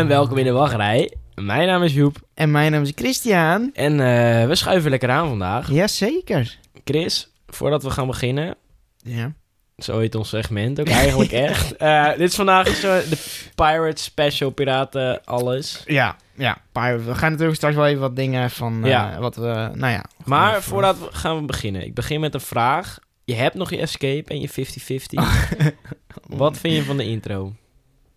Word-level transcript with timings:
en 0.00 0.06
welkom 0.08 0.38
in 0.38 0.44
de 0.44 0.50
wachtrij. 0.52 1.14
Mijn 1.34 1.66
naam 1.66 1.82
is 1.82 1.94
Joep 1.94 2.16
En 2.34 2.50
mijn 2.50 2.72
naam 2.72 2.82
is 2.82 2.92
Christian. 2.94 3.70
en 3.74 3.92
eh, 4.00 4.46
we 4.46 4.54
schuiven 4.54 4.90
lekker 4.90 5.10
aan 5.10 5.28
vandaag. 5.28 5.70
Jazeker. 5.72 6.58
Chris, 6.84 7.30
voordat 7.46 7.82
we 7.82 7.90
gaan 7.90 8.06
beginnen, 8.06 8.54
Ja. 8.96 9.32
zo 9.78 9.98
heet 9.98 10.14
ons 10.14 10.28
segment 10.28 10.80
ook 10.80 10.88
eigenlijk 10.88 11.32
echt. 11.48 11.76
Eh, 11.76 12.08
dit 12.08 12.28
is 12.28 12.34
vandaag 12.34 12.66
zo 12.68 12.88
de 13.08 13.16
Pirate 13.54 14.02
Special 14.02 14.50
Piraten 14.50 15.24
alles. 15.24 15.82
Ja, 15.86 16.16
ja. 16.34 16.56
We 16.72 17.14
gaan 17.14 17.30
natuurlijk 17.30 17.56
straks 17.56 17.74
wel 17.74 17.86
even 17.86 18.00
wat 18.00 18.16
dingen 18.16 18.50
van 18.50 18.84
eh, 18.84 18.90
Ja. 18.90 19.18
wat 19.18 19.36
we, 19.36 19.70
nou 19.74 19.92
ja. 19.92 20.04
Maar 20.24 20.62
voordat 20.62 20.98
we 20.98 21.06
gaan 21.10 21.36
we 21.40 21.44
beginnen, 21.44 21.84
ik 21.84 21.94
begin 21.94 22.20
met 22.20 22.34
een 22.34 22.40
vraag. 22.40 22.98
Je 23.24 23.34
hebt 23.34 23.54
nog 23.54 23.70
je 23.70 23.78
escape 23.78 24.24
en 24.30 24.40
je 24.40 24.48
50-50. 24.48 25.74
Wat 26.26 26.58
vind 26.58 26.74
je 26.76 26.82
van 26.82 26.96
de 26.96 27.04
intro? 27.04 27.52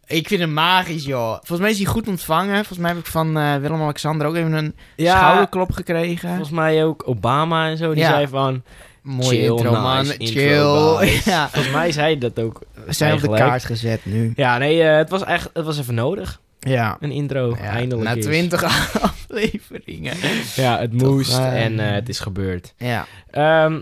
Ik 0.05 0.27
vind 0.27 0.39
hem 0.41 0.53
magisch, 0.53 1.05
joh. 1.05 1.31
Volgens 1.31 1.59
mij 1.59 1.69
is 1.69 1.77
hij 1.77 1.85
goed 1.85 2.07
ontvangen. 2.07 2.55
Volgens 2.55 2.77
mij 2.77 2.89
heb 2.89 2.99
ik 2.99 3.05
van 3.05 3.37
eh, 3.37 3.55
Willem-Alexander 3.55 4.27
ook 4.27 4.35
even 4.35 4.53
een 4.53 4.75
schouderklop 4.95 5.71
gekregen. 5.71 6.29
volgens 6.29 6.49
mij 6.49 6.85
ook 6.85 7.03
Obama 7.07 7.67
en 7.69 7.77
zo. 7.77 7.93
Die 7.93 8.03
Ja. 8.03 8.09
zei 8.09 8.27
van, 8.27 8.63
Mooie 9.01 9.27
chill, 9.27 9.47
intro, 9.49 9.71
man. 9.71 10.05
intro, 10.11 10.95
Chill. 10.97 11.19
ja. 11.33 11.49
volgens 11.49 11.73
mij 11.73 11.91
zei 11.91 12.05
hij 12.05 12.17
dat 12.17 12.39
ook. 12.39 12.61
We 12.85 12.93
zijn 12.93 13.13
op 13.13 13.21
de 13.21 13.29
kaart 13.29 13.65
gezet 13.65 14.05
nu. 14.05 14.33
Ja, 14.35 14.57
nee, 14.57 14.83
eh, 14.83 14.97
het 14.97 15.09
was 15.09 15.23
echt, 15.23 15.49
het 15.53 15.65
was 15.65 15.77
even 15.79 15.93
nodig. 15.95 16.41
Ja. 16.59 16.97
Een 16.99 17.11
intro, 17.11 17.49
Ja, 17.59 17.63
eindelijk 17.69 18.09
Na 18.15 18.21
twintig 18.21 18.63
afleveringen. 19.01 20.13
Ja, 20.55 20.79
het 20.79 20.93
moest 20.93 21.37
eh, 21.37 21.63
en 21.65 21.79
het 21.79 22.09
is 22.09 22.19
gebeurd. 22.19 22.73
Ja. 22.77 23.05
Ehm, 23.31 23.79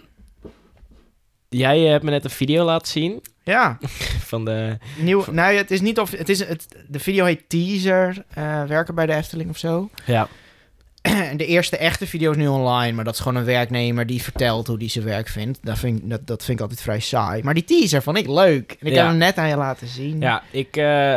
jij 1.49 1.79
hebt 1.79 2.03
me 2.03 2.09
net 2.12 2.24
een 2.24 2.29
video 2.29 2.65
laten 2.65 2.87
zien 2.87 3.21
Ja. 3.43 3.77
van 4.31 4.45
de... 4.45 4.77
Nieuw, 4.97 5.25
nou, 5.31 5.55
het 5.55 5.71
is 5.71 5.81
niet 5.81 5.99
of... 5.99 6.11
Het 6.11 6.29
is, 6.29 6.39
het, 6.45 6.67
de 6.87 6.99
video 6.99 7.25
heet 7.25 7.43
Teaser. 7.49 8.23
eh, 8.34 8.63
werken 8.63 8.95
bij 8.95 9.05
de 9.05 9.13
Efteling 9.13 9.49
of 9.49 9.57
zo. 9.57 9.89
Ja, 10.05 10.27
En 11.01 11.37
de 11.43 11.45
eerste 11.45 11.77
echte 11.77 12.07
video 12.07 12.31
is 12.31 12.37
nu 12.37 12.47
online, 12.47 12.91
maar 12.95 13.03
dat 13.05 13.13
is 13.13 13.19
gewoon 13.19 13.37
een 13.37 13.45
werknemer 13.45 14.05
die 14.05 14.23
vertelt 14.23 14.67
hoe 14.67 14.77
die 14.77 14.89
zijn 14.89 15.05
werk 15.05 15.27
vindt. 15.27 15.59
Dat 15.63 15.77
vind, 15.79 15.99
ik, 16.03 16.09
dat, 16.09 16.27
dat 16.27 16.43
vind 16.43 16.57
ik 16.57 16.63
altijd 16.63 16.81
vrij 16.81 16.99
saai. 16.99 17.43
Maar 17.43 17.53
die 17.53 17.63
teaser 17.63 18.01
vond 18.01 18.17
ik 18.17 18.27
leuk. 18.27 18.75
En 18.79 18.87
ik 18.87 18.93
Ja. 18.93 18.99
heb 18.99 19.07
hem 19.07 19.17
net 19.17 19.37
aan 19.37 19.49
je 19.49 19.55
laten 19.55 19.87
zien. 19.87 20.19
ja 20.19 20.43
ik, 20.51 20.77
eh, 20.77 21.15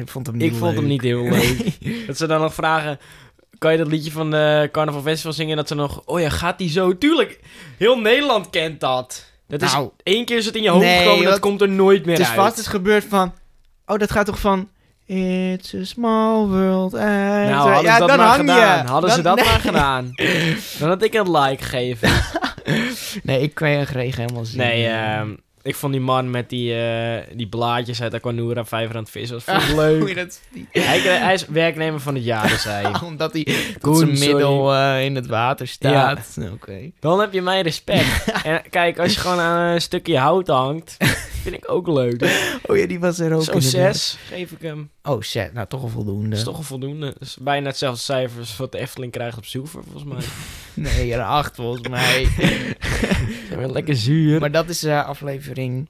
ik 0.00 0.08
vond 0.08 0.26
hem 0.26 0.36
niet 0.36 0.52
ik 0.52 0.58
vond 0.58 0.74
hem 0.76 0.86
niet 0.86 1.02
heel 1.02 1.22
leuk. 1.38 1.78
dat 2.06 2.16
ze 2.16 2.26
dan 2.26 2.40
nog 2.40 2.54
vragen... 2.54 2.98
Kan 3.58 3.72
je 3.72 3.78
dat 3.78 3.86
liedje 3.86 4.10
van 4.10 4.30
de 4.30 4.68
Carnaval 4.72 5.02
Festival 5.02 5.32
zingen? 5.32 5.50
En 5.50 5.56
dat 5.56 5.68
ze 5.68 5.74
nog... 5.74 6.02
Oh 6.04 6.20
ja, 6.20 6.28
gaat 6.28 6.58
die 6.58 6.70
zo? 6.70 6.98
Tuurlijk, 6.98 7.40
heel 7.78 8.00
Nederland 8.00 8.50
kent 8.50 8.80
dat. 8.80 9.24
Dat 9.48 9.62
is 9.62 9.72
Nou. 9.72 9.90
één 10.02 10.24
keer 10.24 10.36
is 10.36 10.46
het 10.46 10.54
in 10.56 10.62
je 10.62 10.68
hoofd 10.68 10.84
Nee, 10.84 10.98
gekomen, 10.98 11.22
dat 11.22 11.32
wat- 11.32 11.40
komt 11.40 11.60
er 11.60 11.68
nooit 11.68 12.04
meer 12.04 12.14
Het 12.14 12.22
is 12.24 12.30
uit. 12.30 12.36
vast 12.40 12.58
eens 12.58 12.66
gebeurd 12.66 13.04
van... 13.08 13.34
Oh, 13.86 13.98
dat 13.98 14.10
gaat 14.10 14.26
toch 14.26 14.40
van... 14.40 14.68
It's 15.06 15.74
a 15.74 15.84
small 15.84 16.46
world 16.46 16.94
and... 16.94 17.02
Nou, 17.48 17.52
hadden 17.52 17.82
ja, 17.82 17.92
ze 17.92 17.98
dat 17.98 18.08
dan 18.08 18.18
maar 18.18 18.38
gedaan. 18.38 18.82
je. 18.84 18.90
Hadden 18.90 19.10
ze 19.10 19.22
Dan- 19.22 19.36
dat 19.36 19.44
nee. 19.44 19.54
maar 19.54 19.60
gedaan. 19.62 20.10
Dan 20.78 20.88
had 20.88 21.02
ik 21.02 21.14
een 21.14 21.30
like 21.30 21.62
gegeven. 21.64 22.10
Nee, 23.22 23.40
ik 23.40 23.54
kreeg 23.54 23.90
helemaal 24.16 24.44
zin. 24.44 24.58
Nee, 24.58 24.86
ehm, 24.86 25.34
ik 25.66 25.74
vond 25.74 25.92
die 25.92 26.00
man 26.02 26.30
met 26.30 26.48
die, 26.48 26.74
eh, 26.80 27.22
die 27.36 27.48
blaadjes 27.48 28.02
uit 28.02 28.14
Aquanura 28.14 28.64
vijver 28.64 28.96
aan 28.96 29.02
het 29.02 29.10
vissen. 29.10 29.36
Dat 29.44 29.54
Ah, 29.54 29.60
vond 29.60 29.70
ik 29.70 29.76
leuk. 29.76 30.14
dat- 30.16 30.40
hij, 30.70 30.98
hij 31.00 31.34
is 31.34 31.46
werknemer 31.46 32.00
van 32.00 32.14
het 32.14 32.24
jaar, 32.24 32.48
dus 32.48 32.64
hij. 32.64 32.84
Omdat 33.04 33.32
hij 33.32 33.46
tot 33.80 33.96
zijn 33.98 34.10
middel 34.18 34.74
eh, 34.74 35.04
in 35.04 35.14
het 35.14 35.26
water 35.26 35.66
staat. 35.68 36.36
Oké. 36.52 36.90
Dan 37.00 37.20
heb 37.20 37.32
je 37.32 37.42
mijn 37.42 37.62
respect. 37.62 38.24
en 38.44 38.62
kijk, 38.70 38.98
als 38.98 39.14
je 39.14 39.20
gewoon 39.20 39.38
aan 39.40 39.60
een 39.72 39.80
stukje 39.80 40.18
hout 40.18 40.48
hangt, 40.48 40.96
vind 41.48 41.64
ik 41.64 41.70
ook 41.70 41.86
leuk. 41.86 42.24
Oh 42.68 42.76
ja, 42.76 42.86
die 42.86 43.00
was 43.00 43.18
er 43.18 43.32
ook. 43.32 43.42
Zo'n. 43.42 43.62
6 43.62 44.18
geef 44.28 44.50
ik 44.50 44.60
hem. 44.60 44.90
Oh, 45.02 45.20
set. 45.20 45.52
Nou, 45.52 45.66
toch 45.66 45.82
een 45.82 45.88
voldoende. 45.88 46.28
Dat 46.28 46.38
is 46.38 46.44
toch 46.44 46.58
een 46.58 46.64
voldoende. 46.64 47.06
Dat 47.06 47.28
is 47.28 47.36
bijna 47.40 47.66
hetzelfde 47.66 48.00
cijfer 48.00 48.40
als 48.40 48.56
wat 48.56 48.72
de 48.72 48.78
Efteling 48.78 49.12
krijgt 49.12 49.36
op 49.36 49.44
Zilver, 49.44 49.82
volgens 49.82 50.04
mij. 50.04 50.22
Nee, 50.74 51.14
er 51.14 51.22
acht 51.22 51.54
volgens 51.54 51.88
mij. 51.88 52.28
We 53.58 53.72
lekker 53.72 53.96
zuur. 53.96 54.40
maar 54.40 54.50
dat 54.50 54.68
is 54.68 54.84
eh, 54.84 55.06
aflevering 55.06 55.88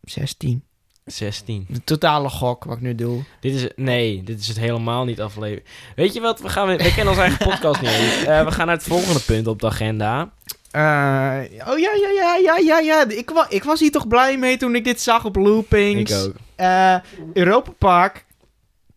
16. 0.00 0.62
16. 1.04 1.66
De 1.68 1.84
totale 1.84 2.28
gok 2.28 2.64
wat 2.64 2.76
ik 2.76 2.82
nu 2.82 2.94
doe. 2.94 3.22
Dit 3.40 3.54
is, 3.54 3.68
nee, 3.76 4.22
dit 4.22 4.40
is 4.40 4.48
het 4.48 4.58
helemaal 4.58 5.04
niet 5.04 5.20
aflevering. 5.20 5.66
Weet 5.96 6.14
je 6.14 6.20
wat? 6.20 6.40
We, 6.40 6.48
gaan, 6.48 6.68
we 6.68 6.76
kennen 6.76 7.08
onze 7.08 7.20
eigen 7.20 7.48
podcast 7.48 7.80
niet. 7.80 7.90
Eh, 8.26 8.44
we 8.44 8.50
gaan 8.50 8.66
naar 8.66 8.76
het 8.76 8.84
volgende 8.84 9.20
punt 9.20 9.46
op 9.46 9.60
de 9.60 9.66
agenda. 9.66 10.32
Eh, 10.70 11.40
oh 11.68 11.78
ja, 11.78 11.90
ja, 11.94 12.08
ja, 12.16 12.36
ja, 12.36 12.56
ja, 12.56 12.78
ja. 12.78 13.08
Ik, 13.08 13.30
wa 13.30 13.46
ik 13.48 13.64
was 13.64 13.80
hier 13.80 13.90
toch 13.90 14.08
blij 14.08 14.38
mee 14.38 14.56
toen 14.56 14.74
ik 14.74 14.84
dit 14.84 15.00
zag 15.00 15.24
op 15.24 15.36
Loopings. 15.36 16.10
Ik 16.12 16.26
ook. 16.28 16.34
Eh, 16.56 16.94
Europa 17.32 17.70
Park. 17.78 18.24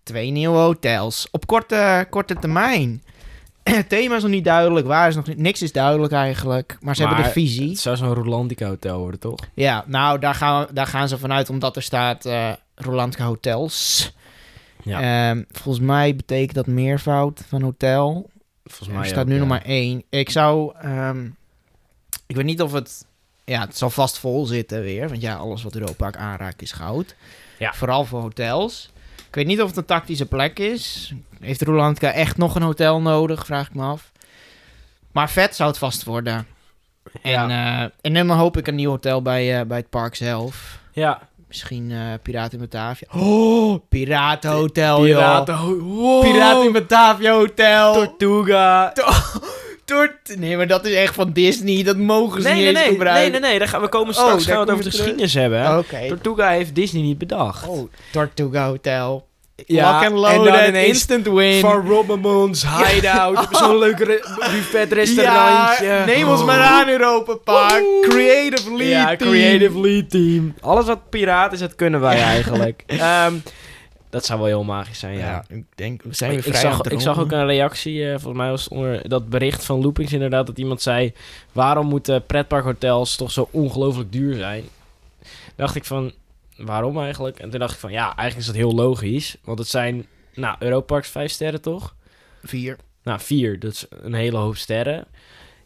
Twee 0.04 0.30
nieuwe 0.32 0.58
hotels. 0.58 1.28
Op 1.32 1.48
korte, 1.48 2.08
korte 2.10 2.36
termijn. 2.36 3.04
Het 3.64 3.90
thema 3.96 4.16
is 4.16 4.22
nog 4.22 4.32
niet 4.32 4.44
duidelijk. 4.46 4.88
Waar 4.88 5.08
is 5.08 5.16
nog 5.16 5.28
niet, 5.28 5.38
niks 5.38 5.62
is 5.62 5.72
duidelijk 5.72 6.14
eigenlijk. 6.14 6.78
Maar 6.82 6.96
ze 6.96 7.06
hebben 7.06 7.24
de 7.24 7.30
visie. 7.30 7.70
Het 7.70 7.80
zou 7.80 7.96
zo'n 7.98 8.14
Rolandica 8.14 8.68
hotel 8.68 9.00
worden, 9.00 9.20
toch? 9.20 9.40
Ja, 9.54 9.84
nou, 9.88 10.20
daar 10.20 10.36
gaan, 10.36 10.66
we- 10.66 10.74
daar 10.74 10.88
gaan 10.88 11.08
ze 11.08 11.18
vanuit 11.18 11.50
omdat 11.50 11.76
er 11.76 11.82
staat 11.84 12.26
eh 12.26 12.50
Rolandica 12.76 13.26
Hotels. 13.26 14.12
Ja, 14.84 15.30
Ehm, 15.30 15.44
volgens 15.52 15.86
mij 15.86 16.16
betekent 16.16 16.54
dat 16.56 16.68
meervoud 16.68 17.42
van 17.48 17.62
hotel. 17.62 18.30
volgens 18.64 18.90
Er 18.90 18.96
mij 18.96 19.08
staat 19.08 19.20
ook, 19.20 19.28
nu 19.28 19.34
ja. 19.34 19.40
nog 19.40 19.48
maar 19.50 19.62
één. 19.66 20.04
Ik 20.10 20.30
zou... 20.30 20.74
ehm, 20.82 21.28
ik 22.32 22.38
weet 22.38 22.46
niet 22.46 22.62
of 22.62 22.72
het... 22.72 23.06
Ja, 23.46 23.62
het 23.62 23.78
zal 23.78 23.90
vast 23.90 24.20
vol 24.20 24.46
zitten 24.46 24.82
weer. 24.82 25.10
Want 25.10 25.22
ja, 25.22 25.36
alles 25.36 25.64
wat 25.64 25.76
Europa 25.76 26.12
aanraakt 26.14 26.62
is 26.62 26.72
goud. 26.72 27.16
Ja. 27.60 27.74
Vooral 27.74 28.06
voor 28.06 28.22
hotels. 28.22 28.90
Ik 29.28 29.36
weet 29.36 29.46
niet 29.46 29.62
of 29.62 29.68
het 29.68 29.78
een 29.78 29.86
tactische 29.86 30.26
plek 30.26 30.60
is. 30.60 31.14
Heeft 31.40 31.62
Rolandica 31.62 32.12
echt 32.12 32.38
nog 32.38 32.56
een 32.56 32.62
hotel 32.62 33.02
nodig? 33.02 33.46
Vraag 33.46 33.68
ik 33.68 33.74
me 33.74 33.84
af. 33.84 34.12
Maar 35.12 35.30
vet 35.30 35.56
zou 35.56 35.70
het 35.70 35.78
vast 35.78 36.04
worden. 36.04 36.48
Ja. 37.24 37.44
En, 37.44 37.50
eh, 37.50 37.90
en 38.02 38.28
dan 38.28 38.38
hoop 38.38 38.58
ik 38.58 38.68
een 38.68 38.76
nieuw 38.76 38.90
hotel 38.90 39.22
bij, 39.22 39.60
eh, 39.60 39.66
bij 39.66 39.78
het 39.78 39.90
park 39.90 40.16
zelf. 40.16 40.80
Ja, 40.92 41.30
Misschien 41.48 41.92
eh 41.92 42.00
Piraten 42.22 42.54
in 42.54 42.70
Batavia. 42.70 43.08
Oh, 43.16 43.80
Piratenhotel, 43.90 45.02
Piraten. 45.02 45.54
joh. 45.56 45.82
Wow. 45.82 46.22
Piraten 46.22 46.66
in 46.66 46.72
Batavia 46.72 47.32
Hotel. 47.34 47.94
Tortuga. 47.94 48.94
Nee, 50.38 50.58
maar 50.58 50.68
dat 50.68 50.86
is 50.86 50.94
echt 50.94 51.14
van 51.16 51.32
Disney. 51.34 51.84
Dat 51.84 51.98
mogen 51.98 52.42
ze 52.42 52.48
Nee, 52.48 52.56
niet 52.56 52.64
nee, 52.64 52.70
eens 52.72 52.80
nee, 52.80 52.88
nee, 52.90 52.98
gebruiken. 52.98 53.32
nee, 53.32 53.50
nee. 53.50 53.60
Daar 53.60 53.68
gaan 53.68 53.82
we 53.82 53.88
komen 53.90 54.08
Oh, 54.08 54.14
straks 54.22 54.46
daar 54.46 54.56
gaan 54.56 54.66
we 54.66 54.72
het 54.72 54.80
over 54.80 54.84
de 54.84 54.90
terug. 54.90 55.06
geschiedenis 55.06 55.34
hebben. 55.34 55.60
hè. 55.62 55.78
Oké. 55.78 56.08
Tortuga 56.08 56.50
heeft 56.50 56.76
Disney 56.76 57.02
niet 57.02 57.18
bedacht. 57.18 57.68
Oh, 57.68 57.92
Tortuga 58.12 58.68
Hotel. 58.68 59.30
Ja, 59.66 59.84
Lock 59.92 59.94
and 59.94 60.04
en 60.06 60.14
loaded, 60.14 60.54
dan 60.54 60.68
ineens 60.68 60.88
instant 60.88 61.28
win. 61.28 61.60
Van 61.60 61.88
Robbermons 61.88 62.66
Hideout. 62.68 63.48
Zo'n 63.52 63.78
leuk 63.86 64.00
re- 64.00 64.24
buffet 64.52 65.10
ja, 65.16 66.06
neem 66.06 66.28
ons 66.30 66.44
maar 66.44 66.60
aan 66.60 66.90
Europa 66.90 67.36
Park. 67.36 67.84
Creative 68.02 68.76
lead 68.76 68.90
Ja, 68.90 69.16
team. 69.16 69.30
creative 69.32 69.80
lead 69.80 70.10
team. 70.10 70.56
Alles 70.62 70.86
wat 70.86 71.10
piraat 71.10 71.54
is, 71.54 71.60
dat 71.60 71.76
kunnen 71.76 72.00
wij 72.02 72.22
eigenlijk. 72.34 72.84
Ehm, 72.88 73.34
dat 74.12 74.26
zou 74.26 74.40
wel 74.40 74.48
heel 74.48 74.64
magisch 74.64 75.00
zijn, 75.00 75.18
ja. 75.18 75.26
Ja, 75.26 75.44
ik 75.48 75.64
denk, 75.76 76.02
we 76.04 76.14
zijn 76.14 76.32
Ik, 76.32 76.38
weer 76.38 76.48
ik 76.48 76.60
vrij 76.60 76.72
aan 76.72 76.78
zag, 76.78 76.88
ik 76.88 77.00
zag 77.00 77.20
ook 77.20 77.32
een 77.32 77.46
reactie, 77.46 78.04
eh, 78.04 78.10
volgens 78.10 78.38
mij 78.38 78.50
was 78.50 78.64
het 78.64 78.74
onder 78.74 79.10
dat 79.10 79.30
bericht 79.30 79.66
van 79.66 79.82
Loopings 79.82 80.14
inderdaad, 80.14 80.48
dat 80.48 80.58
iemand 80.58 80.82
zei... 80.82 81.14
Waarom 81.52 81.88
moeten 81.88 82.26
pretparkhotels 82.26 83.16
toch 83.16 83.32
zo 83.32 83.48
ongelooflijk 83.52 84.12
duur 84.12 84.36
zijn? 84.36 84.64
dacht 85.56 85.76
ik 85.76 85.86
van, 85.86 86.12
waarom 86.58 87.00
eigenlijk? 87.00 87.40
En 87.40 87.50
toen 87.50 87.60
dacht 87.60 87.74
ik 87.74 87.80
van, 87.80 87.92
ja, 87.92 88.06
eigenlijk 88.06 88.38
is 88.38 88.46
dat 88.46 88.56
heel 88.56 88.74
logisch. 88.74 89.36
Want 89.44 89.60
het 89.60 89.68
zijn, 89.68 90.06
nou, 90.34 90.56
Europarks 90.60 91.10
vijf 91.10 91.32
sterren 91.32 91.62
toch? 91.62 91.96
Vier. 92.44 92.78
Nou, 93.04 93.20
vier, 93.20 93.60
dat 93.60 93.72
is 93.72 93.86
een 93.90 94.14
hele 94.14 94.38
hoop 94.38 94.56
sterren. 94.56 95.08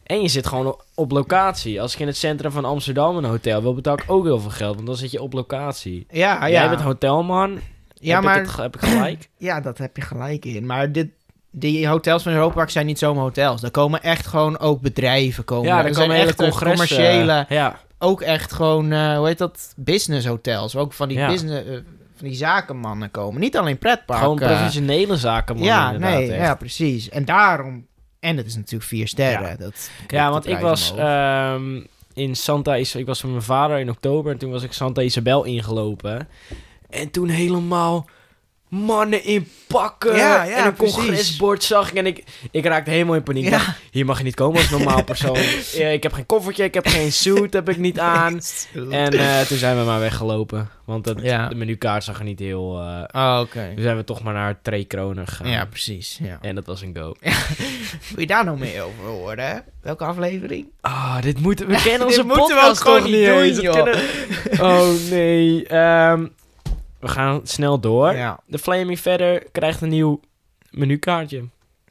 En 0.02 0.22
je 0.22 0.28
zit 0.28 0.46
gewoon 0.46 0.80
op 0.94 1.10
locatie. 1.10 1.80
Als 1.80 1.94
ik 1.94 2.00
in 2.00 2.06
het 2.06 2.16
centrum 2.16 2.50
van 2.50 2.64
Amsterdam 2.64 3.16
een 3.16 3.24
hotel 3.24 3.62
wil, 3.62 3.74
betaal 3.74 3.94
ik 3.94 4.04
ook 4.06 4.24
heel 4.24 4.40
veel 4.40 4.50
geld. 4.50 4.74
Want 4.74 4.86
dan 4.86 4.96
zit 4.96 5.10
je 5.10 5.22
op 5.22 5.32
locatie. 5.32 6.06
Ja, 6.10 6.46
ja. 6.46 6.48
Jij 6.48 6.68
bent 6.68 6.80
hotelman. 6.80 7.60
Ja, 8.00 8.14
heb, 8.14 8.24
maar 8.24 8.40
ik 8.40 8.46
het, 8.46 8.56
heb 8.56 8.74
ik 8.74 8.80
gelijk? 8.80 9.28
Ja, 9.38 9.60
dat 9.60 9.78
heb 9.78 9.96
je 9.96 10.02
gelijk 10.02 10.44
in. 10.44 10.66
Maar 10.66 10.92
dit, 10.92 11.08
die 11.50 11.88
hotels 11.88 12.22
van 12.22 12.32
Europa 12.32 12.54
Park 12.54 12.70
zijn 12.70 12.86
niet 12.86 12.98
zomaar 12.98 13.22
hotels. 13.22 13.60
Daar 13.60 13.70
komen 13.70 14.02
echt 14.02 14.26
gewoon 14.26 14.58
ook 14.58 14.80
bedrijven 14.80 15.44
komen. 15.44 15.66
ja, 15.66 15.76
er 15.76 15.82
zijn 15.82 15.94
komen 15.94 16.16
hele 16.16 16.28
echt 16.28 16.40
eh, 16.40 16.48
congressen. 16.48 16.96
commerciële, 16.96 17.44
Ja, 17.48 17.80
ook 17.98 18.20
echt 18.20 18.52
gewoon, 18.52 18.92
eh, 18.92 19.16
hoe 19.16 19.26
heet 19.26 19.38
dat, 19.38 19.72
business 19.76 20.26
hotels. 20.26 20.76
Ook 20.76 20.92
van 20.92 21.08
die 21.08 21.18
Ja. 21.18 21.28
business, 21.28 21.66
eh, 21.66 21.72
van 22.16 22.28
die 22.28 22.36
zakenmannen 22.36 23.10
komen. 23.10 23.40
Niet 23.40 23.56
alleen 23.56 23.78
pretpark. 23.78 24.20
gewoon 24.20 24.36
professionele 24.36 25.16
zaken. 25.16 25.58
ja, 25.58 25.90
nee, 25.92 26.32
echt. 26.32 26.42
ja, 26.42 26.54
precies. 26.54 27.08
En 27.08 27.24
daarom, 27.24 27.86
en 28.20 28.36
het 28.36 28.46
is 28.46 28.56
natuurlijk 28.56 28.84
vier 28.84 29.08
sterren. 29.08 29.48
Ja. 29.48 29.56
Dat 29.56 29.90
Ja, 30.08 30.30
want 30.30 30.46
ik 30.46 30.58
was 30.58 30.94
ehm, 30.96 31.80
in 32.14 32.36
Santa 32.36 32.76
Isabel. 32.76 33.00
Ik 33.00 33.06
was 33.06 33.22
met 33.22 33.30
mijn 33.30 33.42
vader 33.44 33.78
in 33.78 33.90
oktober. 33.90 34.32
En 34.32 34.38
toen 34.38 34.50
was 34.50 34.62
ik 34.62 34.72
Santa 34.72 35.02
Isabel 35.02 35.44
ingelopen. 35.44 36.28
En 36.90 37.10
toen 37.10 37.28
helemaal 37.28 38.06
mannen 38.68 39.24
in 39.24 39.48
pakken. 39.66 40.16
Ja, 40.16 40.44
ja, 40.44 40.56
en 40.56 40.66
een 40.66 40.74
precies. 40.74 40.94
congresbord 40.96 41.62
zag 41.64 41.90
ik. 41.90 41.96
En 41.96 42.06
ik, 42.06 42.24
ik 42.50 42.64
raakte 42.64 42.90
helemaal 42.90 43.14
in 43.14 43.22
paniek. 43.22 43.44
Ja. 43.44 43.50
dacht, 43.50 43.70
hier 43.90 44.04
mag 44.04 44.18
je 44.18 44.24
niet 44.24 44.34
komen 44.34 44.56
als 44.60 44.70
normaal 44.70 45.04
persoon. 45.04 45.36
Ik 45.92 46.02
heb 46.02 46.12
geen 46.12 46.26
koffertje, 46.26 46.64
ik 46.64 46.74
heb 46.74 46.86
geen 46.86 47.12
suit, 47.12 47.52
heb 47.52 47.68
ik 47.68 47.76
niet 47.76 47.98
aan. 47.98 48.40
En 48.90 49.12
eh, 49.12 49.40
toen 49.40 49.58
zijn 49.58 49.78
we 49.78 49.84
maar 49.84 50.00
weggelopen. 50.00 50.68
Want 50.84 51.12
Ja. 51.22 51.48
de 51.48 51.54
menukaart 51.54 52.04
zag 52.04 52.18
er 52.18 52.24
niet 52.24 52.38
heel... 52.38 52.62
Oh, 53.12 53.38
oké. 53.42 53.72
toen 53.74 53.82
zijn 53.82 53.96
we 53.96 54.04
toch 54.04 54.22
maar 54.22 54.34
naar 54.34 54.58
Twee 54.62 54.84
Kronen 54.84 55.26
gegaan. 55.26 55.48
Ja, 55.50 55.64
precies. 55.64 56.18
Ja. 56.22 56.38
En 56.40 56.54
dat 56.54 56.66
was 56.66 56.82
een 56.82 56.96
go. 56.96 57.14
Wil 58.10 58.20
je 58.20 58.26
daar 58.26 58.44
nog 58.44 58.58
meer 58.58 58.82
over 58.82 59.04
horen? 59.04 59.64
Welke 59.82 60.04
aflevering? 60.04 60.66
Ah, 60.80 61.20
dit 61.22 61.40
moeten 61.40 61.66
we 61.66 61.82
kennen 61.82 62.06
onze 62.06 62.22
moeten 62.22 62.46
we 62.46 62.54
podcast 62.54 62.70
ook 62.70 62.76
gewoon 62.86 63.00
toch 63.00 63.10
niet 63.10 63.26
doen. 63.26 63.52
Dat 63.54 63.60
joh. 63.62 63.82
kunnen- 63.82 64.00
Oh 64.60 65.10
nee. 65.10 65.66
Ehm, 65.66 66.26
we 67.00 67.08
gaan 67.08 67.40
snel 67.44 67.80
door. 67.80 68.14
Ja. 68.14 68.40
De 68.46 68.58
Flaming 68.58 68.98
Feather 68.98 69.42
krijgt 69.52 69.80
een 69.80 69.88
nieuw 69.88 70.20
menukaartje. 70.70 71.44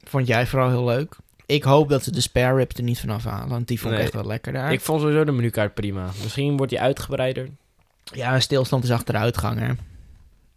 Vond 0.04 0.28
jij 0.28 0.48
vooral 0.48 0.70
heel 0.70 0.86
leuk? 0.86 1.16
Ik 1.46 1.64
hoop 1.64 1.90
dat 1.90 2.04
ze 2.04 2.12
de 2.12 2.22
spare 2.22 2.56
rib 2.56 2.78
er 2.78 2.84
niet 2.84 3.00
vanaf 3.00 3.24
halen, 3.24 3.50
want 3.50 3.68
die 3.68 3.80
vond 3.80 3.92
ik 3.92 3.98
Nee. 3.98 4.06
echt 4.08 4.16
wel 4.16 4.26
lekker 4.26 4.54
daar. 4.54 4.72
Ik 4.72 4.82
vond 4.82 5.02
sowieso 5.02 5.24
de 5.24 5.32
menukaart 5.32 5.74
prima. 5.74 6.10
Misschien 6.24 6.58
wordt 6.58 6.72
die 6.72 6.82
uitgebreider. 6.82 7.50
Ja, 8.14 8.34
een 8.36 8.42
stilstand 8.42 8.84
is 8.84 8.92
achteruitgang, 8.92 9.60
hè. 9.60 9.72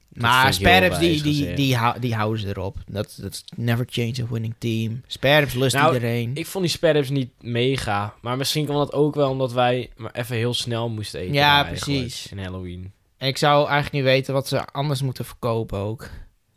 Maar 0.09 0.55
spare 0.55 0.99
die, 0.99 1.23
die, 1.23 1.55
die, 1.55 1.77
hou- 1.77 1.99
die 2.00 2.15
houden 2.15 2.41
ze 2.41 2.49
erop. 2.49 2.77
Dat 2.87 3.19
is 3.31 3.45
never 3.56 3.85
change 3.89 4.15
a 4.23 4.27
winning 4.31 4.55
team. 4.59 5.03
Spare 5.06 5.39
ribs 5.39 5.55
lust 5.55 5.75
Nou, 5.75 5.95
iedereen. 5.95 6.31
Ik 6.35 6.47
vond 6.47 6.65
die 6.65 6.73
sperrips 6.73 7.09
niet 7.11 7.31
mega. 7.41 8.15
Maar 8.21 8.37
misschien 8.37 8.65
kwam 8.65 8.77
dat 8.77 8.93
ook 8.93 9.15
wel 9.15 9.31
omdat 9.31 9.53
wij 9.53 9.91
maar 9.97 10.12
even 10.12 10.37
heel 10.37 10.55
snel 10.55 10.89
moesten 10.89 11.21
eten. 11.21 11.35
Ja, 11.35 11.65
precies. 11.65 12.31
In 12.31 12.39
Halloween. 12.39 12.93
Ik 13.19 13.37
zou 13.37 13.56
eigenlijk 13.69 13.93
niet 13.93 14.03
weten 14.15 14.35
wat 14.35 14.49
ze 14.49 14.65
anders 14.65 15.03
moeten 15.03 15.25
verkopen 15.25 15.79
ook. 15.79 16.09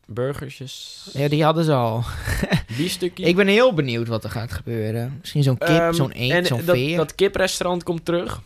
Burgersjes. 0.05 1.07
Ja, 1.13 1.27
die 1.27 1.43
hadden 1.43 1.63
ze 1.63 1.73
al. 1.73 2.03
Biefstukje. 2.77 3.23
Ik 3.25 3.35
ben 3.35 3.47
heel 3.47 3.73
benieuwd 3.73 4.07
wat 4.07 4.23
er 4.23 4.29
gaat 4.29 4.51
gebeuren. 4.51 5.17
Misschien 5.19 5.43
zo'n 5.43 5.57
kip, 5.57 5.67
Ehm, 5.67 5.93
zo'n 5.93 6.11
eend, 6.11 6.31
en 6.33 6.45
zo'n 6.45 6.65
dat, 6.65 6.75
veer. 6.75 6.97
dat 6.97 7.15
kiprestaurant 7.15 7.83
komt 7.83 8.05
terug. 8.05 8.41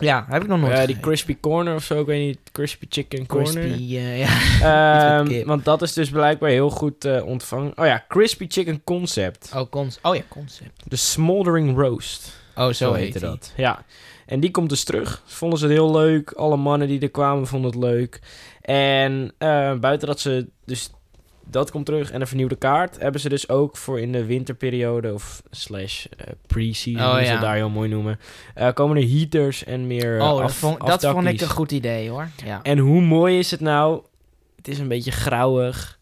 Ja, 0.00 0.26
heb 0.28 0.42
ik 0.42 0.48
nog 0.48 0.60
nooit 0.60 0.86
die 0.86 1.00
crispy 1.00 1.36
corner 1.40 1.74
of 1.74 1.84
zo, 1.84 2.00
ik 2.00 2.06
weet 2.06 2.26
niet. 2.26 2.38
Crispy 2.52 2.86
chicken 2.88 3.26
corner. 3.26 3.52
Crispy, 3.52 3.96
eh, 3.96 4.18
ja. 4.18 4.28
Ehm, 5.20 5.44
want 5.46 5.64
dat 5.64 5.82
is 5.82 5.92
dus 5.92 6.10
blijkbaar 6.10 6.50
heel 6.50 6.70
goed 6.70 7.04
eh, 7.04 7.24
ontvangen. 7.26 7.72
Oh 7.78 7.86
ja, 7.86 8.04
crispy 8.08 8.46
chicken 8.48 8.84
concept. 8.84 9.50
Oh, 9.54 9.70
cons 9.70 9.98
oh 10.02 10.14
ja, 10.14 10.22
concept. 10.28 10.82
De 10.84 10.96
smoldering 10.96 11.76
roast. 11.78 12.36
Oh, 12.56 12.64
zo, 12.64 12.72
Zo 12.72 12.92
heet 12.92 13.02
heette 13.04 13.18
die. 13.18 13.28
dat. 13.28 13.52
Ja. 13.56 13.84
En 14.26 14.40
die 14.40 14.50
komt 14.50 14.68
dus 14.68 14.84
terug. 14.84 15.22
Vonden 15.24 15.58
ze 15.58 15.64
het 15.64 15.74
heel 15.74 15.92
leuk. 15.92 16.30
Alle 16.32 16.56
mannen 16.56 16.88
die 16.88 17.00
er 17.00 17.10
kwamen 17.10 17.46
vonden 17.46 17.70
het 17.70 17.80
leuk. 17.80 18.20
En 18.60 19.32
eh, 19.38 19.74
buiten 19.78 20.08
dat 20.08 20.20
ze 20.20 20.46
dus 20.64 20.90
dat 21.50 21.70
komt 21.70 21.86
terug 21.86 22.10
en 22.10 22.20
een 22.20 22.26
vernieuwde 22.26 22.56
kaart, 22.56 22.98
hebben 23.00 23.20
ze 23.20 23.28
dus 23.28 23.48
ook 23.48 23.76
voor 23.76 24.00
in 24.00 24.12
de 24.12 24.24
winterperiode 24.24 25.12
of 25.14 25.42
slash 25.50 26.06
eh, 26.06 26.26
pre-season, 26.46 27.06
Oh, 27.06 27.16
ze 27.16 27.22
het 27.30 27.40
daar 27.40 27.54
heel 27.54 27.68
mooi 27.70 27.88
noemen, 27.88 28.18
eh, 28.54 28.72
komen 28.72 28.96
er 28.96 29.08
heaters 29.08 29.64
en 29.64 29.86
meer 29.86 30.20
Oh, 30.22 30.38
dat 30.40 30.52
vond, 30.54 30.86
dat 30.86 31.06
vond 31.06 31.26
ik 31.26 31.40
een 31.40 31.48
goed 31.48 31.72
idee, 31.72 32.10
hoor. 32.10 32.28
Ja. 32.44 32.60
En 32.62 32.78
hoe 32.78 33.00
mooi 33.00 33.38
is 33.38 33.50
het 33.50 33.60
nou? 33.60 34.02
Het 34.56 34.68
is 34.68 34.78
een 34.78 34.88
beetje 34.88 35.10
grauwig. 35.10 35.98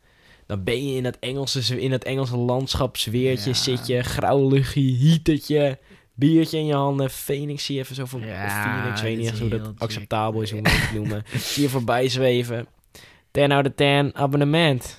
Dan 0.47 0.65
ben 0.65 0.89
je 0.89 0.97
in 0.97 1.03
dat 1.03 1.17
Engelse, 1.21 1.81
in 1.81 1.91
dat 1.91 2.05
Engelse 2.05 2.37
landschapsweertje, 2.37 3.51
Ja. 3.51 3.57
zit 3.57 3.87
je, 3.87 4.03
grauw 4.03 4.49
luchtje, 4.49 4.97
heatertje, 4.99 5.79
biertje 6.15 6.59
in 6.59 6.67
je 6.67 6.75
handen, 6.75 7.11
Phoenix 7.11 7.65
zie 7.65 7.75
je 7.75 7.81
even 7.81 7.95
zo 7.95 8.05
van, 8.05 8.21
Ja, 8.21 8.63
Phoenix, 8.81 9.03
weet 9.03 9.17
niet 9.19 9.29
echt 9.29 9.39
hoe 9.39 9.49
dat 9.49 9.73
acceptabel 9.79 10.41
is, 10.41 10.51
hoe 10.51 10.61
je 10.63 10.69
het 10.69 10.93
noemen. 10.95 11.25
zie 11.37 11.63
je 11.63 11.69
voorbij 11.69 12.09
zweven. 12.09 12.67
10 13.31 13.53
out 13.53 13.67
of 13.67 13.73
10 13.77 14.11
abonnement. 14.15 14.97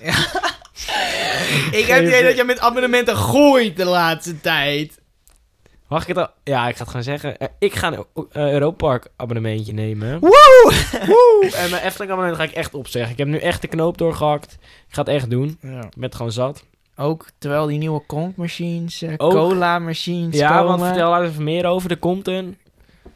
ik 1.70 1.84
heb 1.86 1.98
het 1.98 2.06
idee 2.08 2.22
dat 2.22 2.36
je 2.36 2.44
met 2.44 2.58
abonnementen 2.58 3.16
gooit 3.16 3.76
de 3.76 3.84
laatste 3.84 4.40
tijd. 4.40 5.00
Mag 5.88 6.02
ik 6.02 6.08
het 6.08 6.16
al? 6.18 6.28
Ja, 6.44 6.68
ik 6.68 6.72
ga 6.74 6.80
het 6.80 6.88
gewoon 6.88 7.02
zeggen. 7.02 7.38
Eh, 7.38 7.48
ik 7.58 7.74
ga 7.74 7.92
een 7.92 8.04
uh, 8.14 8.24
Europark 8.52 9.08
abonnementje 9.16 9.72
nemen. 9.72 10.20
Woe! 10.20 10.72
Woe! 11.06 11.50
En 11.56 11.70
mijn 11.70 11.82
Efteling 11.82 12.12
abonnement 12.12 12.36
ga 12.36 12.42
ik 12.42 12.52
echt 12.56 12.74
opzeggen. 12.74 13.12
Ik 13.12 13.18
heb 13.18 13.28
nu 13.28 13.38
echt 13.38 13.60
de 13.60 13.68
knoop 13.68 13.98
doorgehakt. 13.98 14.52
Ik 14.88 14.94
ga 14.94 15.00
het 15.00 15.10
echt 15.10 15.30
doen. 15.30 15.48
Ik 15.48 15.60
ben 15.70 15.90
het 15.96 16.14
gewoon 16.14 16.32
zat. 16.32 16.64
Ook 16.96 17.26
terwijl 17.38 17.66
die 17.66 17.78
nieuwe 17.78 18.02
Conk 18.06 18.36
machines, 18.36 19.02
eh, 19.02 19.12
Ook. 19.16 19.30
cola 19.32 19.78
machines 19.78 20.36
Ja, 20.36 20.48
komen. 20.48 20.66
want 20.66 20.82
vertel 20.82 21.10
daar 21.10 21.22
even 21.24 21.44
meer 21.44 21.66
over. 21.66 21.90
Er 21.90 21.96
komt 21.96 22.28
een... 22.28 22.56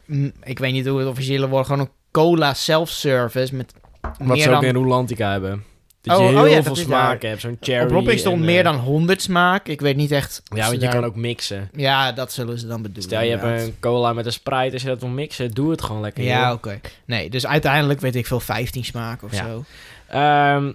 Mm, 0.05 0.31
ik 0.43 0.59
weet 0.59 0.71
niet 0.71 0.87
hoe 0.87 0.99
het 0.99 1.07
officiële 1.07 1.47
wordt. 1.47 1.67
Gewoon 1.67 1.81
een 1.81 1.91
cola 2.11 2.53
self-service 2.53 3.55
met 3.55 3.73
Wat 4.01 4.27
meer 4.27 4.37
ze 4.37 4.47
ook 4.49 4.53
dan... 4.53 4.63
in 4.63 4.75
Rolantica 4.75 5.31
hebben. 5.31 5.63
Dat 6.01 6.17
Oh, 6.17 6.23
je 6.23 6.29
oh 6.29 6.35
heel 6.35 6.45
ja, 6.45 6.53
veel 6.53 6.63
dat 6.63 6.77
is 6.77 6.83
smaken 6.83 7.29
hebt. 7.29 7.41
Zo'n 7.41 7.57
cherry. 7.61 7.85
Op 7.85 7.91
Ropping 7.91 8.19
stond 8.19 8.39
en, 8.39 8.45
meer 8.45 8.57
eh, 8.57 8.63
dan 8.63 8.75
100 8.75 9.21
smaak. 9.21 9.67
Ik 9.67 9.81
weet 9.81 9.95
niet 9.95 10.11
echt... 10.11 10.41
Ja, 10.55 10.59
want 10.61 10.71
je 10.71 10.77
daar- 10.77 10.91
kan 10.93 11.03
ook 11.03 11.15
mixen. 11.15 11.69
Ja, 11.75 12.11
dat 12.11 12.31
zullen 12.31 12.59
ze 12.59 12.67
dan 12.67 12.81
bedoelen. 12.81 13.03
Stel, 13.03 13.21
je 13.21 13.29
hebt 13.37 13.61
een 13.61 13.75
cola 13.79 14.13
met 14.13 14.25
een 14.25 14.31
Sprite. 14.31 14.73
Als 14.73 14.81
je 14.81 14.87
dat 14.87 14.99
wil 14.99 15.09
mixen, 15.09 15.51
doe 15.51 15.71
het 15.71 15.81
gewoon 15.81 16.01
lekker. 16.01 16.23
Ja, 16.23 16.53
oké. 16.53 16.79
Nee, 17.05 17.29
dus 17.29 17.47
uiteindelijk 17.47 17.99
weet 17.99 18.15
ik 18.15 18.27
veel 18.27 18.39
15 18.39 18.85
smaken 18.85 19.27
of 19.27 19.33
Ja. 19.35 19.45
zo. 19.45 19.63
Ehm, 20.07 20.71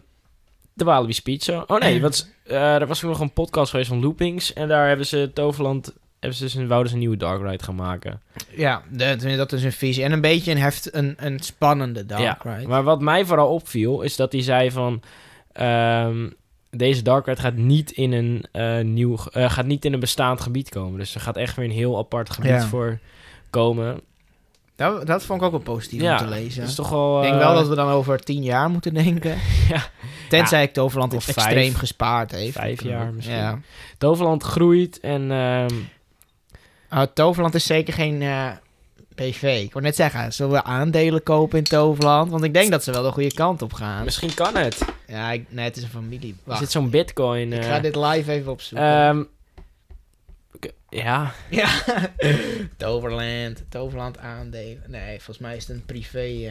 de 0.77 0.85
Walibi 0.85 1.21
Pizza. 1.23 1.65
Oh 1.67 1.79
nee, 1.81 2.01
wat, 2.01 2.29
eh, 2.47 2.75
er 2.75 2.87
was 2.87 3.05
ook 3.05 3.11
nog 3.11 3.21
een 3.21 3.33
podcast 3.33 3.71
geweest 3.71 3.89
van 3.89 4.01
Loopings. 4.01 4.53
En 4.53 4.69
daar 4.69 4.89
hebben 4.89 5.07
ze 5.07 5.31
Toverland... 5.35 5.95
Hebben 6.21 6.39
ze 6.39 6.45
dus 6.45 6.55
een, 6.55 6.69
wouden 6.69 6.89
ze 6.89 6.95
een 6.95 7.01
nieuwe 7.01 7.17
Dark 7.17 7.43
Ride 7.43 7.65
gaan 7.65 7.75
maken. 7.75 8.21
Ja, 8.51 8.83
de- 8.91 9.37
dat 9.37 9.53
is 9.53 9.63
een 9.65 9.73
visie. 9.73 10.05
En 10.05 10.13
een 10.13 10.21
beetje 10.21 10.51
een, 10.51 10.59
heft, 10.59 10.95
een, 10.95 11.15
een 11.19 11.41
spannende 11.41 12.07
dark 12.07 12.21
ja, 12.23 12.39
ride. 12.43 12.69
maar 12.69 12.83
wat 12.83 13.01
mij 13.01 13.25
vooral 13.25 13.49
opviel, 13.49 14.03
is 14.03 14.17
dat 14.17 14.33
hij 14.33 14.43
zei 14.43 14.71
van... 14.71 15.03
ehm, 15.53 16.29
deze 16.71 17.03
Dark 17.03 17.27
Ride 17.27 17.41
gaat 17.41 17.55
niet 17.57 17.91
in 17.91 18.13
een 18.13 18.45
eh, 18.53 18.81
nieuw... 18.85 19.17
eh, 19.33 19.51
gaat 19.51 19.67
niet 19.67 19.85
in 19.85 19.93
een 19.93 20.01
bestaand 20.01 20.41
gebied 20.41 20.69
komen. 20.69 20.99
Dus 20.99 21.15
er 21.15 21.21
gaat 21.21 21.37
echt 21.37 21.57
weer 21.57 21.65
een 21.65 21.71
heel 21.71 21.99
apart 21.99 22.31
gebied 22.31 22.51
Ja. 22.51 22.67
voor 22.67 22.99
komen. 23.51 24.01
Dat, 24.77 25.07
dat 25.07 25.25
vond 25.25 25.41
ik 25.41 25.47
ook 25.47 25.53
wel 25.53 25.75
positief 25.75 26.01
Ja, 26.01 26.13
om 26.13 26.27
te 26.27 26.33
lezen. 26.35 26.61
Dat 26.61 26.69
is 26.69 26.75
toch 26.75 26.89
wel... 26.89 27.17
ik 27.17 27.23
denk 27.23 27.35
eh, 27.35 27.41
wel 27.47 27.55
dat 27.55 27.69
we 27.69 27.75
dan 27.75 27.89
over 27.89 28.21
tien 28.21 28.43
jaar 28.43 28.71
moeten 28.71 28.95
denken. 28.95 29.39
Ja. 29.69 29.83
Tenzij 30.29 30.63
ik 30.63 30.73
Toverland 30.73 31.15
Of 31.15 31.27
het 31.27 31.35
vijf. 31.35 31.47
extreem 31.47 31.75
gespaard 31.75 32.31
heeft. 32.31 32.57
Vijf 32.57 32.83
jaar 32.83 33.13
misschien. 33.13 33.37
Ja. 33.37 33.59
Toverland 33.99 34.43
groeit 34.43 35.01
en... 35.01 35.31
Uh, 35.31 37.03
Toverland 37.15 37.55
is 37.55 37.67
zeker 37.67 37.95
geen 37.95 38.23
eh, 38.23 38.49
PV. 39.15 39.61
Ik 39.65 39.73
wou 39.73 39.85
net 39.85 39.97
zeggen, 39.97 40.33
zullen 40.33 40.53
we 40.53 40.63
aandelen 40.65 41.23
kopen 41.23 41.59
in 41.59 41.65
Toverland? 41.65 42.31
Want 42.31 42.45
ik 42.45 42.55
denk 42.55 42.71
dat 42.71 42.85
ze 42.85 42.93
wel 42.93 43.03
de 43.03 43.11
goede 43.13 43.35
kant 43.35 43.63
op 43.63 43.73
gaan. 43.73 44.05
misschien 44.05 44.35
kan 44.35 44.57
het. 44.57 44.85
Ja, 45.07 45.31
ik, 45.33 45.47
nee, 45.49 45.65
het 45.65 45.77
is 45.77 45.83
een 45.83 45.89
familie. 45.89 46.31
Er 46.31 46.37
Wacht, 46.45 46.61
zit 46.61 46.71
zo'n 46.71 46.91
bitcoin... 46.91 47.53
ik 47.53 47.63
eh, 47.63 47.69
ga 47.69 47.81
dit 47.81 47.97
live 47.97 48.33
even 48.33 48.53
opzoeken. 48.53 48.87
ehm, 48.87 49.23
ja, 51.03 51.33
ja. 51.51 51.69
Toverland, 52.77 53.65
Toverland 53.69 54.19
aandelen. 54.19 54.83
Nee, 54.87 55.17
volgens 55.17 55.39
mij 55.39 55.57
is 55.57 55.67
het 55.67 55.77
een 55.77 55.85
privé... 55.85 56.47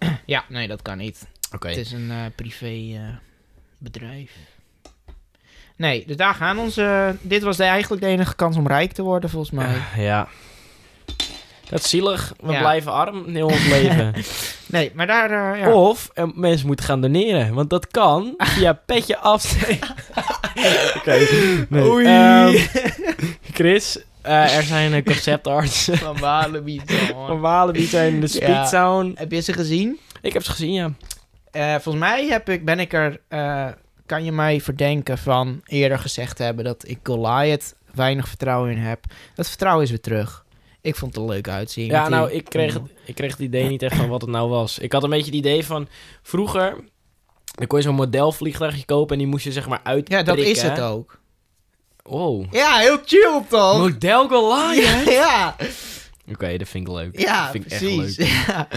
eh. 0.00 0.08
ja, 0.26 0.44
nee, 0.48 0.68
dat 0.68 0.82
kan 0.82 0.98
niet. 0.98 1.26
oké. 1.54 1.68
Het 1.68 1.76
is 1.76 1.92
een 1.92 2.10
eh, 2.10 2.24
privé 2.34 2.96
eh, 2.96 3.16
bedrijf. 3.78 4.32
Nee, 5.76 6.06
dus 6.06 6.16
daar 6.16 6.34
gaan 6.34 6.58
onze... 6.58 7.16
Dit 7.20 7.42
was 7.42 7.56
de, 7.56 7.64
eigenlijk 7.64 8.02
de 8.02 8.08
enige 8.08 8.34
kans 8.36 8.56
om 8.56 8.66
rijk 8.66 8.92
te 8.92 9.02
worden, 9.02 9.30
volgens 9.30 9.52
mij. 9.52 9.76
Ja. 9.96 10.28
Dat 11.70 11.80
is 11.80 11.88
zielig. 11.88 12.32
We 12.40 12.52
Ja. 12.52 12.58
blijven 12.58 12.92
arm 12.92 13.24
heel 13.34 13.46
ons 13.46 13.66
leven. 13.68 14.14
Nee, 14.66 14.90
maar 14.94 15.06
daar... 15.06 15.54
eh, 15.54 15.60
ja. 15.60 15.72
Of 15.72 16.10
eh, 16.14 16.24
mensen 16.34 16.66
moeten 16.66 16.84
gaan 16.84 17.00
doneren. 17.00 17.54
Want 17.54 17.70
dat 17.70 17.86
kan 17.86 18.34
via 18.36 18.72
petje 18.72 19.18
af. 19.18 19.52
Oké. 20.96 21.18
nee. 21.68 21.84
Oei. 21.90 22.06
Ehm, 22.06 22.56
Chris, 23.52 23.98
eh, 24.22 24.56
er 24.56 24.62
zijn 24.62 25.04
conceptarts 25.04 25.88
Van 25.92 26.18
Walibi. 26.18 26.80
van 27.26 27.40
Walibi 27.40 27.84
zijn 27.84 28.20
de 28.20 28.26
Speed 28.26 28.48
Ja. 28.48 28.64
Sound. 28.66 29.18
Heb 29.18 29.32
je 29.32 29.40
ze 29.40 29.52
gezien? 29.52 29.98
Ik 30.22 30.32
heb 30.32 30.44
ze 30.44 30.50
gezien, 30.50 30.72
ja. 30.72 30.90
Volgens 31.80 32.04
mij 32.04 32.26
heb 32.26 32.48
ik, 32.48 32.64
ben 32.64 32.80
ik 32.80 32.92
er... 32.92 33.20
kan 34.06 34.24
je 34.24 34.32
mij 34.32 34.60
verdenken 34.60 35.18
van 35.18 35.60
eerder 35.66 35.98
gezegd 35.98 36.38
hebben 36.38 36.64
dat 36.64 36.84
ik 36.88 36.98
Goliath 37.02 37.74
weinig 37.94 38.28
vertrouwen 38.28 38.70
in 38.70 38.78
heb. 38.78 39.04
Dat 39.34 39.48
vertrouwen 39.48 39.84
is 39.84 39.90
weer 39.90 40.00
terug. 40.00 40.44
Ik 40.82 40.96
vond 40.96 41.14
het 41.14 41.22
er 41.24 41.28
leuk 41.30 41.48
uitzien. 41.48 41.86
Ja, 41.86 42.02
die- 42.06 42.14
nou, 42.14 42.30
ik 42.30 42.44
kreeg, 42.44 42.72
het, 42.74 42.82
ik 43.04 43.14
kreeg 43.14 43.30
het 43.30 43.40
idee 43.40 43.68
niet 43.68 43.82
echt 43.82 43.96
van 43.96 44.08
wat 44.08 44.20
het 44.20 44.30
nou 44.30 44.48
was. 44.48 44.78
Ik 44.78 44.92
had 44.92 45.02
een 45.02 45.10
beetje 45.10 45.26
het 45.26 45.34
idee 45.34 45.64
van... 45.64 45.88
Vroeger... 46.22 46.76
Dan 47.54 47.66
kon 47.66 47.78
je 47.78 47.84
zo'n 47.84 47.94
modelvliegtuigje 47.94 48.84
kopen 48.84 49.12
en 49.12 49.18
die 49.18 49.26
moest 49.30 49.44
je 49.44 49.52
zeg 49.52 49.68
maar 49.68 49.80
uit. 49.82 50.08
Ja, 50.08 50.22
dat 50.22 50.36
is 50.38 50.62
het 50.62 50.80
ook. 50.80 51.20
Oh. 52.02 52.46
Ja, 52.50 52.78
heel 52.78 52.98
chill 53.04 53.42
toch? 53.48 53.78
Model 53.78 54.28
Goliath? 54.28 55.04
Ja. 55.20 55.56
Oké, 56.30 56.56
dat 56.56 56.68
vind 56.68 56.88
ik 56.88 56.94
leuk. 56.94 57.20
Ja, 57.20 57.42
dat 57.42 57.50
vind 57.50 57.72
ik 57.72 57.78
precies. 57.78 58.16
echt 58.18 58.28
leuk. 58.28 58.46
Ja. 58.46 58.68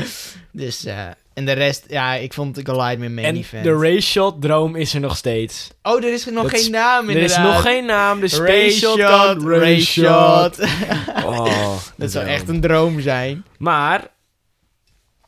Dus, 0.52 0.86
eh, 0.86 1.08
en 1.34 1.46
de 1.46 1.52
rest, 1.52 1.86
ja, 1.88 2.14
ik 2.14 2.34
vond 2.34 2.60
Goliath 2.64 2.98
meer 2.98 3.12
main 3.12 3.28
En 3.28 3.36
event. 3.36 3.64
de 3.64 3.74
race 3.78 4.02
shot 4.08 4.42
droom 4.42 4.76
is 4.76 4.94
er 4.94 5.00
nog 5.00 5.18
steeds. 5.18 5.70
oh, 5.82 6.04
er 6.04 6.14
is 6.14 6.26
nog 6.26 6.52
Dat 6.52 6.60
geen 6.62 6.72
naam 6.72 7.10
Er 7.10 7.16
is 7.18 7.32
inderdaad. 7.32 7.54
nog 7.54 7.62
geen 7.62 7.86
naam, 7.86 8.20
de 8.20 8.28
Shotgun 8.28 8.72
shot, 8.72 8.98
Race 9.00 9.60
race 9.60 9.82
Shot. 9.86 10.56
shot. 10.56 10.68
Oh, 11.26 11.78
dat 11.98 12.12
zou 12.12 12.26
echt 12.26 12.48
een 12.50 12.62
droom 12.62 13.00
zijn. 13.02 13.46
Maar, 13.58 14.08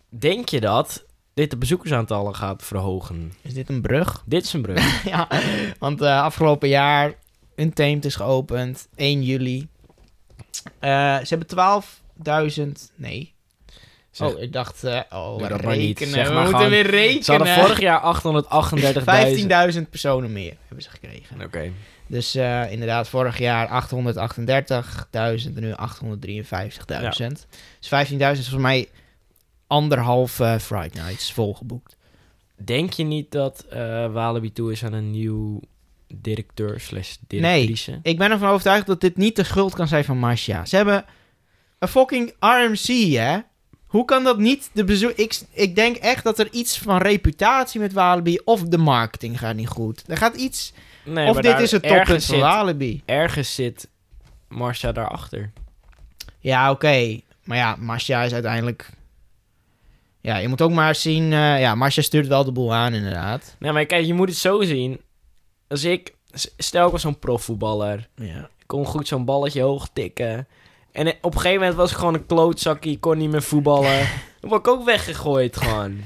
denk 0.09 0.49
je 0.49 0.59
dat 0.59 1.05
dit 1.33 1.49
de 1.49 1.57
bezoekersaantallen 1.57 2.35
gaat 2.35 2.63
verhogen. 2.63 3.33
Is 3.41 3.53
dit 3.53 3.69
een 3.69 3.81
brug? 3.81 4.23
Dit 4.25 4.43
is 4.45 4.53
een 4.53 4.61
brug. 4.61 5.03
ja, 5.05 5.27
want 5.79 6.01
eh, 6.01 6.21
afgelopen 6.21 6.69
jaar 6.69 7.13
Untamed 7.55 8.05
is 8.05 8.15
geopend, 8.15 8.87
1 8.95 9.23
juli. 9.23 9.67
Eh, 10.79 11.17
ze 11.23 11.35
hebben 11.37 11.81
12.000, 12.53 12.91
nee. 12.95 13.33
Zeg- 14.15 14.33
oh, 14.35 14.41
ik 14.41 14.53
dacht, 14.53 14.83
eh, 14.83 14.99
oh, 15.09 15.35
we 15.37 15.75
niet. 15.75 15.99
rekenen. 15.99 16.33
We 16.35 16.41
moeten 16.49 16.69
weer 16.69 16.89
rekenen. 16.89 17.23
Ze 17.23 17.31
hadden 17.31 17.53
vorig 17.53 17.79
jaar 17.79 18.01
838.000. 18.01 19.75
15.000 19.75 19.89
personen 19.89 20.33
meer 20.33 20.53
hebben 20.67 20.83
ze 20.83 20.89
gekregen. 20.89 21.41
Oké. 21.41 21.71
Dus 22.07 22.35
eh, 22.35 22.71
inderdaad, 22.71 23.09
vorig 23.09 23.37
jaar 23.37 23.87
838.000 23.89 25.55
en 25.55 25.59
nu 25.59 25.71
853.000. 25.71 27.47
Dus 27.79 28.09
15.000 28.11 28.17
is 28.19 28.49
voor 28.49 28.61
mij 28.61 28.87
anderhalf 29.67 30.39
eh 30.39 30.57
Friday 30.57 31.03
Nights 31.03 31.33
volgeboekt. 31.33 31.97
Denk 32.63 32.93
je 32.93 33.03
niet 33.03 33.31
dat 33.31 33.65
Walibi 34.11 34.53
toe 34.53 34.71
is 34.71 34.83
aan 34.83 34.93
een 34.93 35.11
nieuw 35.11 35.59
directeur 36.07 36.79
slash 36.79 37.15
directrice? 37.27 37.99
Ik 38.01 38.17
ben 38.17 38.31
ervan 38.31 38.49
overtuigd 38.49 38.85
dat 38.87 39.01
dit 39.01 39.17
niet 39.17 39.35
de 39.35 39.43
schuld 39.43 39.73
kan 39.75 39.87
zijn 39.87 40.03
van 40.03 40.17
Masha. 40.17 40.65
Ze 40.65 40.75
hebben 40.75 41.05
een 41.79 41.87
fucking 41.87 42.33
RMC, 42.39 43.13
hè? 43.13 43.37
Hoe 43.95 44.05
kan 44.05 44.23
dat 44.23 44.37
niet 44.37 44.69
de 44.73 44.83
bezoek... 44.83 45.11
Ik, 45.11 45.41
ik 45.51 45.75
denk 45.75 45.95
echt 45.95 46.23
dat 46.23 46.39
er 46.39 46.47
iets 46.51 46.77
van 46.77 46.97
reputatie 46.97 47.79
met 47.79 47.93
Walibi... 47.93 48.39
of 48.43 48.61
de 48.61 48.77
marketing 48.77 49.39
gaat 49.39 49.55
niet 49.55 49.67
goed. 49.67 50.03
Er 50.07 50.17
gaat 50.17 50.35
iets... 50.35 50.73
Nee, 51.05 51.29
of 51.29 51.39
dit 51.39 51.59
is 51.59 51.71
het 51.71 51.83
toppunt 51.83 52.25
van 52.25 52.39
Walibi. 52.39 53.01
ergens 53.05 53.55
zit 53.55 53.89
Marcia 54.47 54.91
daarachter. 54.91 55.51
Ja, 56.39 56.71
oké. 56.71 57.19
Maar 57.43 57.57
ja, 57.57 57.75
Masha 57.79 58.23
is 58.23 58.33
uiteindelijk... 58.33 58.89
Ja, 60.21 60.37
je 60.37 60.47
moet 60.47 60.61
ook 60.61 60.71
maar 60.71 60.95
zien... 60.95 61.33
eh, 61.33 61.59
ja, 61.59 61.75
Masha 61.75 62.01
stuurt 62.01 62.27
wel 62.27 62.45
de 62.45 62.51
boel 62.51 62.73
aan, 62.73 62.93
inderdaad. 62.93 63.55
Nee, 63.59 63.71
maar 63.71 63.85
kijk, 63.85 64.05
je 64.05 64.13
moet 64.13 64.29
het 64.29 64.37
zo 64.37 64.61
zien. 64.61 65.01
Als 65.67 65.83
ik... 65.83 66.13
Stel, 66.57 66.85
ik 66.85 66.91
was 66.91 67.01
zo'n 67.01 67.19
profvoetballer. 67.19 68.07
Ja. 68.15 68.49
Ik 68.59 68.65
kon 68.65 68.85
goed 68.85 69.07
zo'n 69.07 69.25
balletje 69.25 69.61
hoog 69.61 69.89
tikken. 69.93 70.47
En 70.95 71.07
op 71.21 71.33
een 71.33 71.39
gegeven 71.39 71.59
moment 71.59 71.75
was 71.77 71.91
ik 71.91 71.97
gewoon 71.97 72.13
een 72.13 72.25
klootzakje. 72.25 72.89
Ik 72.91 73.01
kon 73.01 73.17
niet 73.17 73.29
meer 73.29 73.43
voetballen. 73.43 73.99
Dan 74.39 74.49
word 74.49 74.67
ik 74.67 74.73
ook 74.73 74.85
weggegooid 74.85 75.57
gewoon. 75.57 75.97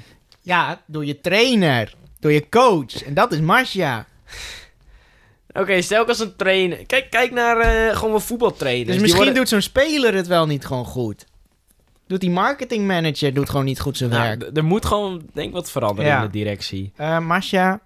Ja, 0.41 0.81
door 0.88 1.05
je 1.05 1.22
trainer. 1.22 1.93
Door 2.19 2.31
je 2.31 2.50
coach. 2.50 3.03
En 3.03 3.13
dat 3.13 3.31
is 3.31 3.39
Masha. 3.39 4.05
Oké, 5.53 5.81
stel 5.81 6.01
ik 6.01 6.08
als 6.08 6.19
een 6.19 6.36
trainer. 6.36 6.86
Kijk, 6.86 7.10
kijk 7.10 7.31
naar 7.31 7.58
eh, 7.60 7.96
gewoon 7.96 8.10
mijn 8.12 8.22
voetbaltrainers. 8.24 8.88
Dus 8.88 8.98
misschien 8.98 9.15
worden- 9.24 9.36
doet 9.36 9.50
zo'n 9.50 9.62
speler 9.62 10.13
het 10.13 10.27
wel 10.27 10.46
niet 10.48 10.65
gewoon 10.65 10.86
goed. 10.86 11.25
Doet 12.08 12.19
die 12.19 12.29
marketingmanager 12.29 13.34
doet 13.34 13.50
gewoon 13.50 13.65
niet 13.65 13.79
goed 13.79 13.98
zijn 13.98 14.10
Nou, 14.10 14.38
werk. 14.38 14.58
er 14.58 14.63
moet 14.63 14.86
gewoon, 14.86 15.22
denk 15.34 15.48
ik, 15.48 15.53
wat 15.53 15.72
veranderen 15.72 16.12
Ja. 16.12 16.17
in 16.17 16.25
de 16.25 16.31
directie. 16.31 16.91
Masha, 17.22 17.79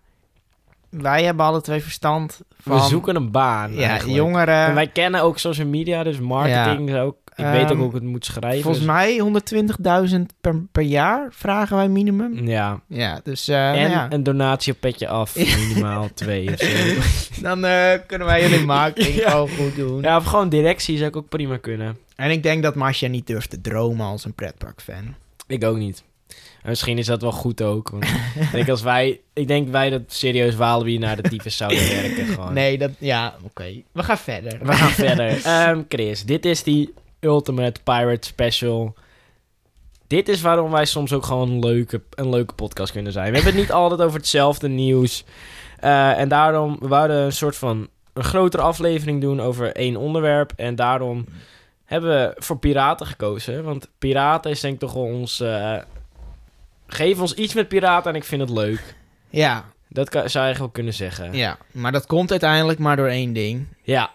wij 1.01 1.23
hebben 1.23 1.45
alle 1.45 1.61
twee 1.61 1.81
verstand 1.81 2.41
van... 2.61 2.77
We 2.77 2.83
zoeken 2.83 3.15
een 3.15 3.31
baan. 3.31 3.73
Ja, 3.73 3.89
eigenlijk. 3.89 4.17
jongeren. 4.17 4.65
En 4.65 4.73
wij 4.73 4.87
kennen 4.87 5.21
ook 5.21 5.39
social 5.39 5.67
media, 5.67 6.03
dus 6.03 6.19
marketing 6.19 6.89
is 6.89 6.95
ook. 6.95 7.15
Ik 7.35 7.45
weet 7.45 7.63
ook 7.63 7.69
Ehm, 7.69 7.77
hoe 7.77 7.87
ik 7.87 7.93
het 7.93 8.03
moet 8.03 8.25
schrijven. 8.25 8.61
Volgens 8.61 8.85
dus- 8.85 8.93
mij 8.93 9.17
120.000 9.17 10.33
per, 10.41 10.61
per 10.71 10.83
jaar 10.83 11.27
vragen 11.31 11.77
wij 11.77 11.87
minimum. 11.87 12.47
Ja. 12.47 12.81
Ja, 12.87 13.19
dus 13.23 13.47
eh, 13.47 13.69
en 13.69 13.75
nou 13.75 13.89
ja. 13.89 14.11
een 14.11 14.23
donatie 14.23 14.73
op 14.73 14.79
petje 14.79 15.07
af, 15.07 15.35
minimaal 15.67 16.09
twee 16.13 16.53
of 16.53 16.59
zo. 16.59 17.01
dan 17.47 17.65
eh, 17.65 17.99
kunnen 18.07 18.27
wij 18.27 18.41
jullie 18.41 18.65
marketing 18.65 19.15
Ja. 19.23 19.29
gewoon 19.29 19.49
goed 19.49 19.75
doen. 19.75 20.01
Ja, 20.01 20.17
of 20.17 20.25
gewoon 20.25 20.49
directie 20.49 20.97
zou 20.97 21.09
ik 21.09 21.15
ook 21.15 21.29
prima 21.29 21.57
kunnen. 21.57 21.97
En 22.15 22.31
ik 22.31 22.43
denk 22.43 22.63
dat 22.63 22.75
Masha 22.75 23.07
niet 23.07 23.27
durft 23.27 23.49
te 23.49 23.61
dromen 23.61 24.05
als 24.05 24.25
een 24.25 24.33
pretparkfan. 24.33 25.15
Ik 25.47 25.63
ook 25.63 25.77
niet. 25.77 26.03
En 26.63 26.69
misschien 26.69 26.97
is 26.97 27.05
dat 27.05 27.21
wel 27.21 27.31
goed 27.31 27.61
ook. 27.61 27.89
Want 27.89 28.03
ik 28.39 28.51
denk 28.51 28.69
als 28.69 28.81
wij, 28.81 29.19
ik 29.33 29.47
denk 29.47 29.69
wij 29.69 29.89
dat 29.89 30.01
serieus 30.07 30.55
Walibi 30.55 30.97
naar 30.97 31.15
de 31.21 31.29
tyfus 31.29 31.57
zouden 31.57 31.89
werken 32.01 32.25
gewoon. 32.25 32.53
Nee, 32.53 32.77
dat... 32.77 32.91
Ja, 32.97 33.35
oké. 33.43 33.81
We 33.91 34.03
gaan 34.03 34.17
verder. 34.17 34.59
We 34.61 34.73
gaan 34.73 34.89
verder. 34.89 35.41
Ehm, 35.45 35.81
Chris, 35.89 36.25
dit 36.25 36.45
is 36.45 36.63
die 36.63 36.93
Ultimate 37.19 37.81
Pirate 37.83 38.27
Special. 38.27 38.95
Dit 40.07 40.29
is 40.29 40.41
waarom 40.41 40.71
wij 40.71 40.85
soms 40.85 41.13
ook 41.13 41.25
gewoon 41.25 41.49
een 41.49 41.59
leuke, 41.59 42.01
een 42.15 42.29
leuke 42.29 42.53
podcast 42.53 42.91
kunnen 42.91 43.11
zijn. 43.11 43.29
We 43.29 43.35
hebben 43.35 43.53
het 43.53 43.61
niet 43.61 43.71
altijd 43.71 44.01
over 44.01 44.17
hetzelfde 44.17 44.67
nieuws. 44.67 45.23
Eh, 45.79 46.19
en 46.19 46.27
daarom, 46.27 46.77
we 46.79 46.87
wouden 46.87 47.17
een 47.17 47.31
soort 47.31 47.55
van 47.55 47.87
een 48.13 48.23
grotere 48.23 48.63
aflevering 48.63 49.21
doen 49.21 49.41
over 49.41 49.75
één 49.75 49.95
onderwerp. 49.95 50.53
En 50.55 50.75
daarom 50.75 51.25
hebben 51.85 52.09
we 52.09 52.41
voor 52.41 52.57
piraten 52.59 53.05
gekozen. 53.05 53.63
Want 53.63 53.89
piraten 53.97 54.51
is 54.51 54.59
denk 54.59 54.73
ik 54.73 54.79
toch 54.79 54.93
wel 54.93 55.03
ons... 55.03 55.39
eh, 55.39 55.75
geef 56.87 57.19
ons 57.19 57.33
iets 57.33 57.53
met 57.53 57.67
piraten 57.67 58.11
en 58.11 58.17
ik 58.17 58.23
vind 58.23 58.41
het 58.41 58.49
leuk. 58.49 58.95
Ja, 59.29 59.65
Dat 59.87 60.09
kan, 60.09 60.29
zou 60.29 60.31
je 60.31 60.39
eigenlijk 60.39 60.57
wel 60.59 60.69
kunnen 60.69 60.93
zeggen. 60.93 61.33
ja, 61.33 61.57
maar 61.71 61.91
dat 61.91 62.05
komt 62.05 62.31
uiteindelijk 62.31 62.79
maar 62.79 62.95
door 62.95 63.07
één 63.07 63.33
ding. 63.33 63.67
Ja. 63.83 64.11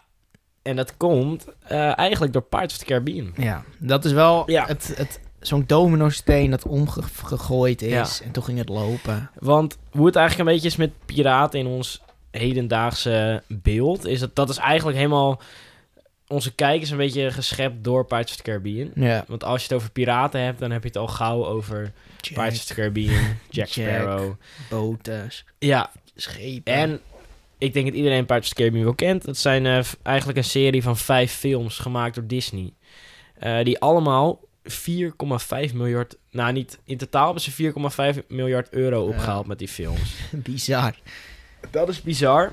En 0.63 0.77
dat 0.77 0.97
komt 0.97 1.47
eh, 1.67 1.99
eigenlijk 1.99 2.33
door 2.33 2.43
Pirates 2.43 2.73
of 2.73 2.79
the 2.79 2.85
Caribbean. 2.85 3.33
Ja, 3.37 3.65
dat 3.79 4.05
is 4.05 4.13
wel 4.13 4.51
Ja. 4.51 4.67
het, 4.67 4.93
het, 4.97 5.21
zo'n 5.41 5.65
domino-steen 5.67 6.51
dat 6.51 6.67
omgegooid 6.67 7.83
is. 7.83 8.19
Ja. 8.19 8.25
En 8.25 8.31
toen 8.33 8.43
ging 8.45 8.59
het 8.59 8.69
lopen. 8.69 9.31
Want 9.39 9.79
hoe 9.91 10.07
het 10.07 10.17
eigenlijk 10.17 10.49
een 10.49 10.55
beetje 10.55 10.69
is 10.69 10.77
met 10.77 10.91
piraten 11.07 11.59
in 11.61 11.67
ons 11.67 12.03
hedendaagse 12.31 13.43
beeld, 13.47 14.05
is 14.07 14.21
dat 14.21 14.35
dat 14.35 14.49
is 14.49 14.57
eigenlijk 14.57 14.97
helemaal. 14.97 15.41
Onze 16.29 16.55
kijk 16.55 16.83
is 16.83 16.91
een 16.91 16.97
beetje 16.97 17.31
geschept 17.31 17.85
door 17.85 18.05
Pirates 18.07 18.31
of 18.31 18.37
the 18.37 18.43
Caribbean. 18.43 18.91
Ja. 18.95 19.25
Want 19.29 19.45
als 19.45 19.59
je 19.63 19.67
het 19.69 19.77
over 19.77 19.91
piraten 19.91 20.41
hebt, 20.41 20.59
dan 20.59 20.71
heb 20.71 20.83
je 20.83 20.89
het 20.89 20.97
al 20.97 21.07
gauw 21.09 21.47
over 21.47 21.93
Pirates 22.21 22.59
of 22.59 22.65
the 22.65 22.75
Caribbean, 22.75 23.15
Jack 23.51 23.67
Jack. 23.69 23.69
Sparrow. 23.69 24.35
boten, 24.71 25.31
Ja, 25.59 25.91
schepen. 26.17 26.73
en 26.73 27.01
ik 27.59 27.73
denk 27.73 27.87
dat 27.87 27.95
iedereen 27.95 28.27
Pirates 28.27 28.49
of 28.49 28.55
the 28.55 28.55
Caribbean 28.55 28.85
wel 28.85 28.95
kent. 28.95 29.25
Dat 29.25 29.37
zijn 29.37 29.67
eh, 29.67 29.81
eigenlijk 30.03 30.39
een 30.39 30.45
serie 30.45 30.83
van 30.83 30.97
vijf 30.97 31.33
films 31.33 31.79
gemaakt 31.79 32.15
door 32.15 32.27
Disney. 32.27 32.73
Eh, 33.39 33.65
die 33.65 33.79
allemaal 33.79 34.41
4,5 34.71 35.75
miljard... 35.75 36.17
Nou, 36.31 36.53
niet... 36.53 36.79
In 36.85 36.97
totaal 36.97 37.25
hebben 37.25 37.43
ze 37.43 37.73
4,5 38.21 38.27
miljard 38.29 38.71
euro 38.71 39.03
Ja. 39.03 39.09
opgehaald 39.09 39.47
met 39.47 39.59
die 39.59 39.69
films. 39.69 40.15
Bizar. 40.33 40.95
Dat 41.71 41.89
is 41.89 42.03
bizar. 42.03 42.53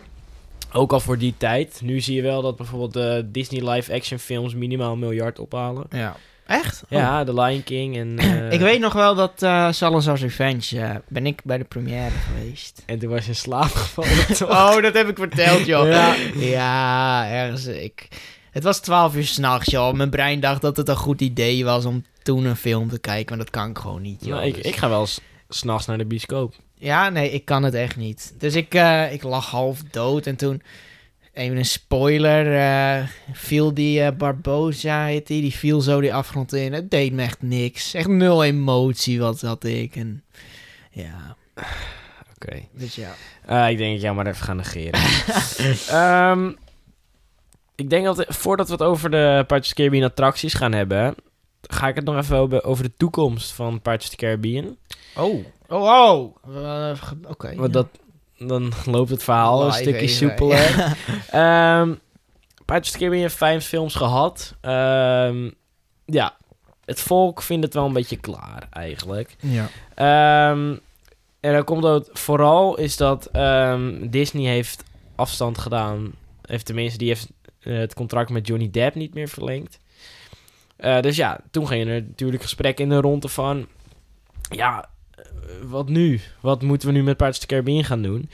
Ook 0.75 0.93
al 0.93 0.99
voor 0.99 1.17
die 1.17 1.33
tijd. 1.37 1.79
Nu 1.83 1.99
zie 1.99 2.15
je 2.15 2.21
wel 2.21 2.41
dat 2.41 2.55
bijvoorbeeld 2.55 2.93
de 2.93 3.25
Disney 3.31 3.69
live-action 3.69 4.19
films 4.19 4.53
minimaal 4.55 4.91
een 4.91 4.99
miljard 4.99 5.39
ophalen. 5.39 5.83
Ja. 5.89 6.15
Echt? 6.47 6.83
Oh. 6.83 6.89
Ja, 6.89 7.23
The 7.23 7.33
Lion 7.33 7.63
King 7.63 7.97
en... 7.97 8.17
eh, 8.19 8.51
Ik 8.51 8.59
weet 8.59 8.79
nog 8.79 8.93
wel 8.93 9.15
dat 9.15 9.43
eh 9.43 9.71
Salazar's 9.71 10.21
Revenge, 10.21 10.79
eh, 10.81 10.95
ben 11.07 11.25
ik 11.25 11.41
bij 11.43 11.57
de 11.57 11.63
première 11.63 12.09
geweest. 12.09 12.83
En 12.85 12.99
toen 12.99 13.09
was 13.09 13.23
je 13.23 13.29
in 13.29 13.35
slaap 13.35 13.71
gevallen. 13.71 14.11
Oh, 14.75 14.81
dat 14.81 14.93
heb 14.93 15.07
ik 15.09 15.17
verteld, 15.17 15.65
joh. 15.65 15.87
Ja. 15.87 16.15
ja, 16.35 17.29
ergens. 17.29 17.65
Ik... 17.65 18.07
Het 18.51 18.63
was 18.63 18.79
12 18.79 19.15
uur 19.15 19.25
s'nachts, 19.25 19.71
joh. 19.71 19.93
Mijn 19.93 20.09
brein 20.09 20.39
dacht 20.39 20.61
dat 20.61 20.77
het 20.77 20.89
een 20.89 20.95
goed 20.95 21.21
idee 21.21 21.65
was 21.65 21.85
om 21.85 22.03
toen 22.23 22.45
een 22.45 22.55
film 22.55 22.89
te 22.89 22.99
kijken, 22.99 23.35
maar 23.35 23.45
dat 23.45 23.53
kan 23.53 23.69
ik 23.69 23.77
gewoon 23.77 24.01
niet, 24.01 24.25
joh. 24.25 24.33
Nou, 24.35 24.45
ik, 24.47 24.55
Dus- 24.55 24.63
ik 24.65 24.75
ga 24.75 24.89
wel 24.89 25.05
s- 25.05 25.19
s'nachts 25.49 25.85
naar 25.85 25.97
de 25.97 26.05
bioscoop. 26.05 26.53
Ja, 26.73 27.09
nee, 27.09 27.31
ik 27.31 27.45
kan 27.45 27.63
het 27.63 27.73
echt 27.73 27.95
niet. 27.95 28.33
Dus 28.37 28.55
ik, 28.55 28.73
eh, 28.73 29.13
ik 29.13 29.23
lag 29.23 29.49
half 29.49 29.83
dood 29.83 30.27
en 30.27 30.35
toen... 30.35 30.61
Even 31.33 31.57
een 31.57 31.65
spoiler, 31.65 32.57
eh, 32.57 33.07
viel 33.31 33.73
die 33.73 34.01
eh, 34.01 34.17
Barbosa, 34.17 35.05
heet 35.05 35.27
die, 35.27 35.41
die 35.41 35.53
viel 35.53 35.81
zo 35.81 36.01
die 36.01 36.13
afgrond 36.13 36.53
in. 36.53 36.73
Het 36.73 36.91
deed 36.91 37.11
me 37.13 37.21
echt 37.21 37.41
niks. 37.41 37.93
Echt 37.93 38.07
nul 38.07 38.43
emotie, 38.43 39.19
wat 39.19 39.41
had 39.41 39.63
ik. 39.63 39.95
En 39.95 40.23
ja, 40.91 41.35
Oké. 42.35 42.61
dus 42.71 42.95
ja. 42.95 43.67
Ik 43.67 43.77
denk 43.77 43.93
dat 43.93 44.01
jou 44.01 44.15
maar 44.15 44.27
even 44.27 44.43
ga 44.45 44.53
negeren. 44.53 44.99
Ehm, 46.01 46.51
ik 47.75 47.89
denk 47.89 48.05
dat 48.05 48.25
voordat 48.27 48.67
we 48.67 48.73
het 48.73 48.83
over 48.83 49.09
de 49.09 49.43
Pirates 49.47 49.73
Caribbean 49.73 50.03
attracties 50.03 50.53
gaan 50.53 50.73
hebben... 50.73 51.15
ga 51.67 51.87
ik 51.87 51.95
het 51.95 52.05
nog 52.05 52.17
even 52.17 52.37
over, 52.37 52.63
over 52.63 52.83
de 52.83 52.91
toekomst 52.97 53.51
van 53.51 53.81
Pirates 53.81 54.05
of 54.05 54.09
the 54.09 54.15
Caribbean. 54.15 54.77
Oh, 55.15 55.45
oh, 55.67 55.83
oh. 55.83 56.35
Eh, 56.55 57.01
Oké. 57.27 57.55
Want 57.55 57.73
ja. 57.73 57.81
dat, 57.81 57.87
dan 58.37 58.71
loopt 58.85 59.09
het 59.09 59.23
verhaal 59.23 59.59
een 59.59 59.65
Live 59.67 59.81
stukje 59.81 59.99
even, 59.99 60.15
soepeler. 60.15 60.77
ja. 60.77 60.93
Ehm 61.81 61.93
Pirates 62.65 62.87
of 62.87 62.93
the 62.93 62.97
Caribbean 62.97 63.21
heeft 63.21 63.35
vijf 63.35 63.65
films 63.65 63.95
gehad. 63.95 64.55
Ehm, 64.61 65.49
ja, 66.05 66.37
het 66.85 67.01
volk 67.01 67.41
vindt 67.41 67.65
het 67.65 67.73
wel 67.73 67.85
een 67.85 67.93
beetje 67.93 68.17
klaar 68.17 68.67
eigenlijk. 68.71 69.35
Ja. 69.39 69.69
Ehm, 69.95 70.75
en 71.39 71.53
dan 71.53 71.63
komt 71.63 71.83
het 71.83 72.09
vooral 72.13 72.77
is 72.77 72.97
dat 72.97 73.29
Disney 74.09 74.51
heeft 74.51 74.83
afstand 75.15 75.57
gedaan. 75.57 76.13
Heeft 76.41 76.65
tenminste, 76.65 76.97
die 76.97 77.07
heeft 77.07 77.27
eh, 77.59 77.77
het 77.77 77.93
contract 77.93 78.29
met 78.29 78.47
Johnny 78.47 78.71
Depp 78.71 78.95
niet 78.95 79.13
meer 79.13 79.27
verlengd. 79.27 79.79
Eh, 80.77 81.01
dus 81.01 81.15
ja, 81.15 81.39
toen 81.51 81.67
gingen 81.67 81.87
er 81.87 82.01
natuurlijk 82.01 82.41
gesprekken 82.41 82.83
in 82.83 82.89
de 82.89 82.99
ronde 82.99 83.27
van... 83.27 83.67
Ja, 84.49 84.89
eh, 85.11 85.25
wat 85.63 85.89
nu? 85.89 86.21
Wat 86.41 86.61
moeten 86.61 86.87
we 86.87 86.93
nu 86.93 87.03
met 87.03 87.17
Pirates 87.17 87.39
of 87.39 87.45
the 87.45 87.53
Caribbean 87.53 87.83
gaan 87.83 88.01
doen? 88.01 88.29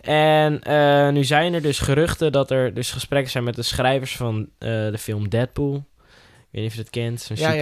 En 0.00 0.62
eh, 0.62 1.08
nu 1.08 1.24
zijn 1.24 1.54
er 1.54 1.62
dus 1.62 1.78
geruchten 1.78 2.32
dat 2.32 2.50
er 2.50 2.74
dus 2.74 2.90
gesprekken 2.90 3.30
zijn 3.30 3.44
met 3.44 3.54
de 3.56 3.62
schrijvers 3.62 4.16
van 4.16 4.48
de 4.58 4.98
film 4.98 5.28
Deadpool. 5.28 5.74
Ik 5.74 6.60
weet 6.60 6.62
niet 6.62 6.70
of 6.70 6.76
je 6.76 6.82
dat 6.82 6.90
kent. 6.90 7.20
Zo'n 7.20 7.36
Ja, 7.36 7.52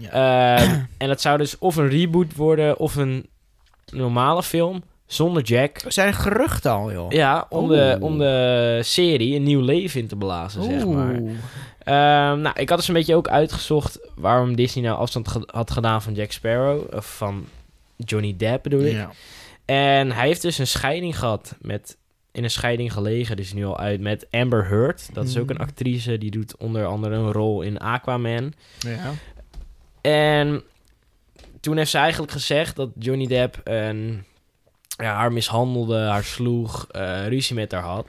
ja. 0.00 0.58
Ehm, 0.58 0.80
en 0.98 1.08
dat 1.08 1.20
zou 1.20 1.38
dus 1.38 1.58
of 1.58 1.76
een 1.76 1.88
reboot 1.88 2.34
worden 2.34 2.78
of 2.78 2.96
een 2.96 3.28
normale 3.92 4.42
film 4.42 4.82
zonder 5.10 5.42
Jack. 5.42 5.78
Er 5.78 5.92
zijn 5.92 6.14
geruchten 6.14 6.70
al, 6.70 6.92
joh. 6.92 7.10
Ja, 7.12 7.46
om, 7.48 7.68
de, 7.68 7.96
om 8.00 8.18
de 8.18 8.78
serie 8.82 9.34
een 9.36 9.42
nieuw 9.42 9.60
leven 9.60 10.00
in 10.00 10.06
te 10.06 10.16
blazen, 10.16 10.62
zeg 10.62 10.86
maar. 10.86 11.14
Ehm, 11.14 12.40
nou, 12.40 12.50
ik 12.60 12.68
had 12.68 12.78
dus 12.78 12.88
een 12.88 12.94
beetje 12.94 13.14
ook 13.14 13.28
uitgezocht 13.28 13.98
waarom 14.14 14.56
Disney 14.56 14.84
nou 14.84 14.98
afstand 14.98 15.28
ge- 15.28 15.48
had 15.50 15.70
gedaan 15.70 16.02
van 16.02 16.14
Jack 16.14 16.32
Sparrow. 16.32 16.94
Of 16.94 17.16
van 17.16 17.44
Johnny 17.96 18.34
Depp 18.36 18.62
bedoel 18.62 18.80
ik. 18.84 18.92
Ja. 18.92 19.10
En 19.64 20.12
hij 20.12 20.26
heeft 20.26 20.42
dus 20.42 20.58
een 20.58 20.66
scheiding 20.66 21.18
gehad 21.18 21.54
met... 21.60 21.98
In 22.32 22.44
een 22.44 22.50
scheiding 22.50 22.92
gelegen, 22.92 23.36
dus 23.36 23.52
nu 23.52 23.64
al 23.64 23.78
uit, 23.78 24.00
met 24.00 24.26
Amber 24.30 24.66
Heard. 24.68 25.08
Dat 25.14 25.26
is 25.26 25.38
ook 25.38 25.48
een 25.50 25.54
Mhm. 25.54 25.64
actrice, 25.64 26.18
die 26.18 26.30
doet 26.30 26.56
onder 26.56 26.84
andere 26.86 27.14
een 27.14 27.32
rol 27.32 27.62
in 27.62 27.78
Aquaman. 27.78 28.52
Ja. 28.78 29.12
En 30.00 30.62
toen 31.60 31.76
heeft 31.76 31.90
ze 31.90 31.98
eigenlijk 31.98 32.32
gezegd 32.32 32.76
dat 32.76 32.88
Johnny 32.98 33.26
Depp 33.26 33.60
een, 33.64 34.24
ja, 35.00 35.14
haar 35.14 35.32
mishandelde, 35.32 35.98
haar 35.98 36.24
sloeg, 36.24 36.86
eh, 36.90 37.26
ruzie 37.28 37.54
met 37.54 37.72
haar 37.72 37.82
had. 37.82 38.06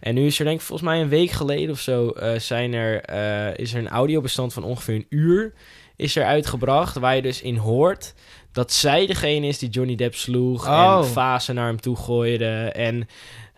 En 0.00 0.14
nu 0.14 0.26
is 0.26 0.38
er 0.38 0.44
denk 0.44 0.60
ik 0.60 0.66
volgens 0.66 0.88
mij 0.88 1.00
een 1.00 1.08
week 1.08 1.30
geleden 1.30 1.70
of 1.70 1.80
zo... 1.80 2.10
eh, 2.10 2.38
zijn 2.38 2.74
er, 2.74 3.00
eh, 3.00 3.58
is 3.58 3.72
er 3.72 3.78
een 3.78 3.88
audiobestand 3.88 4.52
van 4.52 4.64
ongeveer 4.64 4.94
een 4.94 5.06
uur 5.08 5.52
is 5.96 6.16
er 6.16 6.24
uitgebracht... 6.24 6.96
waar 6.96 7.16
je 7.16 7.22
dus 7.22 7.42
in 7.42 7.56
hoort 7.56 8.14
dat 8.52 8.72
zij 8.72 9.06
degene 9.06 9.46
is 9.46 9.58
die 9.58 9.68
Johnny 9.68 9.94
Depp 9.94 10.14
sloeg... 10.14 10.66
Oh. 10.68 10.98
en 10.98 11.04
fasen 11.10 11.54
naar 11.54 11.66
hem 11.66 11.80
toe 11.80 11.96
gooide. 11.96 12.70
En 12.74 13.08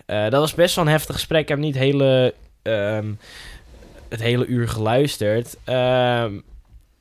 dat 0.06 0.40
was 0.40 0.54
best 0.54 0.74
wel 0.74 0.84
een 0.84 0.90
heftig 0.90 1.14
gesprek. 1.14 1.42
Ik 1.42 1.48
heb 1.48 1.58
niet 1.58 1.74
hele, 1.74 2.34
ehm, 2.62 3.12
het 4.08 4.20
hele 4.20 4.46
uur 4.46 4.68
geluisterd. 4.68 5.56
Ehm, 5.64 6.40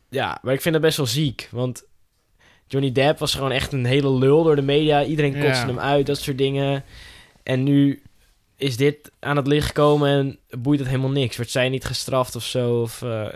ja, 0.10 0.38
maar 0.42 0.54
ik 0.54 0.62
vind 0.62 0.76
het 0.76 0.84
best 0.84 0.98
wel 0.98 1.06
ziek. 1.06 1.48
Want 1.52 1.84
Johnny 2.68 2.92
Depp 2.92 3.20
was 3.20 3.34
gewoon 3.34 3.52
echt 3.52 3.74
een 3.74 3.86
hele 3.86 4.12
lul 4.12 4.44
door 4.44 4.56
de 4.56 4.62
media. 4.62 5.04
Iedereen 5.04 5.34
kotste 5.34 5.48
Ja. 5.48 5.66
hem 5.66 5.80
uit, 5.80 6.06
dat 6.06 6.18
soort 6.20 6.38
dingen. 6.38 6.84
En 7.44 7.64
nu 7.64 8.02
is 8.58 8.78
dit 8.78 9.12
aan 9.20 9.36
het 9.36 9.48
licht 9.48 9.68
gekomen 9.68 10.10
en 10.10 10.62
boeit 10.62 10.80
het 10.80 10.88
helemaal 10.88 11.10
niks. 11.12 11.36
Wordt 11.36 11.52
zij 11.52 11.70
niet 11.70 11.86
gestraft 11.86 12.36
of 12.36 12.44
zo? 12.44 12.82
Of, 12.82 13.02
eh, 13.02 13.28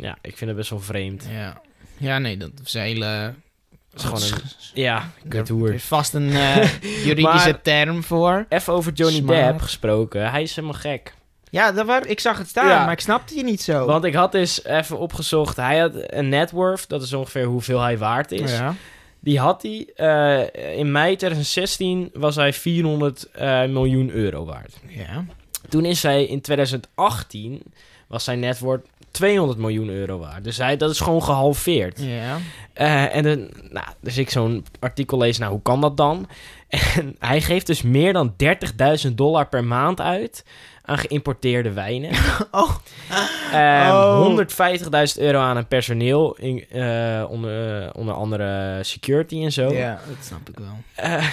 ja, 0.00 0.18
ik 0.22 0.36
vind 0.36 0.50
het 0.50 0.56
best 0.58 0.70
wel 0.70 0.80
vreemd. 0.80 1.26
Ja. 1.30 1.60
ja, 1.96 2.18
nee, 2.18 2.36
dat 2.36 2.50
is 2.64 2.74
een 2.74 2.80
hele... 2.82 3.34
Is 3.94 4.04
gewoon 4.04 4.22
een... 4.22 4.30
Ja, 4.74 5.10
Er 5.28 5.74
is 5.74 5.82
vast 5.84 6.14
een 6.14 6.30
eh, 6.32 6.56
juridische 7.04 7.22
Maar- 7.50 7.62
term 7.62 8.02
voor. 8.04 8.46
Even 8.48 8.72
over 8.72 8.92
Johnny 8.92 9.18
Smaak. 9.18 9.44
Depp 9.44 9.60
gesproken. 9.60 10.30
Hij 10.30 10.42
is 10.42 10.54
helemaal 10.56 10.80
gek. 10.80 11.14
Ja, 11.50 11.72
dat 11.72 11.86
waar, 11.86 12.06
ik 12.06 12.20
zag 12.20 12.38
het 12.38 12.48
staan, 12.48 12.68
Ja. 12.68 12.84
maar 12.84 12.92
ik 12.92 13.00
snapte 13.00 13.34
je 13.36 13.44
niet 13.44 13.62
zo. 13.62 13.86
Want 13.86 14.04
ik 14.04 14.14
had 14.14 14.32
dus 14.32 14.64
even 14.64 14.98
opgezocht. 14.98 15.56
Hij 15.56 15.78
had 15.78 15.92
een 15.94 16.28
net 16.28 16.50
worth. 16.50 16.88
Dat 16.88 17.02
is 17.02 17.12
ongeveer 17.12 17.44
hoeveel 17.44 17.80
hij 17.80 17.98
waard 17.98 18.32
is. 18.32 18.52
Ja. 18.52 18.74
Die 19.20 19.38
had 19.38 19.62
hij. 19.62 19.88
eh, 19.96 20.78
in 20.78 20.92
mei 20.92 21.16
2016 21.16 22.10
was 22.12 22.34
hij 22.36 22.52
400 22.52 23.28
eh, 23.32 23.64
miljoen 23.64 24.10
euro 24.10 24.44
waard. 24.44 24.76
Ja. 24.86 25.24
Toen 25.68 25.84
is 25.84 26.02
hij 26.02 26.24
in 26.24 26.40
2018 26.40 27.62
was 28.06 28.24
zijn 28.24 28.40
net 28.40 28.58
worth 28.58 28.86
200 29.10 29.58
miljoen 29.58 29.88
euro 29.88 30.18
waard. 30.18 30.44
Dus 30.44 30.56
hij, 30.56 30.76
dat 30.76 30.90
is 30.90 31.00
gewoon 31.00 31.22
gehalveerd. 31.22 32.00
Ja. 32.00 32.36
Eh, 32.72 33.16
en 33.16 33.22
dan, 33.22 33.50
nou, 33.70 33.86
dus 34.00 34.18
ik 34.18 34.30
zo'n 34.30 34.64
artikel 34.80 35.18
lees, 35.18 35.38
nou, 35.38 35.52
hoe 35.52 35.62
kan 35.62 35.80
dat 35.80 35.96
dan? 35.96 36.28
En 36.96 37.16
hij 37.18 37.40
geeft 37.40 37.66
dus 37.66 37.82
meer 37.82 38.12
dan 38.12 38.34
30.000 39.06 39.14
dollar 39.14 39.46
per 39.48 39.64
maand 39.64 40.00
uit 40.00 40.44
aan 40.88 40.98
geïmporteerde 40.98 41.72
wijnen. 41.72 42.10
Oh. 42.50 42.74
Ehm, 43.52 43.90
Oh. 43.90 44.36
150.000 45.16 45.22
euro 45.22 45.38
aan 45.38 45.56
een 45.56 45.66
personeel, 45.66 46.36
in, 46.36 46.64
eh, 46.70 47.24
onder, 47.28 47.82
eh, 47.82 47.90
onder 47.92 48.14
andere 48.14 48.78
security 48.82 49.42
en 49.44 49.52
zo. 49.52 49.72
Ja, 49.72 50.00
dat 50.08 50.16
snap 50.26 50.48
ik 50.48 50.58
wel. 50.58 50.76
Eh, 50.94 51.26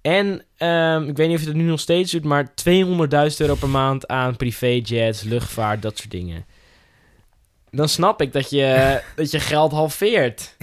en 0.00 0.42
ehm, 0.56 1.08
ik 1.08 1.16
weet 1.16 1.26
niet 1.28 1.36
of 1.36 1.42
je 1.42 1.48
het 1.48 1.56
nu 1.56 1.62
nog 1.64 1.80
steeds 1.80 2.12
doet, 2.12 2.24
maar 2.24 2.54
200.000 2.54 3.40
euro 3.40 3.54
per 3.54 3.68
maand 3.68 4.08
aan 4.08 4.36
privéjets, 4.36 5.22
luchtvaart, 5.22 5.82
dat 5.82 5.98
soort 5.98 6.10
dingen. 6.10 6.44
Dan 7.70 7.88
snap 7.88 8.22
ik 8.22 8.32
dat 8.32 8.50
je, 8.50 9.00
dat 9.16 9.30
je 9.30 9.40
geld 9.40 9.72
halveert. 9.72 10.56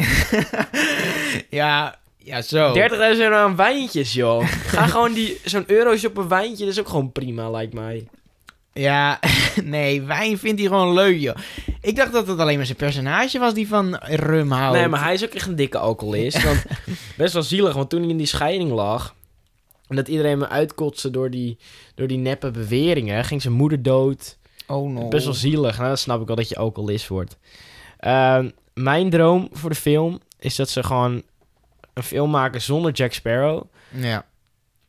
ja, 1.49 1.99
ja, 2.27 2.41
zo. 2.41 2.73
30.000 2.73 2.75
euro 2.99 3.35
aan 3.35 3.55
wijntjes, 3.55 4.13
joh. 4.13 4.47
Ga 4.47 4.87
gewoon 4.93 5.13
die, 5.13 5.39
zo'n 5.45 5.63
euro's 5.67 6.05
op 6.05 6.17
een 6.17 6.27
wijntje, 6.27 6.63
dat 6.63 6.73
is 6.73 6.79
ook 6.79 6.87
gewoon 6.87 7.11
prima, 7.11 7.49
lijkt 7.49 7.73
mij. 7.73 8.07
Ja, 8.73 9.19
nee, 9.63 10.01
wijn 10.01 10.37
vindt 10.37 10.59
hij 10.59 10.69
gewoon 10.69 10.93
leuk, 10.93 11.19
joh. 11.19 11.35
Ik 11.81 11.95
dacht 11.95 12.11
dat 12.11 12.27
het 12.27 12.39
alleen 12.39 12.57
maar 12.57 12.65
zijn 12.65 12.77
personage 12.77 13.39
was 13.39 13.53
die 13.53 13.67
van 13.67 13.95
rum 13.95 14.51
houdt. 14.51 14.77
Nee, 14.77 14.87
maar 14.87 15.03
hij 15.03 15.13
is 15.13 15.23
ook 15.23 15.33
echt 15.33 15.47
een 15.47 15.55
dikke 15.55 15.77
alcoholist. 15.77 16.43
Want 16.43 16.65
best 17.17 17.33
wel 17.33 17.43
zielig, 17.43 17.73
want 17.73 17.89
toen 17.89 18.01
hij 18.01 18.09
in 18.09 18.17
die 18.17 18.25
scheiding 18.25 18.71
lag... 18.71 19.15
en 19.87 19.95
dat 19.95 20.07
iedereen 20.07 20.37
me 20.37 20.49
uitkotste 20.49 21.11
door 21.11 21.29
die, 21.29 21.57
door 21.95 22.07
die 22.07 22.17
neppe 22.17 22.51
beweringen... 22.51 23.25
ging 23.25 23.41
zijn 23.41 23.53
moeder 23.53 23.81
dood. 23.81 24.37
Oh, 24.67 24.91
no. 24.91 25.07
Best 25.07 25.25
wel 25.25 25.33
zielig. 25.33 25.75
Nou, 25.75 25.87
dan 25.87 25.97
snap 25.97 26.21
ik 26.21 26.27
wel 26.27 26.35
dat 26.35 26.49
je 26.49 26.55
alcoholist 26.55 27.07
wordt. 27.07 27.37
Ehm, 27.99 28.49
mijn 28.73 29.09
droom 29.09 29.49
voor 29.51 29.69
de 29.69 29.75
film 29.75 30.19
is 30.39 30.55
dat 30.55 30.69
ze 30.69 30.83
gewoon 30.83 31.23
een 31.97 32.03
film 32.03 32.29
maken 32.29 32.61
zonder 32.61 32.91
Jack 32.91 33.13
Sparrow. 33.13 33.61
Ja. 33.89 34.25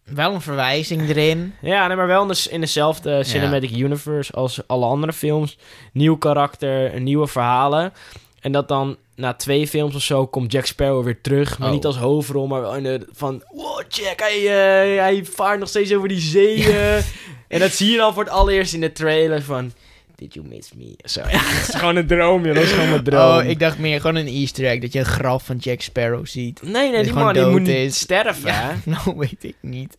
Wel 0.05 0.35
een 0.35 0.41
verwijzing 0.41 1.09
erin. 1.09 1.55
Ja, 1.61 1.87
nee, 1.87 1.97
maar 1.97 2.07
wel 2.07 2.23
in, 2.23 2.29
de- 2.29 2.47
in 2.51 2.61
dezelfde 2.61 3.25
cinematic 3.25 3.71
universe 3.77 4.33
als 4.33 4.61
alle 4.67 4.87
andere 4.87 5.13
films. 5.13 5.59
Nieuw 5.93 6.17
karakter, 6.17 7.01
nieuwe 7.01 7.27
verhalen. 7.27 7.93
En 8.41 8.53
dat 8.53 8.69
dan 8.69 8.97
na 9.15 9.33
twee 9.35 9.67
films 9.69 9.95
of 9.95 10.03
zo 10.03 10.27
komt 10.27 10.53
Jack 10.53 10.67
Sparrow 10.67 11.05
weer 11.05 11.21
terug. 11.21 11.59
Maar 11.59 11.69
Oh. 11.69 11.75
niet 11.75 11.85
als 11.87 11.97
hoofdrol, 11.97 12.47
maar 12.47 12.61
wel 12.61 12.77
in 12.77 12.83
de 12.83 13.07
van... 13.13 13.43
Wow, 13.49 13.81
Jack, 13.89 14.19
hij, 14.21 14.37
eh, 14.39 15.01
hij 15.01 15.25
vaart 15.25 15.59
nog 15.59 15.69
steeds 15.69 15.95
over 15.95 16.09
die 16.09 16.21
zeeën. 16.21 17.03
en 17.49 17.61
dat 17.61 17.73
zie 17.73 17.91
je 17.91 17.97
dan 17.97 18.15
voor 18.15 18.23
het 18.25 18.33
allereerst 18.33 18.75
in 18.75 18.81
de 18.81 18.93
trailer 18.93 19.43
van... 19.43 19.73
Did 20.19 20.35
you 20.35 20.47
miss 20.47 20.73
me? 20.77 20.95
Zo, 21.05 21.21
ja, 21.21 21.43
dat 21.43 21.69
is 21.69 21.75
gewoon 21.75 21.97
een 21.97 22.07
droom, 22.07 22.45
joh. 22.45 22.55
Dat 22.55 22.65
is 22.65 22.71
gewoon 22.73 22.89
mijn 22.89 23.05
droom. 23.05 23.39
Oh, 23.39 23.45
ik 23.45 23.59
dacht 23.59 23.79
meer 23.79 24.01
gewoon 24.01 24.17
een 24.17 24.27
easter 24.27 24.65
egg. 24.67 24.81
Dat 24.81 24.93
je 24.93 24.99
een 24.99 25.05
graf 25.05 25.45
van 25.45 25.57
Jack 25.57 25.81
Sparrow 25.81 26.27
ziet. 26.27 26.63
Nee, 26.63 26.91
nee, 26.91 27.03
Die 27.03 27.13
man 27.13 27.33
die 27.33 27.45
moet 27.47 27.61
niet 27.61 27.69
is. 27.69 27.99
sterven, 27.99 28.47
Ja, 28.51 28.63
hè? 28.71 28.75
nou 28.91 29.17
weet 29.17 29.45
ik 29.45 29.57
niet. 29.61 29.97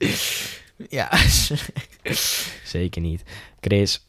Ja, 0.89 1.10
Zeker 2.63 3.01
niet. 3.01 3.23
Chris, 3.62 4.05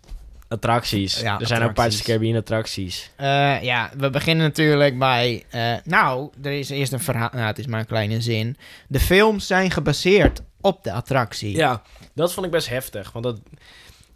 attracties. 0.49 1.21
Ja, 1.21 1.41
er 1.41 1.47
zijn 1.47 1.63
ook 1.63 1.75
Pirates 1.75 1.95
of 1.95 1.99
attracties. 1.99 1.99
the 1.99 2.05
Caribbean 2.05 2.37
attracties. 2.37 3.11
Eh, 3.17 3.63
ja, 3.63 3.91
we 3.97 4.11
beginnen 4.11 4.47
natuurlijk 4.47 4.99
bij... 4.99 5.45
eh, 5.51 5.75
nou, 5.85 6.31
er 6.43 6.53
is 6.53 6.71
eerst 6.71 6.93
een 6.93 7.01
verhaal... 7.01 7.31
Nou, 7.33 7.47
het 7.47 7.59
is 7.59 7.67
maar 7.67 7.81
een 7.81 7.87
kleine 7.87 8.21
zin. 8.21 8.57
De 8.89 9.01
films 9.01 9.47
zijn 9.47 9.71
gebaseerd 9.71 10.41
op 10.61 10.85
de 10.85 10.93
attractie. 10.93 11.57
Ja, 11.57 11.83
dat 12.15 12.33
vond 12.33 12.47
ik 12.47 12.53
best 12.53 12.69
heftig. 12.69 13.13
Want 13.13 13.25
dat, 13.25 13.41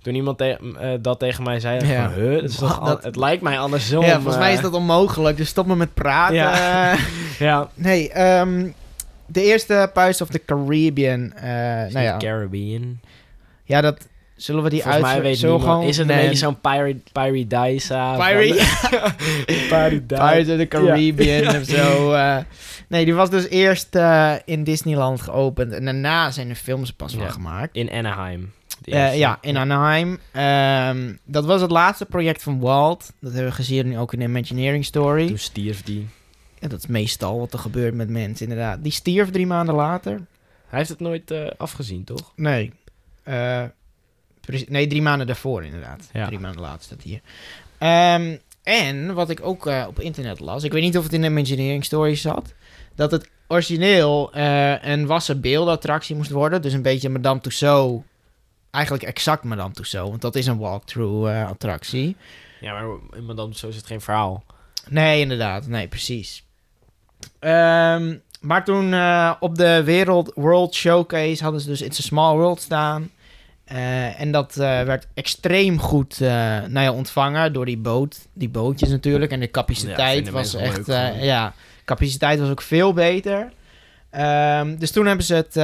toen 0.04 0.14
iemand 0.14 0.38
te- 0.38 0.74
eh, 0.80 0.88
dat 1.00 1.18
tegen 1.18 1.44
mij 1.44 1.60
zei, 1.60 1.86
Ja. 1.86 2.10
van, 2.10 2.22
huh, 2.22 2.84
dat 2.84 3.04
het 3.04 3.16
lijkt 3.16 3.42
mij 3.42 3.58
andersom. 3.58 4.04
Ja, 4.04 4.14
volgens 4.14 4.36
mij 4.36 4.50
is 4.52 4.56
eh, 4.56 4.62
dat 4.62 4.72
onmogelijk, 4.72 5.36
dus 5.36 5.48
stop 5.48 5.66
me 5.66 5.76
met 5.76 5.94
praten. 5.94 6.34
Ja. 6.36 6.94
Ja, 7.38 7.68
nee, 7.74 8.10
ehm, 8.10 8.66
de 9.26 9.42
eerste 9.42 9.90
Pirates 9.92 10.20
of 10.20 10.28
the 10.28 10.44
Caribbean. 10.46 11.32
eh, 11.32 11.44
nou 11.92 11.98
ja, 12.00 12.16
Caribbean. 12.16 13.00
ja, 13.64 13.80
dat 13.80 14.06
zullen 14.36 14.62
we 14.62 14.70
die 14.70 14.82
Volgens 14.82 15.02
mij 15.02 15.22
weet 15.22 15.42
niemand. 15.42 15.62
gewoon- 15.62 15.82
Is 15.86 15.96
het 15.96 16.08
een 16.08 16.16
beetje 16.16 16.36
zo'n 16.36 16.60
Pirate, 16.60 16.98
Paradise. 17.12 17.94
Pirates 19.68 20.48
of 20.48 20.56
the 20.58 20.66
Caribbean 20.68 21.56
of 21.56 21.64
zo. 21.64 22.12
eh. 22.12 22.36
nee, 22.88 23.04
die 23.04 23.14
was 23.14 23.30
dus 23.30 23.48
eerst 23.48 23.94
eh, 23.94 24.32
in 24.44 24.64
Disneyland 24.64 25.20
geopend 25.20 25.72
en 25.72 25.84
daarna 25.84 26.30
zijn 26.30 26.48
de 26.48 26.54
films 26.56 26.92
pas 26.92 27.14
wel 27.14 27.24
Ja. 27.24 27.30
gemaakt. 27.30 27.76
In 27.76 27.90
Anaheim. 27.90 28.52
Eh, 28.82 29.18
ja, 29.18 29.38
in 29.40 29.56
Anaheim. 29.56 30.18
Ehm, 30.32 31.14
dat 31.24 31.44
was 31.44 31.60
het 31.60 31.70
laatste 31.70 32.06
project 32.06 32.42
van 32.42 32.60
Walt. 32.60 33.12
Dat 33.20 33.32
hebben 33.32 33.50
we 33.50 33.56
gezien 33.56 33.88
nu 33.88 33.98
ook 33.98 34.12
in 34.12 34.18
de 34.18 34.24
Imagineering 34.24 34.84
Story. 34.84 35.26
Toen 35.26 35.38
stierf 35.38 35.82
die. 35.82 36.08
Ja, 36.58 36.68
dat 36.68 36.78
is 36.78 36.86
meestal 36.86 37.38
wat 37.38 37.52
er 37.52 37.58
gebeurt 37.58 37.94
met 37.94 38.08
mensen, 38.08 38.48
inderdaad. 38.48 38.82
Die 38.82 38.92
stierf 38.92 39.30
drie 39.30 39.46
maanden 39.46 39.74
later. 39.74 40.12
Hij 40.66 40.78
heeft 40.78 40.88
het 40.88 41.00
nooit 41.00 41.30
eh, 41.30 41.46
afgezien, 41.56 42.04
toch? 42.04 42.32
Nee. 42.36 42.72
Eh, 43.22 43.64
nee, 44.66 44.86
drie 44.86 45.02
maanden 45.02 45.26
daarvoor 45.26 45.64
inderdaad. 45.64 46.08
Ja. 46.12 46.26
Drie 46.26 46.38
maanden 46.38 46.60
later 46.60 46.82
staat 46.82 47.02
hier. 47.02 47.20
Ehm, 47.78 48.36
en 48.62 49.14
wat 49.14 49.30
ik 49.30 49.40
ook 49.42 49.66
op 49.66 50.00
internet 50.00 50.40
las, 50.40 50.64
ik 50.64 50.72
weet 50.72 50.82
niet 50.82 50.98
of 50.98 51.02
het 51.04 51.12
in 51.12 51.20
de 51.20 51.26
Imagineering 51.26 51.84
Story 51.84 52.14
zat, 52.14 52.54
dat 52.94 53.10
het 53.10 53.28
origineel 53.48 54.36
een 54.82 55.06
wassen 55.06 55.40
beeldattractie 55.40 56.16
moest 56.16 56.30
worden. 56.30 56.62
Dus 56.62 56.72
een 56.72 56.82
beetje 56.82 57.08
Madame 57.08 57.40
Tussauds. 57.40 58.04
Eigenlijk 58.74 59.04
exact 59.04 59.44
Madame 59.44 59.74
Tussauds, 59.74 60.10
want 60.10 60.22
dat 60.22 60.34
is 60.34 60.46
een 60.46 60.58
walkthrough 60.58 61.30
eh, 61.30 61.48
attractie. 61.48 62.16
Ja, 62.60 62.72
maar 62.72 62.96
in 63.16 63.24
Madame 63.24 63.54
zo 63.54 63.68
is 63.68 63.76
het 63.76 63.86
geen 63.86 64.00
verhaal. 64.00 64.44
Nee, 64.88 65.20
inderdaad. 65.20 65.66
Nee, 65.66 65.88
precies. 65.88 66.44
Ehm, 67.38 68.14
maar 68.40 68.64
toen 68.64 68.92
eh, 68.92 69.32
op 69.40 69.54
de 69.56 69.82
Wereld 69.84 70.32
World 70.34 70.74
Showcase 70.74 71.42
hadden 71.42 71.60
ze 71.60 71.68
dus 71.68 71.82
It's 71.82 71.98
a 71.98 72.02
Small 72.02 72.36
World 72.36 72.60
staan. 72.60 73.10
Eh, 73.64 74.20
en 74.20 74.32
dat 74.32 74.54
werd 74.54 75.06
extreem 75.14 75.80
goed 75.80 76.20
eh, 76.20 76.28
nou 76.68 76.80
ja, 76.80 76.92
ontvangen 76.92 77.52
door 77.52 77.64
die 77.64 77.78
boot, 77.78 78.26
die 78.32 78.48
bootjes 78.48 78.88
natuurlijk. 78.88 79.32
En 79.32 79.40
de 79.40 79.50
capaciteit 79.50 80.30
was 80.30 80.54
echt, 80.54 80.86
leuk 80.86 81.14
ja, 81.20 81.54
capaciteit 81.84 82.40
was 82.40 82.50
ook 82.50 82.62
veel 82.62 82.92
beter. 82.92 83.52
Ehm, 84.10 84.76
dus 84.76 84.90
toen 84.90 85.06
hebben 85.06 85.24
ze 85.24 85.34
het 85.34 85.54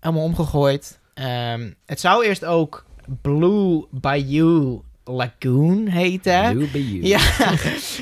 helemaal 0.00 0.24
omgegooid. 0.24 0.98
Ehm, 1.20 1.70
het 1.86 2.00
zou 2.00 2.24
eerst 2.24 2.44
ook 2.44 2.84
Blue 3.22 3.84
Bayou 3.90 4.80
Lagoon 5.04 5.86
heten. 5.86 6.52
Blue 6.52 6.68
Bayou. 6.72 7.04
Ja, 7.06 7.18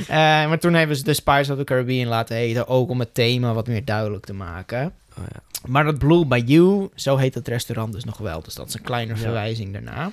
Eh, 0.09 0.49
maar 0.49 0.59
toen 0.59 0.75
hebben 0.75 0.97
ze 0.97 1.05
dus 1.05 1.21
Pirates 1.21 1.51
of 1.51 1.57
the 1.59 1.65
Caribbean 1.65 2.09
laten 2.09 2.37
heten, 2.37 2.69
ook 2.69 2.91
om 2.91 2.99
het 3.01 3.15
thema 3.15 3.53
wat 3.53 3.67
meer 3.67 3.85
duidelijk 3.85 4.25
te 4.25 4.35
maken. 4.35 4.93
Oh, 5.19 5.25
ja. 5.33 5.41
Maar 5.67 5.85
dat 5.85 5.99
Blue 5.99 6.25
Bayou, 6.25 6.89
zo 6.95 7.17
heet 7.17 7.35
het 7.35 7.49
restaurant 7.49 7.93
dus 7.93 8.05
nog 8.05 8.19
wel. 8.19 8.43
Dus 8.43 8.55
dat 8.55 8.69
is 8.69 8.75
een 8.75 8.83
kleine 8.83 9.13
Ja. 9.15 9.19
verwijzing 9.21 9.73
daarna. 9.73 10.11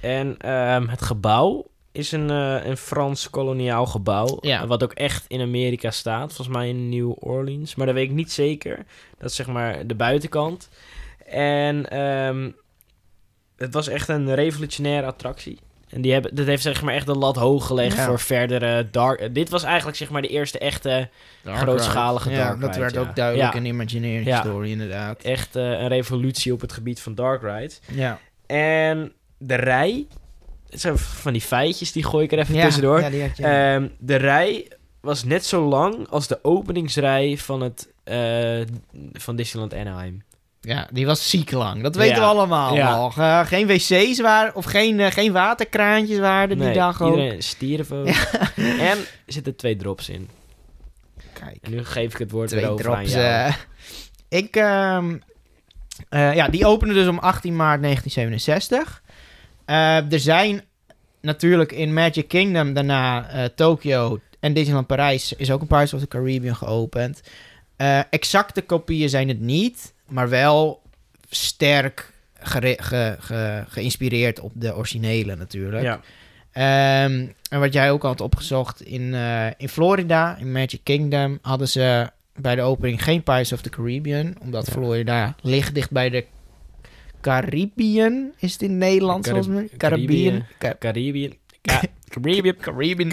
En 0.00 0.34
ehm, 0.38 0.86
het 0.88 1.02
gebouw 1.02 1.66
is 1.92 2.12
een, 2.12 2.30
eh, 2.30 2.64
een 2.66 2.76
Frans 2.76 3.30
koloniaal 3.30 3.86
gebouw. 3.86 4.38
Ja. 4.40 4.66
Wat 4.66 4.82
ook 4.82 4.92
echt 4.92 5.24
in 5.28 5.40
Amerika 5.40 5.90
staat. 5.90 6.32
Volgens 6.34 6.56
mij 6.56 6.68
in 6.68 6.88
New 6.88 7.12
Orleans. 7.18 7.74
Maar 7.74 7.86
dat 7.86 7.94
weet 7.94 8.08
ik 8.08 8.14
niet 8.14 8.32
zeker. 8.32 8.76
Dat 9.18 9.30
is 9.30 9.36
zeg 9.36 9.46
maar 9.46 9.86
de 9.86 9.94
buitenkant. 9.94 10.68
En 11.32 11.88
ehm, 11.90 12.50
het 13.56 13.74
was 13.74 13.88
echt 13.88 14.08
een 14.08 14.34
revolutionaire 14.34 15.06
attractie. 15.06 15.58
En 15.88 16.00
die 16.00 16.12
hebben, 16.12 16.34
dat 16.34 16.46
heeft 16.46 16.62
zeg 16.62 16.82
maar 16.82 16.94
echt 16.94 17.06
de 17.06 17.14
lat 17.14 17.36
hoog 17.36 17.66
gelegd 17.66 17.96
Ja. 17.96 18.04
voor 18.06 18.18
verdere 18.18 18.88
dark... 18.90 19.34
dit 19.34 19.48
was 19.48 19.62
eigenlijk 19.62 19.96
zeg 19.96 20.10
maar 20.10 20.22
de 20.22 20.28
eerste 20.28 20.58
echte, 20.58 21.08
grootschalige 21.44 22.30
ja, 22.30 22.36
dark 22.36 22.60
dat 22.60 22.68
ride, 22.68 22.80
werd 22.80 22.94
ja. 22.94 23.00
ook 23.00 23.16
duidelijk 23.16 23.52
Ja. 23.52 23.58
in 23.58 23.64
Imagineering 23.64 24.26
Ja. 24.26 24.40
Story 24.40 24.70
inderdaad. 24.70 25.22
echt 25.22 25.56
eh, 25.56 25.62
een 25.62 25.88
revolutie 25.88 26.52
op 26.52 26.60
het 26.60 26.72
gebied 26.72 27.00
van 27.00 27.14
dark 27.14 27.42
ride. 27.42 27.74
Ja. 27.90 28.18
En 28.46 29.12
de 29.38 29.54
rij... 29.54 30.06
Zijn 30.68 30.98
van 30.98 31.32
die 31.32 31.42
feitjes, 31.42 31.92
die 31.92 32.04
gooi 32.04 32.24
ik 32.24 32.32
er 32.32 32.38
even 32.38 32.54
ja, 32.54 32.64
tussendoor. 32.64 33.00
Ja, 33.00 33.10
die 33.10 33.22
had 33.22 33.36
je. 33.36 33.44
Ehm, 33.44 33.88
de 33.98 34.16
rij 34.16 34.68
was 35.00 35.24
net 35.24 35.44
zo 35.44 35.68
lang 35.68 36.08
als 36.08 36.26
de 36.26 36.38
openingsrij 36.42 37.38
van, 37.38 37.60
het, 37.60 37.88
eh, 38.04 38.60
van 39.12 39.36
Disneyland 39.36 39.74
Anaheim. 39.74 40.22
Ja, 40.64 40.88
die 40.92 41.06
was 41.06 41.30
ziek 41.30 41.50
lang. 41.50 41.82
Dat 41.82 41.96
weten 41.96 42.14
Ja. 42.14 42.20
we 42.20 42.26
allemaal 42.26 42.74
Ja. 42.74 42.96
nog. 42.96 43.18
Eh, 43.18 43.46
geen 43.46 43.66
wc's 43.66 44.20
waren, 44.20 44.54
of 44.54 44.64
geen, 44.64 45.00
eh, 45.00 45.10
geen 45.10 45.32
waterkraantjes 45.32 46.18
waren 46.18 46.58
die 46.58 46.72
dag 46.72 47.02
ook. 47.02 47.12
ook. 47.12 47.18
En 48.78 48.98
er 48.98 49.32
zitten 49.32 49.56
twee 49.56 49.76
drops 49.76 50.08
in. 50.08 50.28
Kijk. 51.32 51.58
En 51.60 51.70
nu 51.70 51.84
geef 51.84 52.12
ik 52.12 52.18
het 52.18 52.30
woord 52.30 52.48
twee 52.48 52.60
weer 52.60 52.70
over 52.70 52.86
aan 52.88 52.92
drops. 52.94 53.12
jou. 53.12 53.24
eh. 53.46 53.54
ik, 54.28 54.56
ehm, 54.56 55.16
eh, 56.08 56.34
ja, 56.34 56.48
die 56.48 56.66
openen 56.66 56.94
dus 56.94 57.06
om 57.08 57.18
18 57.18 57.56
maart 57.56 57.80
1967. 57.80 59.02
Eh, 59.64 60.12
er 60.12 60.20
zijn 60.20 60.64
natuurlijk 61.20 61.72
in 61.72 61.92
Magic 61.94 62.28
Kingdom 62.28 62.72
daarna 62.74 63.26
Tokyo 63.54 64.18
en 64.40 64.52
Disneyland 64.52 64.86
Parijs 64.86 65.32
is 65.32 65.50
ook 65.50 65.60
een 65.60 65.66
Pirates 65.66 65.92
of 65.94 66.00
the 66.00 66.08
Caribbean 66.08 66.56
geopend. 66.56 67.20
Exacte 68.10 68.62
kopieën 68.62 69.08
zijn 69.08 69.28
het 69.28 69.40
niet, 69.40 69.94
maar 70.12 70.28
wel 70.28 70.82
sterk 71.30 72.12
gere- 72.40 72.76
ge- 72.82 73.16
ge- 73.18 73.64
geïnspireerd 73.68 74.40
op 74.40 74.52
de 74.54 74.76
originele 74.76 75.36
natuurlijk. 75.36 75.82
ja. 75.82 76.00
Ehm, 76.52 77.26
en 77.50 77.60
wat 77.60 77.72
jij 77.72 77.90
ook 77.90 78.02
had 78.02 78.20
opgezocht, 78.20 78.82
in, 78.82 79.14
eh, 79.14 79.46
in 79.56 79.68
Florida, 79.68 80.36
in 80.40 80.52
Magic 80.52 80.80
Kingdom, 80.82 81.38
hadden 81.42 81.68
ze 81.68 82.10
bij 82.36 82.54
de 82.54 82.62
opening 82.62 83.02
geen 83.04 83.22
Pirates 83.22 83.52
of 83.52 83.60
the 83.62 83.68
Caribbean. 83.70 84.34
Omdat 84.40 84.66
Ja. 84.66 84.72
Florida 84.72 85.34
ligt 85.42 85.74
dicht 85.74 85.90
bij 85.90 86.10
de 86.10 86.24
Caribbean, 87.20 88.32
is 88.38 88.52
het 88.52 88.62
in 88.62 88.78
Nederland 88.78 89.24
Carib- 89.26 89.46
mij? 89.46 89.68
Caribbean. 89.76 90.44
Ca- 90.58 90.74
Caribbean. 90.78 91.32
Ca- 91.62 91.80
Caribbean. 92.08 92.56
Caribbean. 92.60 93.10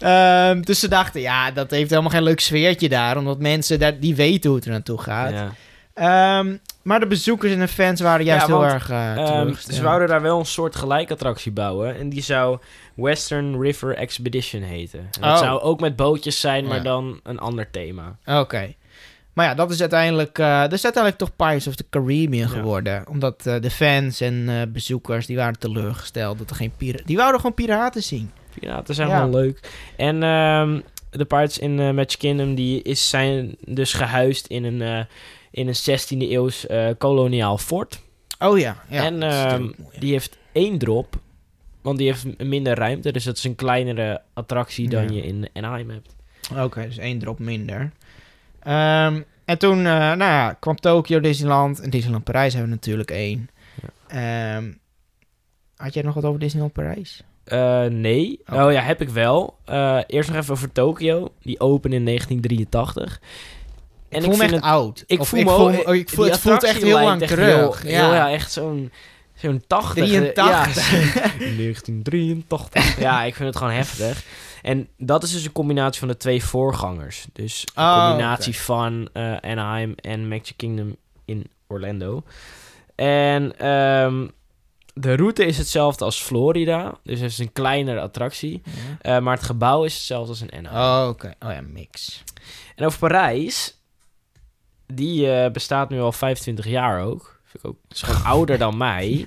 Ehm, 0.00 0.60
dus 0.62 0.78
ze 0.80 0.88
dachten, 0.88 1.20
ja, 1.20 1.50
dat 1.50 1.70
heeft 1.70 1.90
helemaal 1.90 2.10
geen 2.10 2.22
leuk 2.22 2.40
sfeertje 2.40 2.88
daar. 2.88 3.16
Omdat 3.16 3.38
mensen 3.38 3.78
daar, 3.78 3.98
die 4.00 4.14
weten 4.14 4.48
hoe 4.48 4.58
het 4.58 4.66
er 4.68 4.72
naartoe 4.72 5.00
gaat. 5.00 5.30
Ja. 5.32 5.54
Ehm, 5.94 6.56
maar 6.82 7.00
de 7.00 7.06
bezoekers 7.06 7.52
en 7.52 7.58
de 7.58 7.68
fans 7.68 8.00
waren 8.00 8.24
juist 8.24 8.46
Ja, 8.46 8.52
heel 8.52 8.64
erg 8.64 8.90
uh, 8.90 9.54
ze 9.56 9.82
wouden 9.82 10.08
daar 10.08 10.22
wel 10.22 10.38
een 10.38 10.46
soort 10.46 10.76
gelijkattractie 10.76 11.52
bouwen. 11.52 11.96
En 11.98 12.08
die 12.08 12.22
zou 12.22 12.58
Western 12.94 13.60
River 13.60 13.96
Expedition 13.96 14.62
heten. 14.62 14.98
En 14.98 15.20
dat 15.20 15.30
Oh. 15.30 15.38
zou 15.38 15.60
ook 15.60 15.80
met 15.80 15.96
bootjes 15.96 16.40
zijn, 16.40 16.64
maar 16.66 16.76
Ja. 16.76 16.82
dan 16.82 17.20
een 17.22 17.38
ander 17.38 17.70
thema. 17.70 18.16
Oké. 18.26 18.74
Maar 19.32 19.46
ja, 19.46 19.54
dat 19.54 19.70
is 19.70 19.80
uiteindelijk, 19.80 20.38
eh, 20.38 20.60
dat 20.60 20.72
is 20.72 20.84
uiteindelijk 20.84 21.22
toch 21.22 21.36
Pirates 21.36 21.66
of 21.66 21.74
the 21.74 21.84
Caribbean 21.90 22.48
Ja. 22.48 22.54
geworden. 22.54 23.04
Omdat 23.08 23.46
eh, 23.46 23.60
de 23.60 23.70
fans 23.70 24.20
en 24.20 24.70
bezoekers, 24.72 25.26
die 25.26 25.36
waren 25.36 25.58
teleurgesteld 25.58 26.38
dat 26.38 26.50
er 26.50 26.56
geen 26.56 26.72
piraten... 26.76 27.06
Die 27.06 27.16
wouden 27.16 27.40
gewoon 27.40 27.54
piraten 27.54 28.02
zien. 28.02 28.30
Piraten 28.60 28.94
zijn 28.94 29.08
Ja. 29.08 29.18
wel 29.28 29.40
leuk. 29.40 29.60
En 29.96 30.22
ehm, 30.22 30.80
de 31.10 31.24
Pirates 31.24 31.58
in 31.58 31.74
Magic 31.94 32.18
Kingdom 32.18 32.54
die 32.54 32.82
is, 32.82 33.08
zijn 33.08 33.56
dus 33.60 33.92
gehuisd 33.92 34.46
in 34.46 34.64
een, 34.64 35.06
in 35.54 35.68
een 35.68 35.74
16e 36.00 36.30
eeuws 36.30 36.66
eh, 36.66 36.88
koloniaal 36.98 37.58
fort. 37.58 38.00
Oh 38.38 38.58
ja, 38.58 38.76
ja. 38.88 39.04
en 39.04 39.22
ehm, 39.22 39.68
die 39.98 40.12
heeft 40.12 40.38
één 40.52 40.78
drop, 40.78 41.16
want 41.82 41.98
die 41.98 42.06
heeft 42.06 42.38
minder 42.38 42.74
ruimte. 42.74 43.12
Dus 43.12 43.24
dat 43.24 43.36
is 43.36 43.44
een 43.44 43.54
kleinere 43.54 44.22
attractie 44.32 44.88
dan 44.88 45.02
Ja. 45.02 45.14
je 45.14 45.22
in 45.22 45.48
Anaheim 45.52 45.90
hebt. 45.90 46.16
Oké, 46.64 46.82
dus 46.86 46.98
één 46.98 47.18
drop 47.18 47.38
minder. 47.38 47.90
Ehm, 48.60 49.20
en 49.44 49.58
toen, 49.58 49.78
eh, 49.78 49.84
nou 49.94 50.18
ja, 50.18 50.52
kwam 50.52 50.76
Tokyo, 50.76 51.20
Disneyland 51.20 51.80
en 51.80 51.90
Disneyland 51.90 52.24
Parijs 52.24 52.52
hebben 52.52 52.70
we 52.70 52.76
natuurlijk 52.76 53.10
één. 53.10 53.48
Ehm, 54.06 54.72
had 55.76 55.94
jij 55.94 56.02
nog 56.02 56.14
wat 56.14 56.24
over 56.24 56.40
Disneyland 56.40 56.72
Parijs? 56.72 57.22
Eh, 57.44 57.84
nee. 57.84 58.40
Oh 58.52 58.72
ja, 58.72 58.80
heb 58.82 59.00
ik 59.00 59.08
wel. 59.08 59.58
Eerst 60.06 60.28
nog 60.28 60.38
even 60.38 60.52
over 60.52 60.72
Tokyo. 60.72 61.32
Die 61.42 61.60
opende 61.60 61.96
in 61.96 62.04
1983. 62.04 63.20
Ik 64.16 64.22
voel 64.22 64.30
me 64.32 64.38
vind 64.38 64.52
echt 64.52 64.62
het- 64.64 64.72
oud. 64.72 65.04
Ik 65.06 65.20
Of 65.20 65.28
voel 65.28 65.42
me 65.42 65.50
oh, 65.50 65.94
ik 65.94 66.08
voel, 66.10 66.24
die 66.24 66.32
het 66.32 66.42
voelt 66.42 66.62
echt 66.62 66.82
heel 66.82 67.00
lang 67.00 67.20
echt 67.22 67.30
terug. 67.32 67.82
Heel, 67.82 67.92
ja. 67.92 68.04
heel- 68.04 68.14
ja, 68.14 68.30
echt 68.30 68.52
zo'n 68.52 68.92
zo'n 69.34 69.62
80. 69.66 70.04
83. 70.06 70.90
Ja, 71.14 71.30
1983. 71.56 72.98
ja, 73.06 73.22
ik 73.22 73.34
vind 73.34 73.48
het 73.48 73.56
gewoon 73.58 73.72
heftig. 73.72 74.24
En 74.62 74.88
dat 74.98 75.22
is 75.22 75.32
dus 75.32 75.44
een 75.44 75.52
combinatie 75.52 75.98
van 75.98 76.08
de 76.08 76.16
twee 76.16 76.44
voorgangers. 76.44 77.26
Dus 77.32 77.64
een 77.74 77.84
Oh, 77.84 78.06
combinatie 78.08 78.56
van 78.58 79.08
eh, 79.12 79.36
Anaheim 79.40 79.94
en 79.96 80.28
Magic 80.28 80.54
Kingdom 80.56 80.96
in 81.24 81.46
Orlando. 81.66 82.22
En 82.94 83.58
ehm, 83.58 84.26
de 84.94 85.14
route 85.16 85.44
is 85.46 85.58
hetzelfde 85.58 86.04
als 86.04 86.22
Florida. 86.22 86.94
Dus 87.02 87.20
het 87.20 87.30
is 87.30 87.38
een 87.38 87.52
kleinere 87.52 88.00
attractie. 88.00 88.62
Ja. 88.64 89.16
Eh, 89.16 89.22
maar 89.22 89.36
het 89.36 89.44
gebouw 89.46 89.84
is 89.84 89.94
hetzelfde 89.94 90.28
als 90.30 90.40
in 90.42 90.52
Anaheim. 90.52 91.02
Oh, 91.04 91.08
oké. 91.08 91.34
Oh 91.40 91.52
ja, 91.52 91.60
mix. 91.60 92.22
En 92.76 92.84
over 92.86 92.98
Parijs, 92.98 93.78
die 94.86 95.30
eh, 95.32 95.50
bestaat 95.50 95.90
nu 95.90 96.00
al 96.00 96.12
25 96.12 96.66
jaar 96.66 97.02
ook. 97.04 97.40
Vind 97.44 97.64
ik 97.64 97.70
ook 97.70 97.76
is 97.90 98.02
gewoon 98.02 98.24
ouder 98.34 98.58
dan 98.58 98.76
mij. 98.76 99.26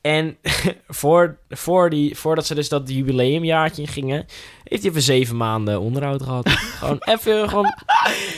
En 0.00 0.36
voor, 0.88 1.38
voor 1.48 1.90
die, 1.90 2.16
voordat 2.16 2.46
ze 2.46 2.54
dus 2.54 2.68
dat 2.68 2.88
jubileumjaartje 2.90 3.82
in 3.82 3.88
gingen, 3.88 4.26
heeft 4.64 4.82
hij 4.82 4.90
even 4.90 5.02
zeven 5.02 5.36
maanden 5.36 5.80
onderhoud 5.80 6.22
gehad. 6.22 6.48
gewoon 6.48 6.98
even, 7.14 7.48
gewoon 7.48 7.74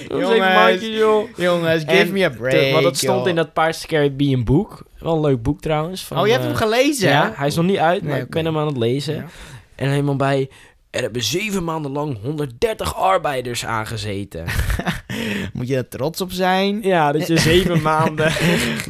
Jongens. 0.08 0.28
zeven 0.28 0.38
maandjes, 0.54 0.96
joh. 0.96 1.28
Jongens, 1.36 1.82
give 1.82 1.96
En 1.96 2.12
me 2.12 2.24
a 2.24 2.28
De- 2.28 2.36
break. 2.36 2.72
want 2.72 2.84
dat 2.84 2.96
stond 2.96 3.18
joh. 3.18 3.28
in 3.28 3.34
dat 3.34 3.52
Pirates 3.52 3.86
Caribbean 3.86 4.44
boek. 4.44 4.82
Wel 4.98 5.14
een 5.14 5.20
leuk 5.20 5.42
boek 5.42 5.60
trouwens. 5.60 6.04
Van, 6.04 6.18
oh, 6.18 6.26
je 6.26 6.32
hebt 6.32 6.44
eh, 6.44 6.50
hem 6.50 6.58
gelezen? 6.58 7.08
Ja, 7.08 7.32
hij 7.34 7.46
is 7.46 7.54
nog 7.54 7.64
niet 7.64 7.78
uit, 7.78 8.02
maar 8.02 8.12
Nee, 8.12 8.22
ik 8.22 8.30
ben 8.30 8.44
hem 8.44 8.58
aan 8.58 8.66
het 8.66 8.76
lezen. 8.76 9.14
Ja. 9.14 9.24
En 9.74 9.90
helemaal 9.90 10.16
bij... 10.16 10.50
Er 10.90 11.00
hebben 11.02 11.22
zeven 11.22 11.64
maanden 11.64 11.92
lang 11.92 12.22
130 12.22 12.94
arbeiders 12.96 13.64
aangezeten. 13.66 14.44
Moet 15.52 15.68
je 15.68 15.76
er 15.76 15.88
trots 15.88 16.20
op 16.20 16.32
zijn? 16.32 16.82
Ja, 16.82 17.12
dat 17.12 17.26
je 17.26 17.38
zeven 17.38 17.82
maanden... 17.92 18.32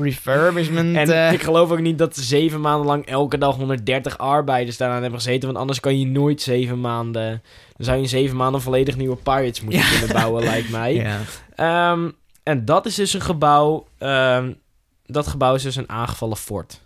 Refurbishment. 0.00 0.96
En 0.96 1.10
eh, 1.26 1.32
ik 1.32 1.42
geloof 1.42 1.70
ook 1.70 1.80
niet 1.80 1.98
dat 1.98 2.16
ze 2.16 2.22
zeven 2.22 2.60
maanden 2.60 2.86
lang 2.86 3.06
elke 3.06 3.38
dag 3.38 3.56
130 3.56 4.18
arbeiders 4.18 4.76
daaraan 4.76 5.00
hebben 5.02 5.20
gezeten. 5.20 5.46
Want 5.46 5.58
anders 5.60 5.80
kan 5.80 5.98
je 5.98 6.06
nooit 6.06 6.42
zeven 6.42 6.80
maanden... 6.80 7.42
Dan 7.76 7.84
zou 7.86 7.96
je 7.96 8.02
in 8.02 8.08
zeven 8.08 8.36
maanden 8.36 8.60
volledig 8.62 8.96
nieuwe 8.96 9.16
Pirates 9.16 9.60
moeten 9.60 9.80
Ja. 9.80 9.88
kunnen 9.98 10.12
bouwen, 10.16 10.42
lijkt 10.44 10.70
mij. 10.80 10.94
ja. 10.94 11.18
Ehm, 11.54 12.10
en 12.42 12.64
dat 12.64 12.86
is 12.86 12.94
dus 12.94 13.12
een 13.14 13.20
gebouw... 13.20 13.86
ehm, 13.98 14.52
dat 15.06 15.26
gebouw 15.26 15.54
is 15.54 15.62
dus 15.62 15.76
een 15.76 15.88
aangevallen 15.88 16.36
fort. 16.36 16.80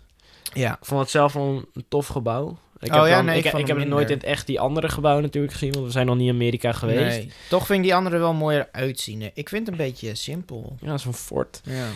ja. 0.53 0.71
Ik 0.71 0.85
vond 0.85 1.01
het 1.01 1.09
zelf 1.09 1.33
wel 1.33 1.63
een 1.73 1.85
tof 1.89 2.07
gebouw. 2.07 2.57
Ik 2.79 2.93
Oh 2.93 2.97
heb, 2.99 3.07
ja, 3.09 3.15
dan- 3.15 3.25
nee, 3.25 3.37
ik, 3.37 3.43
heb 3.67 3.77
het 3.77 3.87
nooit 3.87 4.09
in 4.09 4.15
het 4.15 4.25
echt 4.25 4.47
die 4.47 4.59
andere 4.59 4.89
gebouwen 4.89 5.23
natuurlijk 5.23 5.53
gezien. 5.53 5.71
Want 5.73 5.85
we 5.85 5.91
zijn 5.91 6.05
nog 6.05 6.15
niet 6.15 6.27
in 6.27 6.33
Amerika 6.33 6.71
geweest. 6.71 7.17
Nee. 7.17 7.31
Toch 7.49 7.65
vind 7.65 7.79
ik 7.79 7.85
die 7.85 7.95
andere 7.95 8.17
wel 8.17 8.33
mooier 8.33 8.67
uitzien. 8.71 9.21
Ik 9.33 9.49
vind 9.49 9.67
het 9.67 9.79
een 9.79 9.85
beetje 9.85 10.15
simpel. 10.15 10.75
Ja, 10.81 10.97
zo'n 10.97 11.13
fort. 11.13 11.61
Ja. 11.63 11.87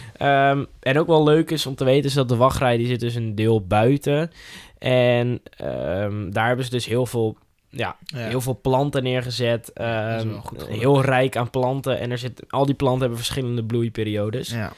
Ehm, 0.52 0.66
en 0.80 1.00
ook 1.00 1.08
wel 1.08 1.24
leuk 1.24 1.52
is 1.52 1.66
om 1.66 1.76
te 1.76 1.84
weten 1.84 2.06
is 2.10 2.14
dat 2.14 2.30
de 2.30 2.36
wachtrij 2.36 2.78
die 2.78 2.88
zit 2.88 3.00
dus 3.00 3.16
een 3.16 3.36
deel 3.36 3.62
buiten. 3.66 4.32
En 4.78 5.42
ehm, 5.58 6.30
daar 6.32 6.48
hebben 6.48 6.66
ze 6.66 6.72
dus 6.72 6.86
heel 6.86 7.06
veel, 7.06 7.38
ja, 7.70 7.96
Ja. 8.06 8.18
heel 8.18 8.42
veel 8.42 8.60
planten 8.62 9.04
neergezet. 9.04 9.74
Ehm, 9.74 10.30
heel 10.68 11.02
rijk 11.02 11.38
aan 11.38 11.50
planten. 11.50 12.00
En 12.00 12.12
er 12.12 12.18
zit, 12.18 12.42
al 12.50 12.66
die 12.66 12.76
planten 12.76 13.00
hebben 13.02 13.18
verschillende 13.18 13.64
bloeiperiodes. 13.64 14.50
ja. 14.50 14.74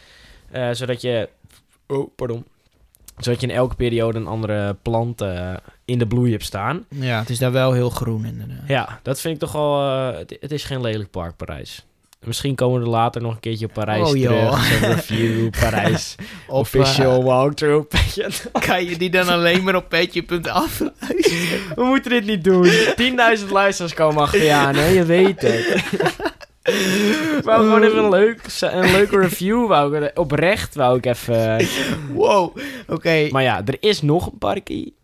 Eh, 0.51 0.69
zodat 0.71 1.01
je... 1.01 1.29
Oh, 1.87 2.09
pardon. 2.15 2.45
Zodat 3.17 3.41
je 3.41 3.47
in 3.47 3.53
elke 3.53 3.75
periode 3.75 4.19
een 4.19 4.27
andere 4.27 4.75
plant 4.81 5.21
eh, 5.21 5.53
in 5.91 5.99
de 5.99 6.07
bloei 6.07 6.31
hebt 6.31 6.43
staan. 6.45 6.85
Ja, 6.89 7.19
het 7.19 7.29
is 7.29 7.37
daar 7.39 7.51
wel 7.51 7.73
heel 7.73 7.89
groen 7.89 8.25
inderdaad. 8.25 8.67
Ja, 8.67 8.99
dat 9.03 9.21
vind 9.21 9.33
ik 9.33 9.39
toch 9.39 9.51
wel... 9.51 9.81
eh, 9.81 10.17
het, 10.17 10.37
het 10.39 10.51
is 10.51 10.63
geen 10.63 10.81
lelijk 10.81 11.09
park, 11.11 11.35
Parijs. 11.35 11.85
Misschien 12.25 12.55
komen 12.55 12.79
we 12.79 12.85
er 12.85 12.91
later 12.91 13.21
nog 13.21 13.33
een 13.33 13.39
keertje 13.39 13.65
op 13.65 13.73
Parijs 13.73 14.09
Oh, 14.09 14.17
joh. 14.17 14.63
terug. 14.63 14.81
Review, 14.81 15.49
Parijs. 15.61 16.15
Of 16.47 16.59
official 16.59 17.23
walkthrough. 17.23 17.95
eh, 18.17 18.27
kan 18.67 18.85
je 18.85 18.97
die 18.97 19.09
dan 19.09 19.27
alleen 19.27 19.63
maar 19.63 19.75
op 19.75 19.89
petje.af? 19.89 20.77
We 21.75 21.83
moeten 21.83 22.11
dit 22.11 22.25
niet 22.25 22.43
doen. 22.43 22.65
10.000 22.65 23.47
luisteraars 23.51 23.93
komen 23.93 24.21
achter 24.21 24.43
je 24.43 24.53
aan, 24.53 24.75
hè? 24.75 24.85
Je 24.87 25.05
weet 25.05 25.41
het. 25.41 25.83
wou 27.43 27.59
gewoon 27.63 27.83
even 27.83 27.97
een, 28.03 28.09
leuk, 28.09 28.41
een 28.59 28.91
leuke 28.91 29.19
review. 29.19 29.67
Wou 29.67 29.97
ik, 30.05 30.19
oprecht 30.19 30.75
wou 30.75 30.97
ik 30.97 31.05
even... 31.05 31.65
wow, 32.13 32.57
oké. 32.87 33.27
Maar 33.31 33.43
ja, 33.43 33.61
er 33.65 33.77
is 33.79 34.01
nog 34.01 34.25
een 34.31 34.37
parkie. 34.37 34.95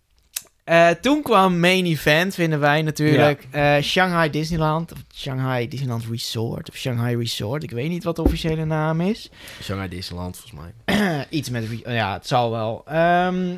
Eh, 0.68 0.90
toen 0.90 1.22
kwam 1.22 1.60
main 1.60 1.86
event, 1.86 2.34
vinden 2.34 2.60
wij 2.60 2.82
natuurlijk. 2.82 3.48
eh, 3.52 3.76
Shanghai 3.82 4.30
Disneyland. 4.30 4.92
Of 4.92 4.98
Shanghai 5.16 5.68
Disneyland 5.68 6.04
Resort. 6.10 6.70
Of 6.70 6.76
Shanghai 6.76 7.16
Resort. 7.18 7.64
Ik 7.64 7.72
weet 7.72 7.90
niet 7.90 8.04
wat 8.04 8.16
de 8.16 8.22
officiële 8.24 8.66
naam 8.66 9.02
is. 9.02 9.30
Shanghai 9.62 9.90
Disneyland, 9.90 10.38
volgens 10.38 10.62
mij. 10.86 11.26
Iets 11.40 11.50
met... 11.50 11.68
Ja, 11.86 12.14
het 12.14 12.28
zal 12.28 12.52
wel. 12.52 12.82
Ehm, 12.86 13.56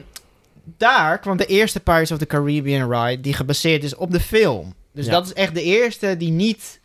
daar 0.77 1.19
kwam 1.19 1.37
de 1.37 1.45
eerste 1.45 1.79
Pirates 1.79 2.11
of 2.11 2.17
the 2.17 2.25
Caribbean 2.25 2.91
ride... 2.93 3.21
die 3.21 3.33
gebaseerd 3.33 3.83
is 3.83 3.95
op 3.95 4.11
de 4.11 4.19
film. 4.19 4.73
Dus 4.93 5.05
Ja. 5.05 5.11
dat 5.11 5.25
is 5.25 5.33
echt 5.33 5.53
de 5.53 5.63
eerste 5.63 6.17
die 6.17 6.31
niet 6.31 6.78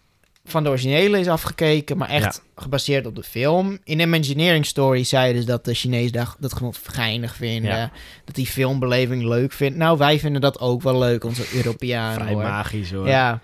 van 0.44 0.62
de 0.62 0.68
originele 0.68 1.18
is 1.18 1.28
afgekeken... 1.28 1.96
maar 1.96 2.09
echt 2.09 2.42
gebaseerd 2.57 3.07
op 3.07 3.14
de 3.14 3.22
film. 3.22 3.78
In 3.85 4.00
Imagineering 4.00 4.66
Story 4.66 5.04
zeiden 5.04 5.42
ze 5.42 5.48
dat 5.48 5.64
de 5.64 5.74
Chinezen 5.74 6.12
dat, 6.12 6.37
dat 6.38 6.52
gewoon 6.52 6.74
geinig 6.83 7.35
vinden. 7.35 7.76
Ja. 7.76 7.90
Dat 8.24 8.35
die 8.35 8.46
filmbeleving 8.46 9.22
leuk 9.22 9.52
vindt. 9.52 9.76
Nou, 9.76 9.98
wij 9.98 10.18
vinden 10.18 10.40
dat 10.40 10.61
ook 10.61 10.83
wel 10.83 10.98
leuk, 10.98 11.24
onze 11.24 11.44
Europeanen. 11.54 12.20
Vrij 12.20 12.33
hoor. 12.33 12.42
magisch, 12.42 12.90
hoor. 12.92 13.09
Ja. 13.09 13.40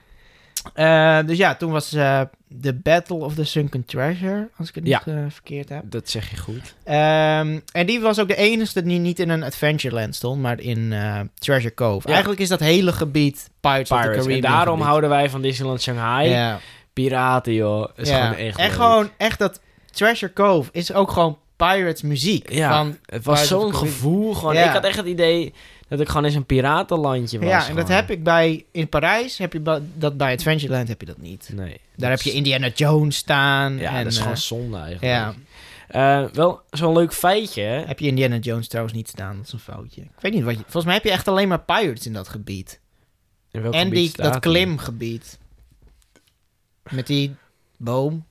Eh, 0.75 1.27
dus 1.27 1.37
ja, 1.37 1.55
toen 1.55 1.73
was 1.73 1.93
eh 1.93 2.21
The 2.61 2.75
Battle 2.75 3.17
of 3.17 3.35
the 3.35 3.45
Sunken 3.45 3.85
Treasure, 3.85 4.49
als 4.57 4.69
ik 4.69 4.75
het 4.75 4.85
niet 4.85 5.03
eh, 5.05 5.15
verkeerd 5.29 5.69
heb. 5.69 5.83
Dat 5.85 6.11
zeg 6.11 6.31
je 6.31 6.37
goed. 6.37 6.75
Ehm, 6.85 7.59
en 7.73 7.87
die 7.87 8.01
was 8.01 8.21
ook 8.21 8.29
de 8.29 8.37
enige 8.37 8.83
die 8.83 8.99
niet 8.99 9.19
in 9.19 9.29
een 9.29 9.43
Adventureland 9.43 10.15
stond, 10.15 10.43
maar 10.43 10.61
in 10.61 10.93
eh, 10.93 11.21
Treasure 11.35 11.75
Cove. 11.75 12.07
Ja. 12.07 12.13
Eigenlijk 12.13 12.43
is 12.43 12.49
dat 12.49 12.61
hele 12.61 12.93
gebied 12.93 13.51
Pirates, 13.61 13.91
of 13.91 14.01
the. 14.01 14.05
Caribbean. 14.05 14.37
En 14.37 14.41
daarom 14.41 14.75
gebied. 14.75 14.87
houden 14.87 15.11
wij 15.11 15.31
van 15.31 15.43
Disneyland 15.43 15.83
Shanghai. 15.83 16.29
Ja, 16.29 16.61
Piraten, 16.93 17.53
joh. 17.53 17.89
is 17.97 18.09
ja. 18.09 18.21
gewoon 18.21 18.47
echt 18.47 18.59
En 18.59 18.67
leuk. 18.67 18.75
gewoon 18.75 19.11
echt 19.17 19.39
dat 19.39 19.61
Treasure 19.91 20.33
Cove 20.33 20.69
is 20.73 20.93
ook 20.93 21.11
gewoon 21.11 21.39
Pirates 21.57 22.03
muziek. 22.03 22.53
Ja, 22.53 22.77
Van, 22.77 22.99
het 23.05 23.25
was 23.25 23.49
zo'n 23.49 23.75
gevoel. 23.75 24.35
Gewoon, 24.35 24.55
Ja. 24.55 24.65
Ik 24.65 24.71
had 24.71 24.85
echt 24.85 24.97
het 24.97 25.07
idee 25.07 25.55
dat 25.89 26.01
ik 26.01 26.09
gewoon 26.09 26.25
eens 26.25 26.35
een 26.35 26.47
piratenlandje 26.47 27.39
was. 27.39 27.49
ja, 27.49 27.69
en 27.69 27.77
dat 27.77 27.89
heb 27.89 28.11
ik 28.11 28.23
bij, 28.23 28.65
in 28.73 28.89
Parijs 28.89 29.39
heb 29.39 29.53
je 29.53 29.83
dat 29.95 30.17
bij 30.17 30.35
Adventureland 30.35 30.89
heb 30.89 31.01
je 31.01 31.07
dat 31.07 31.19
niet. 31.19 31.51
Nee. 31.53 31.81
Daar 31.97 32.11
heb 32.11 32.21
je 32.21 32.33
Indiana 32.33 32.69
Jones 32.75 33.17
staan. 33.17 33.79
Ja, 33.79 33.91
en, 33.91 34.03
dat 34.05 34.13
is 34.13 34.17
eh, 34.17 34.23
gewoon 34.23 34.37
zonde 34.37 34.77
eigenlijk. 34.77 35.05
ja. 35.05 35.35
Eh, 35.89 36.31
wel 36.33 36.61
zo'n 36.71 36.93
leuk 36.93 37.13
feitje. 37.13 37.63
Heb 37.63 37.99
je 37.99 38.07
Indiana 38.07 38.37
Jones 38.37 38.69
trouwens 38.69 38.97
niet 38.97 39.09
staan? 39.09 39.37
Dat 39.37 39.47
is 39.47 39.53
een 39.53 39.59
foutje. 39.59 40.01
Ik 40.01 40.21
weet 40.21 40.33
niet 40.33 40.45
wat 40.45 40.55
je... 40.55 40.61
Volgens 40.61 40.85
mij 40.85 40.95
heb 40.95 41.05
je 41.05 41.11
echt 41.11 41.29
alleen 41.29 41.49
maar 41.49 41.61
pirates 41.61 42.07
in 42.07 42.13
dat 42.13 42.29
gebied. 42.29 42.81
In 43.51 43.63
welk 43.63 43.75
en 43.75 43.85
gebied 43.85 44.17
die, 44.17 44.25
dat 44.25 44.39
klimgebied. 44.39 45.39
Met 46.91 47.07
die 47.07 47.35
boom. 47.77 48.25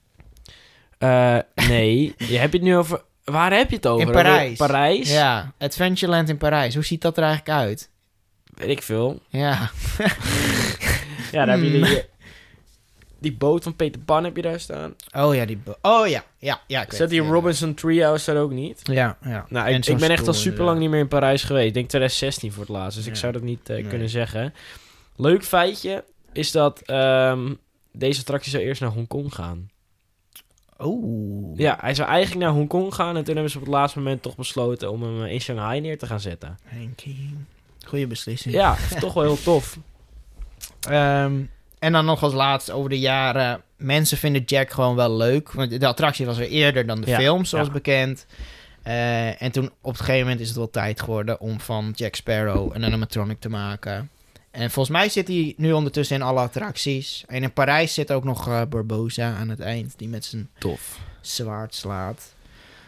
Eh, 0.97 1.37
nee, 1.55 2.13
je 2.17 2.37
hebt 2.37 2.53
het 2.53 2.61
nu 2.61 2.75
over... 2.77 3.01
Waar 3.23 3.53
heb 3.53 3.69
je 3.69 3.75
het 3.75 3.87
over? 3.87 4.05
In 4.07 4.11
Parijs. 4.13 4.51
Over 4.51 4.67
Parijs? 4.67 5.11
Ja, 5.11 5.53
Adventureland 5.57 6.29
in 6.29 6.37
Parijs. 6.37 6.73
Hoe 6.73 6.83
ziet 6.85 7.01
dat 7.01 7.17
er 7.17 7.23
eigenlijk 7.23 7.57
uit? 7.59 7.89
Weet 8.53 8.69
ik 8.69 8.81
veel. 8.81 9.19
Ja. 9.29 9.69
Ja, 11.31 11.45
daar 11.45 11.59
heb 11.59 11.65
je 11.65 11.77
Hmm. 11.77 11.83
die, 11.83 12.03
die 13.19 13.33
boot 13.37 13.63
van 13.63 13.75
Peter 13.75 14.01
Pan 14.01 14.23
heb 14.23 14.35
je 14.35 14.41
daar 14.41 14.59
staan. 14.59 14.95
Oh 15.15 15.35
ja, 15.35 15.45
die 15.45 15.59
Oh 15.81 16.07
ja, 16.07 16.23
ja, 16.37 16.61
ja. 16.67 16.81
Ik 16.81 16.93
Zet 16.93 17.09
die 17.09 17.21
Robinson 17.21 17.73
Treehouse 17.73 18.33
daar 18.33 18.41
ook 18.41 18.51
niet? 18.51 18.81
Ja, 18.83 19.17
ja. 19.23 19.45
Nou, 19.49 19.69
ik, 19.69 19.97
ben 19.97 20.09
echt 20.09 20.27
al 20.27 20.33
super 20.33 20.63
lang 20.63 20.79
niet 20.79 20.89
meer 20.89 20.99
in 20.99 21.07
Parijs 21.07 21.43
geweest. 21.43 21.67
Ik 21.67 21.73
denk 21.73 21.87
2016 21.87 22.51
voor 22.51 22.61
het 22.63 22.71
laatst, 22.71 22.97
dus 22.97 23.07
ik 23.07 23.15
zou 23.15 23.33
dat 23.33 23.41
niet 23.41 23.69
eh, 23.69 23.75
Nee. 23.75 23.87
kunnen 23.87 24.09
zeggen. 24.09 24.53
Leuk 25.15 25.43
feitje 25.43 26.03
is 26.33 26.51
dat 26.51 26.81
ehm, 26.81 27.53
deze 27.91 28.19
attractie 28.19 28.51
zou 28.51 28.63
eerst 28.63 28.81
naar 28.81 28.89
Hongkong 28.91 29.33
gaan. 29.33 29.69
Oeh. 30.79 31.57
Ja, 31.57 31.77
hij 31.81 31.93
zou 31.93 32.09
eigenlijk 32.09 32.45
naar 32.45 32.53
Hongkong 32.53 32.93
gaan 32.93 33.17
en 33.17 33.23
toen 33.23 33.33
hebben 33.33 33.51
ze 33.51 33.57
op 33.57 33.63
het 33.63 33.73
laatste 33.73 33.97
moment 33.99 34.21
toch 34.21 34.35
besloten 34.35 34.91
om 34.91 35.03
hem 35.03 35.23
eh, 35.23 35.31
in 35.31 35.41
Shanghai 35.41 35.79
neer 35.79 35.97
te 35.97 36.05
gaan 36.05 36.19
zetten. 36.19 36.57
Henkie. 36.63 37.37
Goeie 37.85 38.07
beslissing. 38.07 38.53
Ja, 38.55 38.75
toch 38.99 39.13
wel 39.13 39.23
heel 39.23 39.41
tof. 39.53 39.77
Ehm, 40.89 41.41
en 41.79 41.91
dan 41.91 42.05
nog 42.05 42.23
als 42.23 42.33
laatste 42.33 42.73
over 42.73 42.89
de 42.89 42.99
jaren. 42.99 43.61
Mensen 43.77 44.17
vinden 44.17 44.43
Jack 44.43 44.71
gewoon 44.71 44.95
wel 44.95 45.15
leuk. 45.17 45.51
Want 45.51 45.79
de 45.79 45.87
attractie 45.87 46.25
was 46.25 46.37
weer 46.37 46.49
eerder 46.49 46.85
dan 46.85 47.01
de 47.01 47.07
Ja, 47.09 47.17
film, 47.17 47.45
zoals 47.45 47.67
ja. 47.67 47.73
bekend. 47.73 48.25
Eh, 48.83 49.41
en 49.41 49.51
toen 49.51 49.71
op 49.81 49.91
een 49.91 49.97
gegeven 49.99 50.21
moment 50.21 50.39
is 50.39 50.47
het 50.47 50.57
wel 50.57 50.69
tijd 50.69 51.01
geworden 51.01 51.39
om 51.39 51.59
van 51.59 51.91
Jack 51.95 52.15
Sparrow 52.15 52.75
een 52.75 52.85
animatronic 52.85 53.39
te 53.39 53.49
maken. 53.49 54.09
En 54.51 54.71
volgens 54.71 54.97
mij 54.97 55.09
zit 55.09 55.27
hij 55.27 55.53
nu 55.57 55.71
ondertussen 55.71 56.15
in 56.15 56.21
alle 56.21 56.39
attracties. 56.39 57.23
En 57.27 57.43
in 57.43 57.53
Parijs 57.53 57.93
zit 57.93 58.11
ook 58.11 58.23
nog 58.23 58.47
eh, 58.47 58.61
Barbosa 58.69 59.35
aan 59.35 59.49
het 59.49 59.59
eind, 59.59 59.93
die 59.97 60.07
met 60.07 60.25
zijn 60.25 60.49
Tof. 60.57 60.99
zwaard 61.21 61.75
slaat. 61.75 62.33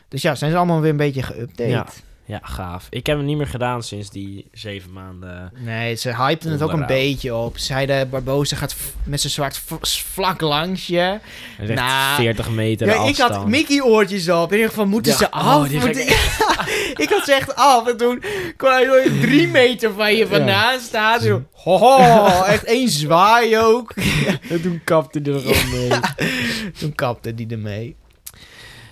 Dus 0.07 0.21
ja, 0.21 0.35
zijn 0.35 0.51
ze 0.51 0.57
allemaal 0.57 0.81
weer 0.81 0.91
een 0.91 0.97
beetje 0.97 1.23
geüpdate. 1.23 1.67
Ja. 1.67 1.87
Ja, 2.25 2.39
gaaf. 2.43 2.87
Ik 2.89 3.05
heb 3.05 3.17
hem 3.17 3.25
niet 3.25 3.37
meer 3.37 3.47
gedaan 3.47 3.83
sinds 3.83 4.09
die 4.09 4.47
zeven 4.51 4.91
maanden. 4.93 5.51
Nee, 5.57 5.95
ze 5.95 6.15
hypten 6.15 6.51
het 6.51 6.61
ook 6.61 6.71
een 6.73 6.85
beetje 6.85 7.35
op. 7.35 7.57
Ze 7.57 7.65
zeiden, 7.65 8.09
Barbosa 8.09 8.55
gaat 8.55 8.75
met 9.03 9.21
zijn 9.21 9.33
zwaard 9.33 9.57
v- 9.57 10.03
vlak 10.13 10.41
langs 10.41 10.87
je. 10.87 11.19
Hij 11.57 11.75
Nou, 11.75 12.15
40 12.21 12.49
meter 12.49 12.87
Ja, 12.87 13.07
ik 13.07 13.17
had 13.17 13.47
Mickey-oortjes 13.47 14.29
op. 14.29 14.47
In 14.49 14.55
ieder 14.55 14.69
geval, 14.69 14.85
moeten 14.85 15.11
Ja, 15.11 15.17
ze 15.17 15.25
oh, 15.25 15.31
af? 15.31 15.71
ik 17.03 17.09
had 17.09 17.25
ze 17.25 17.33
echt 17.33 17.55
af. 17.55 17.87
En 17.87 17.97
toen 17.97 18.23
kwam 18.57 18.71
hij 18.71 19.09
drie 19.21 19.47
meter 19.47 19.93
van 19.93 20.15
je 20.15 20.27
vandaan 20.27 20.79
staan. 20.79 21.19
Zo, 21.19 21.43
Hoho, 21.51 22.43
echt 22.43 22.63
één 22.63 22.89
zwaai 22.89 23.57
ook. 23.57 23.93
En 24.49 24.61
toen 24.61 24.81
kapte 24.83 25.19
hij 25.23 25.33
er 25.33 25.39
gewoon 25.39 25.69
mee. 25.69 25.99
Toen 26.79 26.95
kapte 26.95 27.33
die 27.35 27.47
ermee. 27.47 27.95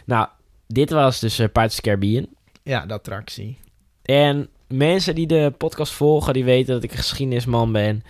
Nou, 0.05 0.27
dit 0.67 0.89
was 0.89 1.19
dus 1.19 1.35
Pirates 1.35 1.75
the 1.75 1.81
Caribbean. 1.81 2.27
Ja, 2.69 2.85
de 2.85 2.93
attractie. 2.93 3.57
En 4.03 4.49
mensen 4.67 5.15
die 5.15 5.27
de 5.27 5.53
podcast 5.57 5.93
volgen, 5.93 6.33
die 6.33 6.43
weten 6.43 6.73
dat 6.73 6.83
ik 6.83 6.91
een 6.91 6.97
geschiedenisman 6.97 7.71
ben. 7.71 8.03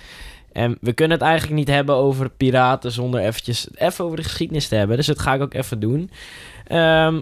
En 0.52 0.78
we 0.82 0.94
kunnen 0.94 1.18
het 1.18 1.28
eigenlijk 1.28 1.58
niet 1.58 1.68
hebben 1.68 1.96
over 1.96 2.30
piraten 2.30 2.92
zonder 2.92 3.22
eventjes 3.22 3.68
even 3.76 4.06
over 4.06 4.18
de 4.18 4.24
geschiedenis 4.24 4.68
te 4.68 4.76
hebben. 4.76 4.98
Dus 4.98 5.06
dat 5.06 5.20
ga 5.20 5.34
ik 5.34 5.42
ook 5.42 5.54
even 5.54 5.80
doen. 5.80 6.12
Ehm, 6.66 7.22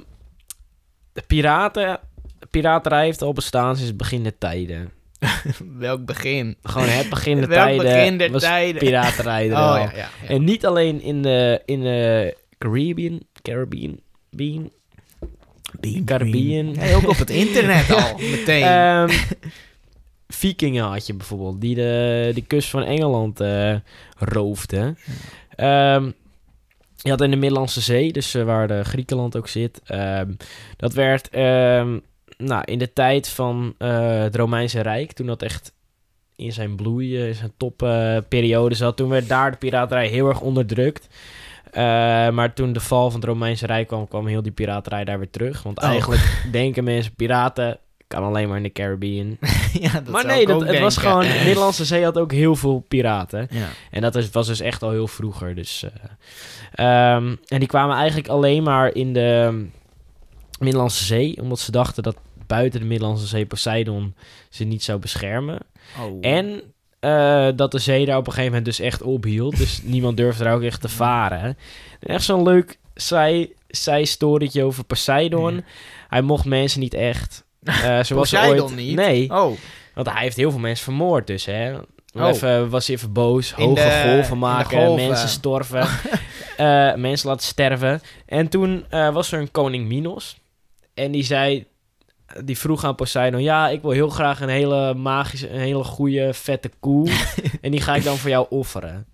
de 1.13 1.23
piraten, 1.27 1.99
de 2.39 2.47
piraterij 2.51 3.05
heeft 3.05 3.21
al 3.21 3.33
bestaan 3.33 3.73
sinds 3.75 3.89
het 3.89 3.97
begin 3.97 4.23
der 4.23 4.37
tijden. 4.37 4.91
Welk 5.77 6.05
begin? 6.05 6.57
Gewoon 6.63 6.87
het 6.87 7.09
begin 7.09 7.37
der 7.39 7.47
Welk 7.47 7.61
tijden 7.61 7.85
begin 7.85 8.17
der 8.17 8.31
was 8.31 8.41
tijden? 8.41 8.81
piraterij 8.81 9.45
er 9.49 9.55
Oh 9.55 9.59
al. 9.71 9.75
ja, 9.77 9.81
ja. 9.83 9.91
ja. 9.95 10.09
En 10.27 10.43
niet 10.43 10.65
alleen 10.65 11.01
in 11.01 11.21
de, 11.21 11.61
in 11.65 11.81
de 11.81 12.35
Caribbean, 12.57 13.21
Caribbean, 13.41 13.99
Bean, 14.29 14.69
Bean 15.79 16.03
Caribbean. 16.03 16.75
Hey, 16.77 16.95
ook 16.95 17.09
op 17.09 17.17
het 17.17 17.29
internet 17.29 17.91
al, 17.91 18.17
meteen. 18.37 18.63
Ehm, 18.63 19.09
Vikingen 20.27 20.83
had 20.83 21.07
je 21.07 21.13
bijvoorbeeld, 21.13 21.61
die 21.61 21.75
de, 21.75 22.31
de 22.33 22.41
kust 22.41 22.69
van 22.69 22.83
Engeland 22.83 23.39
eh 23.39 23.75
roofden. 24.17 24.97
Ehm, 25.55 26.11
je 26.95 27.09
had 27.09 27.21
in 27.21 27.31
de 27.31 27.37
Middellandse 27.37 27.81
Zee, 27.81 28.11
dus 28.11 28.33
eh, 28.33 28.43
waar 28.43 28.67
de 28.67 28.83
Griekenland 28.83 29.37
ook 29.37 29.47
zit. 29.47 29.81
ehm, 29.85 30.31
dat 30.77 30.93
werd 30.93 31.29
nou, 32.37 32.61
in 32.65 32.79
de 32.79 32.93
tijd 32.93 33.29
van 33.29 33.75
eh, 33.77 34.19
het 34.19 34.35
Romeinse 34.35 34.81
Rijk, 34.81 35.11
toen 35.11 35.27
dat 35.27 35.41
echt 35.41 35.73
in 36.35 36.51
zijn 36.51 36.75
bloei, 36.75 37.27
in 37.27 37.35
zijn 37.35 37.51
topperiode 37.57 38.75
zat. 38.75 38.97
Toen 38.97 39.09
werd 39.09 39.27
daar 39.27 39.51
de 39.51 39.57
piraterij 39.57 40.07
heel 40.07 40.27
erg 40.27 40.41
onderdrukt. 40.41 41.07
Eh, 41.77 42.29
maar 42.29 42.53
toen 42.53 42.73
de 42.73 42.79
val 42.79 43.11
van 43.11 43.19
het 43.19 43.29
Romeinse 43.29 43.65
Rijk 43.65 43.87
kwam, 43.87 44.07
kwam 44.07 44.27
heel 44.27 44.41
die 44.41 44.51
piraterij 44.51 45.05
daar 45.05 45.17
weer 45.17 45.29
terug. 45.29 45.63
Want 45.63 45.77
Oh. 45.77 45.89
eigenlijk 45.89 46.41
denken 46.51 46.83
mensen, 46.83 47.13
piraten 47.15 47.79
kan 48.07 48.23
alleen 48.23 48.47
maar 48.47 48.57
in 48.57 48.63
de 48.63 48.71
Caribbean. 48.71 49.37
ja, 49.81 49.91
dat 49.91 50.07
maar 50.07 50.25
nee, 50.25 50.45
dat, 50.45 50.67
het 50.67 50.79
was 50.79 50.97
gewoon... 50.97 51.21
De 51.21 51.41
Middellandse 51.45 51.85
Zee 51.85 52.03
had 52.03 52.17
ook 52.17 52.31
heel 52.31 52.55
veel 52.55 52.85
piraten. 52.87 53.47
Ja. 53.51 53.67
En 53.91 54.01
dat 54.01 54.15
is, 54.15 54.29
was 54.29 54.47
dus 54.47 54.59
echt 54.59 54.83
al 54.83 54.89
heel 54.89 55.07
vroeger. 55.07 55.55
Dus, 55.55 55.83
eh, 55.83 57.15
ehm, 57.15 57.35
en 57.47 57.59
die 57.59 57.67
kwamen 57.67 57.95
eigenlijk 57.95 58.27
alleen 58.27 58.63
maar 58.63 58.93
in 58.93 59.13
de 59.13 59.65
Middellandse 60.59 61.03
Zee. 61.03 61.41
Omdat 61.41 61.59
ze 61.59 61.71
dachten 61.71 62.03
dat 62.03 62.17
buiten 62.47 62.79
de 62.79 62.85
Middellandse 62.85 63.27
Zee 63.27 63.45
Poseidon 63.45 64.15
ze 64.49 64.63
niet 64.63 64.83
zou 64.83 64.99
beschermen. 64.99 65.59
Oh. 66.01 66.17
En 66.21 66.61
eh, 66.99 67.47
dat 67.55 67.71
de 67.71 67.79
zee 67.79 68.05
daar 68.05 68.17
op 68.17 68.27
een 68.27 68.33
gegeven 68.33 68.51
moment 68.57 68.65
dus 68.65 68.79
echt 68.79 69.01
ophield. 69.01 69.57
Dus 69.57 69.79
niemand 69.83 70.17
durfde 70.17 70.43
daar 70.43 70.53
ook 70.55 70.61
echt 70.61 70.81
te 70.81 70.89
varen. 70.89 71.39
En 71.39 71.57
echt 71.99 72.23
zo'n 72.23 72.43
leuk 72.43 72.77
zij, 72.93 73.51
zij-storietje 73.67 74.63
over 74.63 74.83
Poseidon. 74.83 75.55
Ja. 75.55 75.61
Hij 76.07 76.21
mocht 76.21 76.45
mensen 76.45 76.79
niet 76.79 76.93
echt 76.93 77.45
Eh 77.63 77.83
zoals 77.85 78.09
Poseidon 78.09 78.65
ooit... 78.67 78.75
niet? 78.75 78.95
Nee, 78.95 79.29
Oh, 79.29 79.57
want 79.93 80.09
hij 80.09 80.21
heeft 80.21 80.37
heel 80.37 80.51
veel 80.51 80.59
mensen 80.59 80.83
vermoord 80.83 81.27
dus, 81.27 81.45
hè. 81.45 81.75
Oh. 82.13 82.27
Even, 82.27 82.69
was 82.69 82.87
hij 82.87 82.95
even 82.95 83.13
boos, 83.13 83.53
In 83.57 83.63
hoge 83.65 83.81
de- 83.81 84.01
golven 84.13 84.37
maken, 84.37 84.77
golven. 84.85 85.07
mensen 85.07 85.29
storven, 85.29 85.81
eh, 86.57 86.93
mensen 86.95 87.29
laten 87.29 87.45
sterven. 87.47 88.01
En 88.25 88.47
toen 88.47 88.85
eh, 88.89 89.13
was 89.13 89.31
er 89.31 89.39
een 89.39 89.51
koning 89.51 89.87
Minos. 89.87 90.37
En 90.93 91.11
die 91.11 91.23
zei, 91.23 91.65
die 92.43 92.57
vroeg 92.57 92.83
aan 92.83 92.95
Poseidon, 92.95 93.41
ja, 93.41 93.69
ik 93.69 93.81
wil 93.81 93.91
heel 93.91 94.09
graag 94.09 94.41
een 94.41 94.49
hele 94.49 94.93
magische, 94.93 95.49
een 95.49 95.59
hele 95.59 95.83
goede, 95.83 96.33
vette 96.33 96.71
koe. 96.79 97.09
en 97.61 97.71
die 97.71 97.81
ga 97.81 97.95
ik 97.95 98.03
dan 98.03 98.17
voor 98.17 98.29
jou 98.29 98.45
offeren. 98.49 99.07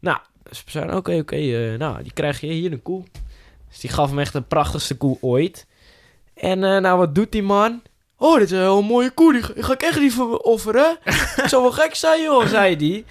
Nou, 0.00 0.18
dus 0.42 0.62
Poseidon, 0.62 0.96
oké, 0.96 1.14
oké, 1.14 1.36
eh, 1.36 1.78
nou, 1.78 2.02
die 2.02 2.12
krijg 2.12 2.40
je 2.40 2.46
hier 2.46 2.72
een 2.72 2.82
koe. 2.82 3.04
Dus 3.68 3.80
die 3.80 3.90
gaf 3.90 4.08
hem 4.08 4.18
echt 4.18 4.32
de 4.32 4.40
prachtigste 4.42 4.96
koe 4.96 5.18
ooit. 5.20 5.66
En 6.34 6.64
eh, 6.64 6.80
nou, 6.80 6.98
wat 6.98 7.14
doet 7.14 7.32
die 7.32 7.42
man? 7.42 7.82
Oh, 8.18 8.34
dit 8.34 8.42
is 8.42 8.50
een 8.50 8.58
heel 8.58 8.82
mooie 8.82 9.10
koe. 9.10 9.32
Die 9.32 9.64
ga, 9.64 9.72
ik 9.72 9.82
echt 9.82 10.00
niet 10.00 10.12
voor 10.12 10.28
me 10.28 10.42
offeren. 10.42 10.96
Het 11.02 11.50
zou 11.50 11.62
wel 11.62 11.72
gek 11.72 11.94
zijn, 11.94 12.22
joh, 12.22 12.46
zei 12.46 12.76
die. 12.76 13.04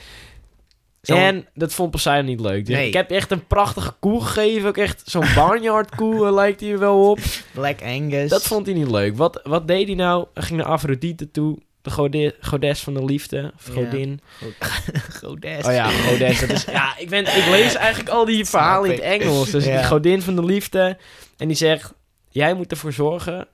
En 1.13 1.47
dat 1.53 1.73
vond 1.73 1.91
Poseidon 1.91 2.25
niet 2.25 2.39
leuk. 2.39 2.65
Dus 2.65 2.75
Nee. 2.75 2.87
ik 2.87 2.93
heb 2.93 3.11
echt 3.11 3.31
een 3.31 3.47
prachtige 3.47 3.93
koe 3.99 4.21
gegeven. 4.25 4.67
Ook 4.67 4.77
echt 4.77 5.01
zo'n 5.05 5.25
barnyard 5.35 5.95
koe 5.95 6.25
eh, 6.27 6.33
lijkt 6.33 6.59
hij 6.61 6.77
wel 6.77 7.09
op. 7.09 7.19
Black 7.53 7.81
Angus. 7.83 8.29
Dat 8.29 8.43
vond 8.43 8.65
hij 8.65 8.75
niet 8.75 8.91
leuk. 8.91 9.17
Wat, 9.17 9.39
wat 9.43 9.67
deed 9.67 9.87
hij 9.87 9.95
nou? 9.95 10.25
Hij 10.33 10.43
ging 10.43 10.59
naar 10.59 10.67
Afrodite 10.69 11.31
toe. 11.31 11.57
De 11.81 11.91
gode- 11.91 12.35
godes 12.41 12.79
van 12.81 12.93
de 12.93 13.05
liefde. 13.05 13.51
Of 13.55 13.67
Ja. 13.67 13.73
godin. 13.73 14.19
Godes. 15.21 15.65
Oh 15.65 15.73
ja, 15.73 15.89
godes. 15.89 16.39
Dat 16.39 16.49
is, 16.49 16.63
ja, 16.79 16.97
ik, 16.97 17.09
ben, 17.09 17.21
ik 17.37 17.45
lees 17.49 17.75
eigenlijk 17.75 18.09
al 18.09 18.25
die 18.25 18.45
verhalen 18.45 18.89
in 18.89 18.95
het. 18.95 19.21
Engels. 19.21 19.51
Dus 19.51 19.65
Ja. 19.65 19.77
die 19.77 19.85
godin 19.87 20.21
van 20.21 20.35
de 20.35 20.43
liefde. 20.45 20.97
En 21.37 21.47
die 21.47 21.57
zegt, 21.57 21.93
jij 22.29 22.53
moet 22.53 22.71
ervoor 22.71 22.93
zorgen... 22.93 23.47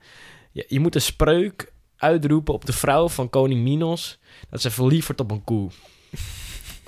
Je, 0.51 0.65
je 0.67 0.79
moet 0.79 0.95
een 0.95 1.01
spreuk 1.01 1.71
uitroepen 1.97 2.53
op 2.53 2.65
de 2.65 2.73
vrouw 2.73 3.09
van 3.09 3.29
koning 3.29 3.61
Minos... 3.61 4.19
dat 4.49 4.61
ze 4.61 4.71
verliefd 4.71 5.05
wordt 5.07 5.21
op 5.21 5.31
een 5.31 5.43
koe. 5.43 5.69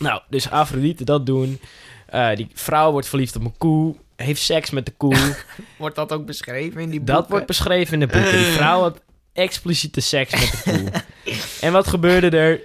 Nou, 0.04 0.22
dus 0.30 0.50
Afrodite 0.50 1.04
dat 1.04 1.26
doen. 1.26 1.60
Eh, 2.06 2.36
die 2.36 2.48
vrouw 2.54 2.92
wordt 2.92 3.08
verliefd 3.08 3.36
op 3.36 3.44
een 3.44 3.58
koe... 3.58 3.96
heeft 4.16 4.42
seks 4.42 4.70
met 4.70 4.86
de 4.86 4.92
koe. 4.98 5.16
Wordt 5.78 5.96
dat 5.96 6.12
ook 6.12 6.26
beschreven 6.26 6.82
in 6.82 6.90
die 6.90 7.00
boeken? 7.00 7.16
dat 7.16 7.30
wordt 7.30 7.46
beschreven 7.46 7.94
in 7.94 8.00
de 8.00 8.08
boeken. 8.08 8.38
Die 8.38 8.46
vrouw 8.46 8.82
had 8.82 9.02
expliciete 9.34 10.02
seks 10.02 10.32
met 10.32 10.52
de 10.52 10.72
koe. 10.72 10.92
en 11.68 11.72
wat 11.72 11.88
gebeurde 11.88 12.38
er? 12.38 12.62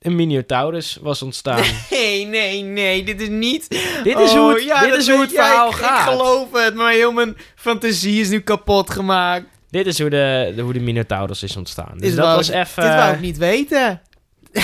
Een 0.00 0.16
Minotaurus 0.16 0.98
was 1.00 1.22
ontstaan. 1.22 1.64
Nee, 1.90 2.26
nee, 2.26 2.62
nee, 2.62 3.04
dit 3.04 3.20
is 3.20 3.28
niet... 3.28 3.68
Dit 4.02 4.18
is 4.18 4.30
Oh, 4.30 4.38
hoe 4.38 4.54
het, 4.54 4.64
ja, 4.64 4.80
dit 4.80 4.94
is 4.94 5.08
hoe 5.08 5.20
het 5.20 5.32
verhaal 5.32 5.68
ik, 5.68 5.74
gaat. 5.74 6.06
Ik 6.06 6.12
geloof 6.12 6.52
het, 6.52 6.74
maar 6.74 6.92
heel 6.92 7.12
mijn 7.12 7.36
fantasie 7.54 8.20
is 8.20 8.28
nu 8.28 8.40
kapot 8.40 8.90
gemaakt. 8.90 9.46
Dit 9.70 9.86
is 9.86 10.00
hoe 10.00 10.10
de, 10.10 10.52
de, 10.56 10.62
hoe 10.62 10.72
de 10.72 10.80
Minotaurus 10.80 11.42
is 11.42 11.56
ontstaan. 11.56 11.92
Dus 11.92 12.08
Dit 12.08 12.16
dat 12.16 12.34
was 12.36 12.48
even... 12.48 12.82
Dit 12.82 12.94
wou 12.94 13.14
ik 13.14 13.20
niet 13.20 13.38
weten. 13.38 14.00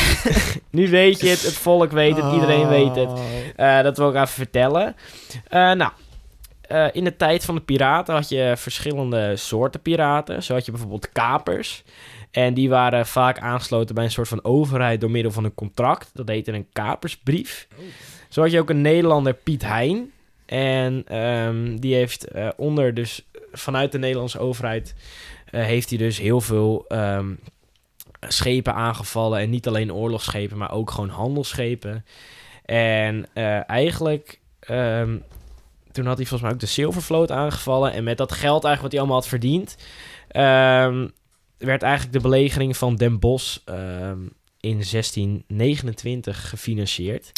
Nu 0.70 0.90
weet 0.90 1.20
je 1.20 1.28
het, 1.28 1.42
het 1.42 1.54
volk 1.54 1.90
weet 1.90 2.16
het, 2.16 2.32
iedereen 2.32 2.68
weet 2.68 2.96
het. 2.96 3.08
Oh. 3.08 3.20
Eh, 3.56 3.82
dat 3.82 3.96
wil 3.96 4.08
ik 4.08 4.14
even 4.14 4.28
vertellen. 4.28 4.96
Eh, 5.48 5.72
nou, 5.72 5.90
eh, 6.60 6.88
in 6.92 7.04
de 7.04 7.16
tijd 7.16 7.44
van 7.44 7.54
de 7.54 7.60
piraten 7.60 8.14
had 8.14 8.28
je 8.28 8.54
verschillende 8.56 9.36
soorten 9.36 9.82
piraten. 9.82 10.42
Zo 10.42 10.54
had 10.54 10.64
je 10.64 10.70
bijvoorbeeld 10.70 11.12
kapers. 11.12 11.82
En 12.30 12.54
die 12.54 12.68
waren 12.68 13.06
vaak 13.06 13.38
aangesloten 13.38 13.94
bij 13.94 14.04
een 14.04 14.10
soort 14.10 14.28
van 14.28 14.44
overheid 14.44 15.00
door 15.00 15.10
middel 15.10 15.32
van 15.32 15.44
een 15.44 15.54
contract. 15.54 16.10
Dat 16.14 16.28
heette 16.28 16.52
een 16.52 16.66
kapersbrief. 16.72 17.68
Zo 18.28 18.40
had 18.40 18.50
je 18.50 18.60
ook 18.60 18.70
een 18.70 18.80
Nederlander, 18.80 19.34
Piet 19.34 19.62
Hein. 19.62 20.12
En 20.46 21.04
ehm, 21.06 21.76
die 21.76 21.94
heeft 21.94 22.26
onder 22.56 22.94
dus 22.94 23.26
vanuit 23.52 23.92
de 23.92 23.98
Nederlandse 23.98 24.38
overheid... 24.38 24.94
heeft 25.50 25.88
hij 25.88 25.98
dus 25.98 26.18
heel 26.18 26.40
veel 26.40 26.84
ehm, 26.88 27.30
schepen 28.28 28.74
aangevallen. 28.74 29.40
En 29.40 29.50
niet 29.50 29.66
alleen 29.66 29.92
oorlogsschepen, 29.92 30.58
maar 30.58 30.72
ook 30.72 30.90
gewoon 30.90 31.08
handelsschepen. 31.08 32.04
En 32.64 33.26
eh, 33.32 33.70
eigenlijk, 33.70 34.40
ehm, 34.60 35.18
toen 35.92 36.06
had 36.06 36.16
hij 36.16 36.26
volgens 36.26 36.40
mij 36.40 36.50
ook 36.52 36.60
de 36.60 36.66
Zilvervloot 36.66 37.30
aangevallen. 37.30 37.92
En 37.92 38.04
met 38.04 38.18
dat 38.18 38.32
geld 38.32 38.64
eigenlijk 38.64 38.82
wat 38.82 38.90
hij 38.92 39.00
allemaal 39.00 39.16
had 39.16 39.28
verdiend, 39.28 39.76
ehm, 40.28 41.08
werd 41.58 41.82
eigenlijk 41.82 42.12
de 42.12 42.20
belegering 42.20 42.76
van 42.76 42.96
Den 42.96 43.18
Bosch 43.18 43.58
ehm, 43.64 44.20
in 44.60 44.84
1629 44.84 46.48
gefinancierd. 46.48 47.32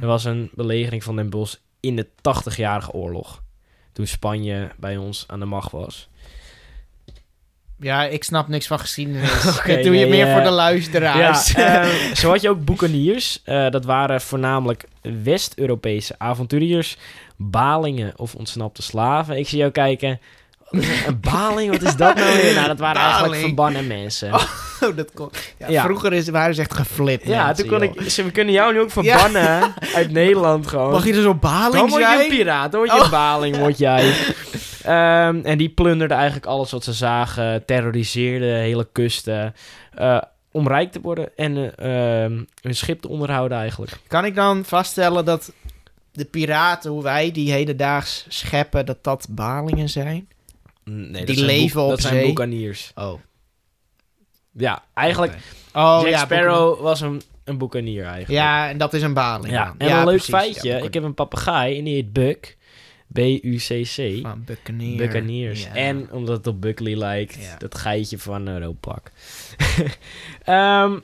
Er 0.00 0.06
was 0.06 0.24
een 0.24 0.50
belegering 0.54 1.04
van 1.04 1.16
Den 1.16 1.30
Bosch 1.30 1.56
in 1.80 1.96
de 1.96 2.06
80-jarige 2.20 2.92
oorlog. 2.92 3.42
Toen 3.92 4.06
Spanje 4.06 4.70
bij 4.78 4.96
ons 4.96 5.24
aan 5.26 5.40
de 5.40 5.46
macht 5.46 5.72
was. 5.72 6.08
Ja, 7.80 8.04
ik 8.04 8.24
snap 8.24 8.48
niks 8.48 8.66
van 8.66 8.78
geschiedenis. 8.78 9.30
Doe 9.64 9.72
je 9.82 9.88
nee, 9.90 10.08
meer 10.08 10.26
eh, 10.26 10.32
voor 10.32 10.42
de 10.42 10.50
luisteraars. 10.50 11.50
Ja, 11.52 11.80
eh, 11.82 11.88
zo 12.14 12.30
had 12.30 12.40
je 12.40 12.48
ook 12.50 12.64
boekaniers. 12.64 13.40
Eh, 13.44 13.70
dat 13.70 13.84
waren 13.84 14.20
voornamelijk 14.20 14.84
West-Europese 15.22 16.14
avonturiers. 16.18 16.96
Balingen 17.36 18.12
of 18.16 18.34
ontsnapte 18.34 18.82
slaven. 18.82 19.38
Ik 19.38 19.48
zie 19.48 19.58
jou 19.58 19.70
kijken. 19.70 20.20
Een 20.70 21.20
baling, 21.20 21.70
wat 21.70 21.82
is 21.82 21.96
dat 21.96 22.14
nou 22.14 22.36
weer? 22.42 22.54
Nou, 22.54 22.66
dat 22.66 22.78
waren 22.78 23.02
eigenlijk 23.02 23.40
verbannen 23.40 23.86
mensen. 23.86 24.34
Oh, 24.34 24.42
dat 24.96 25.10
kon... 25.14 25.30
ja, 25.58 25.68
Ja. 25.68 25.82
Vroeger 25.84 26.12
is, 26.12 26.28
waren 26.28 26.54
ze 26.54 26.60
echt 26.60 26.74
geflipt. 26.74 27.26
ja, 27.26 27.46
mensen, 27.46 27.68
toen 27.68 27.78
kon 27.78 27.88
joh. 27.88 28.02
ik... 28.04 28.10
ze- 28.10 28.24
We 28.24 28.30
kunnen 28.30 28.54
jou 28.54 28.72
nu 28.72 28.80
ook 28.80 28.90
verbannen 28.90 29.74
uit 29.94 30.10
Nederland 30.12 30.66
gewoon. 30.66 30.90
Mag 30.90 31.06
je 31.06 31.12
dus 31.12 31.24
op 31.24 31.40
baling 31.40 31.72
Dan 31.74 31.88
word 31.88 32.02
je 32.02 32.08
zijn? 32.08 32.20
een 32.20 32.36
piraat, 32.36 32.70
dan 32.72 32.80
word 32.80 32.92
je 32.92 32.98
Oh. 32.98 33.04
een 33.04 33.10
baling, 33.10 33.56
word 33.56 33.78
jij. 33.78 34.12
Ehm, 34.86 35.40
en 35.44 35.58
die 35.58 35.68
plunderden 35.68 36.16
eigenlijk 36.16 36.46
alles 36.46 36.70
wat 36.70 36.84
ze 36.84 36.92
zagen, 36.92 37.64
terroriseerden 37.64 38.56
hele 38.56 38.88
kusten, 38.92 39.54
eh, 39.94 40.20
om 40.50 40.68
rijk 40.68 40.92
te 40.92 41.00
worden 41.00 41.36
en 41.36 41.76
eh, 41.76 42.24
ehm, 42.24 42.42
hun 42.62 42.74
schip 42.74 43.00
te 43.00 43.08
onderhouden 43.08 43.58
eigenlijk. 43.58 43.92
Kan 44.06 44.24
ik 44.24 44.34
dan 44.34 44.64
vaststellen 44.64 45.24
dat 45.24 45.52
de 46.12 46.24
piraten, 46.24 46.90
hoe 46.90 47.02
wij 47.02 47.30
die 47.32 47.52
hedendaags 47.52 48.26
scheppen, 48.28 48.86
dat 48.86 49.04
dat 49.04 49.26
balingen 49.30 49.88
zijn? 49.88 50.28
Nee, 50.84 51.24
Die 51.24 51.44
leven 51.44 51.82
op 51.82 51.88
Dat 51.90 52.00
zijn 52.00 52.24
boekaniers. 52.26 52.92
Oh. 52.94 53.20
Ja, 54.52 54.82
eigenlijk, 54.94 55.32
Oh, 55.74 55.98
Jack 56.02 56.10
ja, 56.10 56.18
Sparrow 56.18 56.80
was 56.80 57.00
een, 57.00 57.22
een 57.44 57.58
boekanier 57.58 58.04
eigenlijk. 58.04 58.30
Ja, 58.44 58.68
en 58.68 58.78
dat 58.78 58.94
is 58.94 59.02
een 59.02 59.14
baling. 59.14 59.52
Ja, 59.52 59.74
en 59.78 59.86
Ja, 59.86 59.98
een 59.98 60.04
leuk 60.04 60.14
precies. 60.14 60.34
feitje, 60.34 60.68
Ja, 60.68 60.76
ik 60.84 60.94
heb 60.94 61.02
een 61.02 61.14
papegaai 61.14 61.78
en 61.78 61.84
die 61.84 61.94
heet 61.94 62.12
Buck. 62.12 62.55
B-U-C-C. 63.12 64.18
Van 64.22 64.42
Buccaneer. 64.44 64.96
Buccaneers. 64.96 65.62
Ja. 65.62 65.74
En 65.74 66.12
omdat 66.12 66.36
het 66.36 66.46
op 66.46 66.60
Buckley 66.60 66.96
lijkt, 66.96 67.34
Ja. 67.34 67.56
dat 67.58 67.74
geitje 67.78 68.18
van 68.18 68.48
uh, 68.48 68.58
Roodpak. 68.58 69.10
Ehm, 70.44 70.98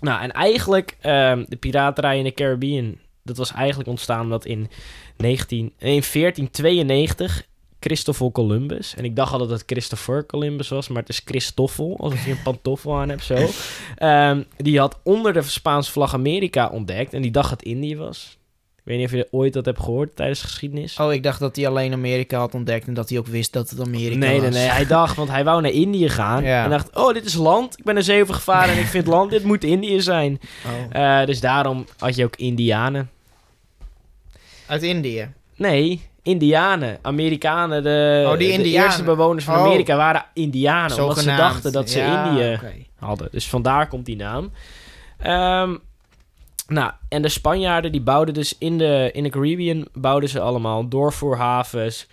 nou, 0.00 0.20
en 0.22 0.32
eigenlijk, 0.32 0.96
ehm, 1.00 1.44
de 1.48 1.56
piraterij 1.56 2.18
in 2.18 2.24
de 2.24 2.34
Caribbean, 2.34 2.98
dat 3.22 3.36
was 3.36 3.52
eigenlijk 3.52 3.88
ontstaan 3.88 4.20
omdat 4.20 4.44
in, 4.44 4.68
19, 5.16 5.72
in 5.78 6.02
1492 6.12 7.48
Christoffel 7.80 8.32
Columbus, 8.32 8.94
en 8.94 9.04
ik 9.04 9.16
dacht 9.16 9.32
altijd 9.32 9.50
dat 9.50 9.58
het 9.60 9.70
Christopher 9.70 10.26
Columbus 10.26 10.68
was, 10.68 10.88
maar 10.88 11.00
het 11.00 11.08
is 11.08 11.20
Christoffel, 11.24 11.96
alsof 11.98 12.24
je 12.24 12.30
een 12.30 12.42
pantoffel 12.42 12.96
aan 12.96 13.08
hebt 13.08 13.24
zo. 13.24 13.36
Ehm, 13.96 14.42
die 14.56 14.78
had 14.78 14.98
onder 15.02 15.32
de 15.32 15.42
Spaanse 15.42 15.90
vlag 15.92 16.14
Amerika 16.14 16.68
ontdekt 16.68 17.12
en 17.14 17.22
die 17.22 17.30
dacht 17.30 17.50
dat 17.50 17.58
het 17.58 17.68
Indië 17.68 17.96
was. 17.96 18.38
Ik 18.84 18.86
weet 18.86 18.96
niet 18.96 19.06
of 19.06 19.12
je 19.12 19.28
ooit 19.30 19.52
dat 19.52 19.64
hebt 19.64 19.78
gehoord 19.80 20.16
tijdens 20.16 20.40
de 20.40 20.46
geschiedenis. 20.46 20.96
Oh, 20.98 21.12
ik 21.12 21.22
dacht 21.22 21.40
dat 21.40 21.56
hij 21.56 21.66
alleen 21.66 21.92
Amerika 21.92 22.38
had 22.38 22.54
ontdekt 22.54 22.86
en 22.86 22.94
dat 22.94 23.08
hij 23.08 23.18
ook 23.18 23.26
wist 23.26 23.52
dat 23.52 23.70
het 23.70 23.80
Amerika 23.80 24.16
Nee, 24.18 24.40
was. 24.40 24.50
nee, 24.50 24.58
nee. 24.60 24.68
Hij 24.70 24.86
dacht, 24.86 25.16
want 25.16 25.28
hij 25.28 25.44
wou 25.44 25.62
naar 25.62 25.70
Indië 25.70 26.08
gaan. 26.08 26.44
Ja. 26.44 26.64
En 26.64 26.70
dacht, 26.70 26.96
oh, 26.96 27.12
dit 27.14 27.24
is 27.24 27.34
land. 27.34 27.78
Ik 27.78 27.84
ben 27.84 27.96
er 27.96 28.02
zee 28.02 28.22
over 28.22 28.34
gevaren 28.34 28.74
en 28.74 28.80
ik 28.80 28.86
vind 28.86 29.06
land. 29.06 29.30
Dit 29.30 29.44
moet 29.44 29.64
Indië 29.64 30.00
zijn. 30.00 30.40
Oh. 30.92 31.20
Eh, 31.20 31.26
dus 31.26 31.40
daarom 31.40 31.86
had 31.98 32.14
je 32.16 32.24
ook 32.24 32.36
Indianen. 32.36 33.10
Uit 34.66 34.82
Indië. 34.82 35.28
Nee, 35.56 36.08
Indianen. 36.22 36.98
Amerikanen. 37.02 37.82
De, 37.82 38.22
Oh, 38.26 38.38
die 38.38 38.46
de 38.48 38.52
Indianen. 38.52 38.84
eerste 38.86 39.02
bewoners 39.02 39.44
van 39.44 39.54
Oh. 39.54 39.60
Amerika 39.64 39.96
waren 39.96 40.24
Indianen. 40.34 40.98
Omdat 41.00 41.16
ze 41.16 41.22
Zogenaamd. 41.22 41.52
dachten 41.52 41.72
dat 41.72 41.90
ze 41.90 41.98
Ja, 41.98 42.28
Indië 42.28 42.58
hadden. 42.98 43.28
Dus 43.30 43.48
vandaar 43.48 43.88
komt 43.88 44.06
die 44.06 44.16
naam. 44.16 44.50
Ehm, 45.18 45.76
nou, 46.70 46.92
en 47.08 47.22
de 47.22 47.28
Spanjaarden 47.28 47.92
die 47.92 48.00
bouwden 48.00 48.34
dus 48.34 48.58
in 48.58 48.78
de, 48.78 49.10
in 49.12 49.22
de 49.22 49.28
Caribbean... 49.28 49.86
bouwden 49.92 50.28
ze 50.28 50.40
allemaal 50.40 50.88
doorvoerhavens, 50.88 52.06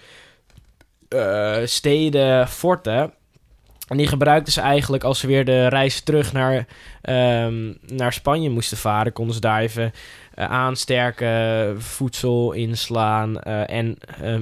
eh, 1.10 1.58
steden, 1.64 2.48
forten... 2.48 3.12
En 3.88 3.98
die 3.98 4.08
gebruikten 4.08 4.54
ze 4.54 4.62
eigenlijk 4.62 5.04
als 5.04 5.20
ze 5.20 5.28
weer 5.28 5.46
de 5.46 5.68
reis 5.68 6.02
terug 6.02 6.34
naar, 6.34 6.66
ehm, 7.02 7.74
naar 7.82 8.14
Spanje 8.14 8.50
moesten 8.50 8.78
varen. 8.78 9.14
Konden 9.14 9.36
ze 9.36 9.42
daar 9.42 9.62
even 9.62 9.92
eh, 10.34 10.46
aansterken, 10.46 11.82
voedsel 11.82 12.52
inslaan 12.52 13.40
eh, 13.40 13.70
en 13.70 13.98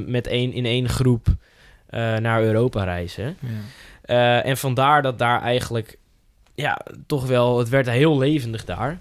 met 0.06 0.28
één, 0.28 0.54
in 0.54 0.66
één 0.66 0.90
groep 0.90 1.28
naar 2.20 2.44
Europa 2.44 2.84
reizen. 2.84 3.38
Ja. 4.06 4.42
En 4.42 4.58
vandaar 4.58 5.02
dat 5.02 5.20
daar 5.20 5.42
eigenlijk, 5.42 5.98
ja, 6.56 6.82
toch 7.08 7.28
wel, 7.28 7.58
het 7.58 7.70
werd 7.70 7.90
heel 7.90 8.18
levendig 8.18 8.66
daar. 8.66 9.00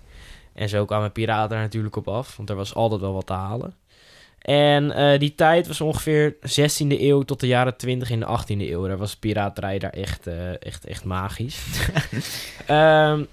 En 0.55 0.69
zo 0.69 0.85
kwamen 0.85 1.13
piraten 1.13 1.57
er 1.57 1.63
natuurlijk 1.63 1.97
op 1.97 2.09
af, 2.09 2.37
want 2.37 2.51
er 2.51 2.57
was 2.57 2.75
altijd 2.75 3.01
wel 3.01 3.13
wat 3.13 3.27
te 3.27 3.33
halen. 3.33 3.75
En 4.45 4.91
eh, 4.91 5.19
die 5.19 5.35
tijd 5.35 5.67
was 5.67 5.81
ongeveer 5.81 6.35
16e 6.35 7.01
eeuw 7.01 7.23
tot 7.23 7.41
de 7.41 7.47
jaren 7.47 7.77
20 7.77 8.11
in 8.11 8.21
de 8.21 8.27
18e 8.27 8.61
eeuw. 8.61 8.87
Daar 8.87 8.97
was 8.97 9.17
piraterij 9.17 9.79
daar 9.79 9.91
echt, 9.91 10.27
eh, 10.27 10.63
echt, 10.63 10.85
echt 10.85 11.05
magisch. 11.05 11.63
Ehm, 12.67 13.25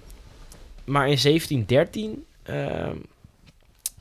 maar 0.84 1.08
in 1.08 1.18
1713, 1.18 2.24
ehm, 2.42 2.96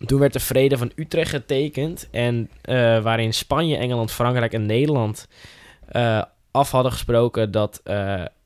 toen 0.05 0.19
werd 0.19 0.33
de 0.33 0.39
vrede 0.39 0.77
van 0.77 0.91
Utrecht 0.95 1.29
getekend. 1.29 2.07
En 2.11 2.49
eh, 2.61 3.01
waarin 3.01 3.33
Spanje, 3.33 3.77
Engeland, 3.77 4.11
Frankrijk 4.11 4.53
en 4.53 4.65
Nederland 4.65 5.27
af 6.51 6.71
hadden 6.71 6.91
gesproken 6.91 7.51
dat 7.51 7.81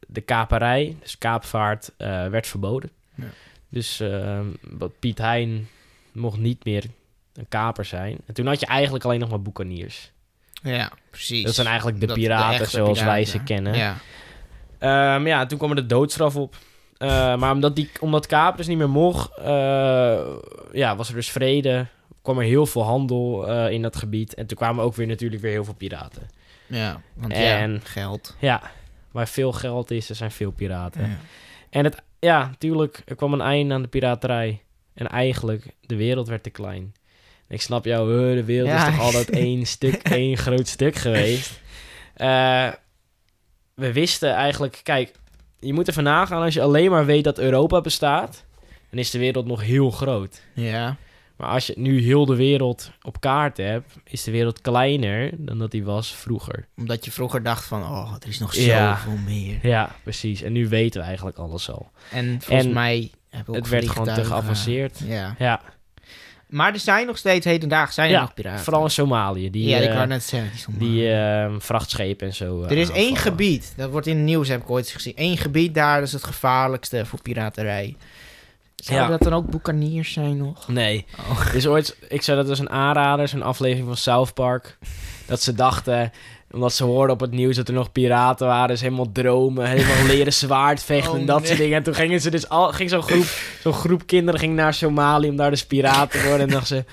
de 0.07 0.21
kaperij, 0.25 0.95
dus 1.01 1.17
kaapvaart, 1.17 1.91
werd 2.29 2.47
verboden. 2.47 2.89
Ja. 3.15 3.25
Dus 3.75 3.99
ehm, 3.99 4.45
wat 4.61 4.91
Piet 4.99 5.17
Hein 5.17 5.67
mocht 6.11 6.37
niet 6.37 6.65
meer 6.65 6.83
een 7.33 7.45
kaper 7.49 7.85
zijn. 7.85 8.17
En 8.25 8.33
toen 8.33 8.45
had 8.47 8.59
je 8.59 8.65
eigenlijk 8.65 9.05
alleen 9.05 9.19
nog 9.19 9.29
maar 9.29 9.41
boekaniers. 9.41 10.11
Ja, 10.63 10.91
precies. 11.09 11.43
Dat 11.43 11.55
zijn 11.55 11.67
eigenlijk 11.67 11.99
de 11.99 12.05
Dat- 12.05 12.15
piraten 12.15 12.67
zoals 12.69 13.03
wij 13.03 13.25
ze 13.25 13.43
kennen. 13.43 13.75
Ja. 13.77 13.95
Ehm, 14.79 15.27
ja, 15.27 15.45
toen 15.45 15.57
kwam 15.57 15.69
er 15.69 15.75
de 15.75 15.85
doodstraf 15.85 16.35
op. 16.35 16.55
Eh, 16.97 17.35
maar 17.37 17.51
omdat, 17.51 17.75
die, 17.75 17.89
omdat 17.99 18.25
Kaap 18.25 18.57
dus 18.57 18.67
niet 18.67 18.77
meer 18.77 18.89
mocht, 18.89 19.37
eh, 19.37 20.25
ja, 20.71 20.95
was 20.95 21.09
er 21.09 21.15
dus 21.15 21.29
vrede. 21.31 21.85
kwam 22.21 22.37
er 22.39 22.43
heel 22.45 22.65
veel 22.65 22.83
handel 22.83 23.47
eh, 23.47 23.71
in 23.71 23.81
dat 23.81 23.95
gebied. 23.95 24.33
En 24.33 24.45
toen 24.45 24.57
kwamen 24.57 24.83
ook 24.83 24.95
weer 24.95 25.07
natuurlijk 25.07 25.41
weer 25.41 25.51
heel 25.51 25.63
veel 25.63 25.73
piraten. 25.73 26.29
ja, 26.67 27.01
want 27.13 27.33
En- 27.33 27.71
ja, 27.71 27.79
geld. 27.83 28.35
Ja, 28.39 28.61
waar 29.11 29.27
veel 29.27 29.51
geld 29.51 29.91
is, 29.91 30.09
er 30.09 30.15
zijn 30.15 30.31
veel 30.31 30.51
piraten. 30.51 31.01
Ja. 31.09 31.17
En 31.69 31.83
het, 31.83 32.01
ja, 32.25 32.47
natuurlijk, 32.47 33.01
er 33.05 33.15
kwam 33.15 33.33
een 33.33 33.41
einde 33.41 33.73
aan 33.73 33.81
de 33.81 33.87
piraterij. 33.87 34.61
En 34.93 35.07
eigenlijk, 35.07 35.65
de 35.81 35.95
wereld 35.95 36.27
werd 36.27 36.43
te 36.43 36.49
klein. 36.49 36.93
Ik 37.47 37.61
snap 37.61 37.85
jou, 37.85 38.35
de 38.35 38.43
wereld 38.43 38.69
Ja. 38.69 38.87
is 38.87 38.93
toch 38.95 39.03
altijd 39.03 39.29
één 39.45 39.65
stuk, 39.65 39.93
één 40.03 40.37
groot 40.37 40.67
stuk 40.67 40.95
geweest. 40.95 41.61
Eh, 42.15 42.71
we 43.73 43.93
wisten 43.93 44.33
eigenlijk, 44.33 44.79
kijk, 44.83 45.11
je 45.59 45.73
moet 45.73 45.87
even 45.87 46.03
nagaan 46.03 46.41
als 46.43 46.53
je 46.53 46.61
alleen 46.61 46.91
maar 46.91 47.05
weet 47.05 47.23
dat 47.23 47.39
Europa 47.39 47.81
bestaat, 47.81 48.45
dan 48.89 48.99
is 48.99 49.09
de 49.11 49.19
wereld 49.19 49.45
nog 49.45 49.61
heel 49.61 49.91
groot. 49.91 50.41
ja. 50.53 50.95
Maar 51.37 51.47
als 51.49 51.67
je 51.67 51.73
nu 51.77 52.01
heel 52.01 52.25
de 52.25 52.35
wereld 52.35 52.91
op 53.01 53.19
kaart 53.21 53.57
hebt, 53.57 53.93
is 54.03 54.23
de 54.23 54.31
wereld 54.31 54.61
kleiner 54.61 55.29
dan 55.37 55.59
dat 55.59 55.71
die 55.71 55.83
was 55.83 56.15
vroeger. 56.15 56.67
Omdat 56.77 57.05
je 57.05 57.11
vroeger 57.11 57.43
dacht 57.43 57.65
van, 57.65 57.81
oh, 57.83 58.13
er 58.21 58.27
is 58.27 58.39
nog 58.39 58.55
Ja. 58.55 58.95
zoveel 58.97 59.17
meer. 59.25 59.59
Ja, 59.61 59.95
precies. 60.03 60.41
En 60.41 60.51
nu 60.51 60.67
weten 60.67 60.99
we 61.01 61.07
eigenlijk 61.07 61.37
alles 61.37 61.69
al. 61.71 61.91
En 62.11 62.41
volgens 62.41 62.67
En 62.67 62.73
mij 62.73 63.11
hebben 63.29 63.53
we 63.53 63.59
ook 63.59 63.65
Het 63.65 63.73
werd 63.73 63.89
gewoon 63.89 64.13
te 64.15 64.25
geavanceerd. 64.25 64.99
Ja. 65.05 65.35
Ja, 65.39 65.61
Maar 66.49 66.73
er 66.73 66.79
zijn 66.79 67.05
nog 67.05 67.17
steeds 67.17 67.45
hedendaags 67.45 67.95
zijn 67.95 68.13
er 68.13 68.19
nog 68.19 68.33
piraten. 68.33 68.63
vooral 68.63 68.83
in 68.83 68.89
Somalië. 68.91 69.49
Die, 69.49 69.67
ja, 69.67 69.77
ik 69.77 69.89
eh, 69.89 69.95
wou 69.95 70.07
net 70.07 70.23
zeggen. 70.23 70.49
Die, 70.51 70.59
Somalië. 70.59 70.85
die 70.91 71.11
eh, 71.11 71.53
vrachtschepen 71.57 72.27
en 72.27 72.33
zo. 72.33 72.63
eh, 72.63 72.71
er 72.71 72.77
is 72.77 72.89
één 72.89 73.15
gebied, 73.15 73.73
dat 73.77 73.89
wordt 73.89 74.07
in 74.07 74.15
het 74.15 74.25
nieuws 74.25 74.47
heb 74.47 74.61
ik 74.61 74.69
ooit 74.69 74.89
gezien. 74.89 75.13
Eén 75.15 75.37
gebied 75.37 75.73
daar, 75.73 76.01
is 76.01 76.11
het 76.13 76.23
gevaarlijkste 76.23 77.05
voor 77.05 77.21
piraterij. 77.21 77.95
Zouden 78.85 79.07
Ja. 79.09 79.17
dat 79.17 79.29
dan 79.29 79.33
ook 79.33 79.49
boekaniers 79.49 80.13
zijn 80.13 80.37
nog? 80.37 80.67
Nee. 80.67 81.05
Oh. 81.29 81.51
Dus 81.51 81.67
ooit, 81.67 81.97
ik 82.09 82.21
zei 82.21 82.37
dat 82.37 82.47
was 82.47 82.59
een 82.59 82.69
aanrader, 82.69 83.27
zo'n 83.27 83.41
aflevering 83.41 83.87
van 83.87 83.97
South 83.97 84.33
Park. 84.33 84.77
Dat 85.25 85.41
ze 85.41 85.53
dachten, 85.53 86.11
omdat 86.51 86.73
ze 86.73 86.83
hoorden 86.83 87.13
op 87.15 87.19
het 87.21 87.31
nieuws 87.31 87.55
dat 87.55 87.67
er 87.67 87.73
nog 87.73 87.91
piraten 87.91 88.47
waren, 88.47 88.67
dus 88.67 88.81
helemaal 88.81 89.11
dromen, 89.11 89.67
helemaal 89.67 90.05
leren 90.15 90.33
zwaard 90.33 90.83
vechten 90.83 91.11
Oh, 91.13 91.19
en 91.19 91.25
dat 91.25 91.37
nee. 91.37 91.47
soort 91.47 91.59
dingen. 91.59 91.77
En 91.77 91.83
toen 91.83 91.95
gingen 91.95 92.21
ze 92.21 92.29
dus 92.31 92.49
al, 92.49 92.71
ging 92.71 92.89
zo'n 92.89 93.01
groep, 93.03 93.25
zo'n 93.61 93.73
groep 93.73 94.07
kinderen 94.07 94.39
ging 94.39 94.55
naar 94.55 94.73
Somalië 94.73 95.29
om 95.29 95.35
daar 95.35 95.49
dus 95.49 95.65
piraten 95.65 96.19
te 96.19 96.27
worden. 96.27 96.47
En 96.47 96.53
dachten 96.53 96.77
ze, 96.77 96.85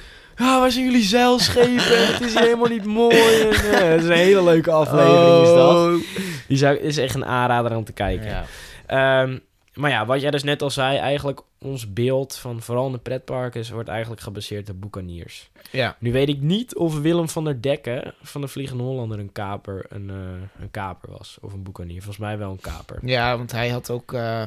ah, 0.44 0.60
waar 0.60 0.70
zijn 0.70 0.84
jullie 0.84 1.02
zeilschepen? 1.04 2.06
Het 2.12 2.20
is 2.20 2.32
hier 2.32 2.42
helemaal 2.42 2.68
niet 2.68 2.84
mooi. 2.84 3.40
En, 3.40 3.50
eh, 3.50 3.88
het 3.90 4.02
is 4.02 4.08
een 4.08 4.12
hele 4.16 4.44
leuke 4.44 4.70
aflevering 4.70 5.42
is 5.42 5.54
dat. 5.54 6.00
Die 6.48 6.56
zou, 6.56 6.76
is 6.76 6.96
echt 6.96 7.14
een 7.14 7.24
aanrader 7.26 7.76
om 7.76 7.84
te 7.84 7.92
kijken. 7.92 8.26
Ja. 8.28 8.44
Ehm, 8.86 9.38
maar 9.74 9.90
ja, 9.90 10.06
wat 10.06 10.20
jij 10.20 10.30
dus 10.30 10.42
net 10.42 10.62
al 10.62 10.70
zei, 10.70 10.96
eigenlijk 10.98 11.40
ons 11.58 11.92
beeld 11.92 12.36
van 12.36 12.62
vooral 12.62 12.86
in 12.86 12.92
de 12.92 12.98
pretparken 12.98 13.72
wordt 13.72 13.88
eigenlijk 13.88 14.20
gebaseerd 14.20 14.70
op 14.70 14.80
boekaniers. 14.80 15.50
ja. 15.70 15.96
Nu 15.98 16.12
weet 16.12 16.28
ik 16.28 16.40
niet 16.40 16.76
of 16.76 17.00
Willem 17.00 17.28
van 17.28 17.44
der 17.44 17.62
Dekken 17.62 18.14
van 18.22 18.40
de 18.40 18.48
Vliegende 18.48 18.82
Hollander 18.82 19.18
een 19.18 19.32
kaper, 19.32 19.84
een, 19.88 20.10
eh, 20.10 20.62
een 20.62 20.70
kaper 20.70 21.10
was. 21.10 21.38
Of 21.40 21.52
een 21.52 21.62
boekanier. 21.62 21.96
Volgens 22.02 22.18
mij 22.18 22.38
wel 22.38 22.50
een 22.50 22.60
kaper. 22.60 22.98
Ja, 23.02 23.36
want 23.36 23.52
hij 23.52 23.68
had 23.68 23.90
ook... 23.90 24.12
eh, 24.12 24.42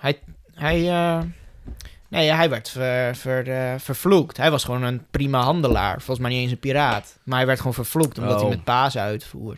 hij... 0.00 0.18
hij 0.54 0.88
eh, 0.90 1.22
nee, 2.08 2.30
hij 2.30 2.50
werd 2.50 2.68
ver, 2.68 3.16
ver, 3.16 3.80
vervloekt. 3.80 4.36
Hij 4.36 4.50
was 4.50 4.64
gewoon 4.64 4.82
een 4.82 5.06
prima 5.10 5.40
handelaar. 5.40 5.94
Volgens 5.96 6.18
mij 6.18 6.30
niet 6.30 6.40
eens 6.40 6.50
een 6.52 6.58
piraat. 6.58 7.18
Maar 7.22 7.36
hij 7.38 7.46
werd 7.46 7.58
gewoon 7.58 7.74
vervloekt 7.74 8.18
omdat 8.18 8.34
hij 8.34 8.44
Oh. 8.44 8.48
met 8.48 8.64
paas 8.64 8.96
uitvoer. 8.98 9.56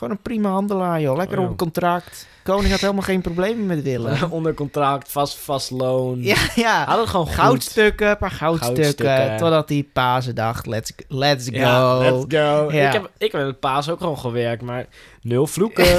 Gewoon 0.00 0.14
een 0.14 0.22
prima 0.22 0.50
handelaar, 0.50 1.00
joh. 1.00 1.16
Lekker 1.16 1.38
Oh, 1.38 1.50
op 1.50 1.56
contract. 1.56 2.26
Koning 2.42 2.70
had 2.70 2.80
helemaal 2.80 3.02
geen 3.02 3.20
problemen 3.20 3.66
met 3.66 3.82
Willem. 3.82 4.16
Onder 4.30 4.54
contract, 4.54 5.10
vast, 5.12 5.38
vast 5.38 5.70
loon. 5.70 6.22
ja, 6.22 6.36
ja. 6.54 6.84
Had 6.84 6.98
het 6.98 7.08
gewoon 7.08 7.26
goed. 7.26 7.34
Goudstukken, 7.34 8.10
een 8.10 8.18
paar 8.18 8.30
goudstukken. 8.30 8.84
Goudstukken. 8.84 9.36
Totdat 9.36 9.68
hij 9.68 9.88
Pasen 9.92 10.34
dacht, 10.34 10.66
let's, 10.66 10.92
let's 11.08 11.48
go. 11.48 11.56
Ja, 11.56 11.98
let's 11.98 12.24
go. 12.28 12.68
Ja. 12.72 12.86
Ik, 12.86 12.92
heb, 12.92 13.10
ik 13.18 13.32
heb 13.32 13.44
met 13.44 13.60
Paas 13.60 13.90
ook 13.90 14.00
gewoon 14.00 14.18
gewerkt, 14.18 14.62
maar 14.62 14.86
nul 15.22 15.46
vloeken. 15.46 15.98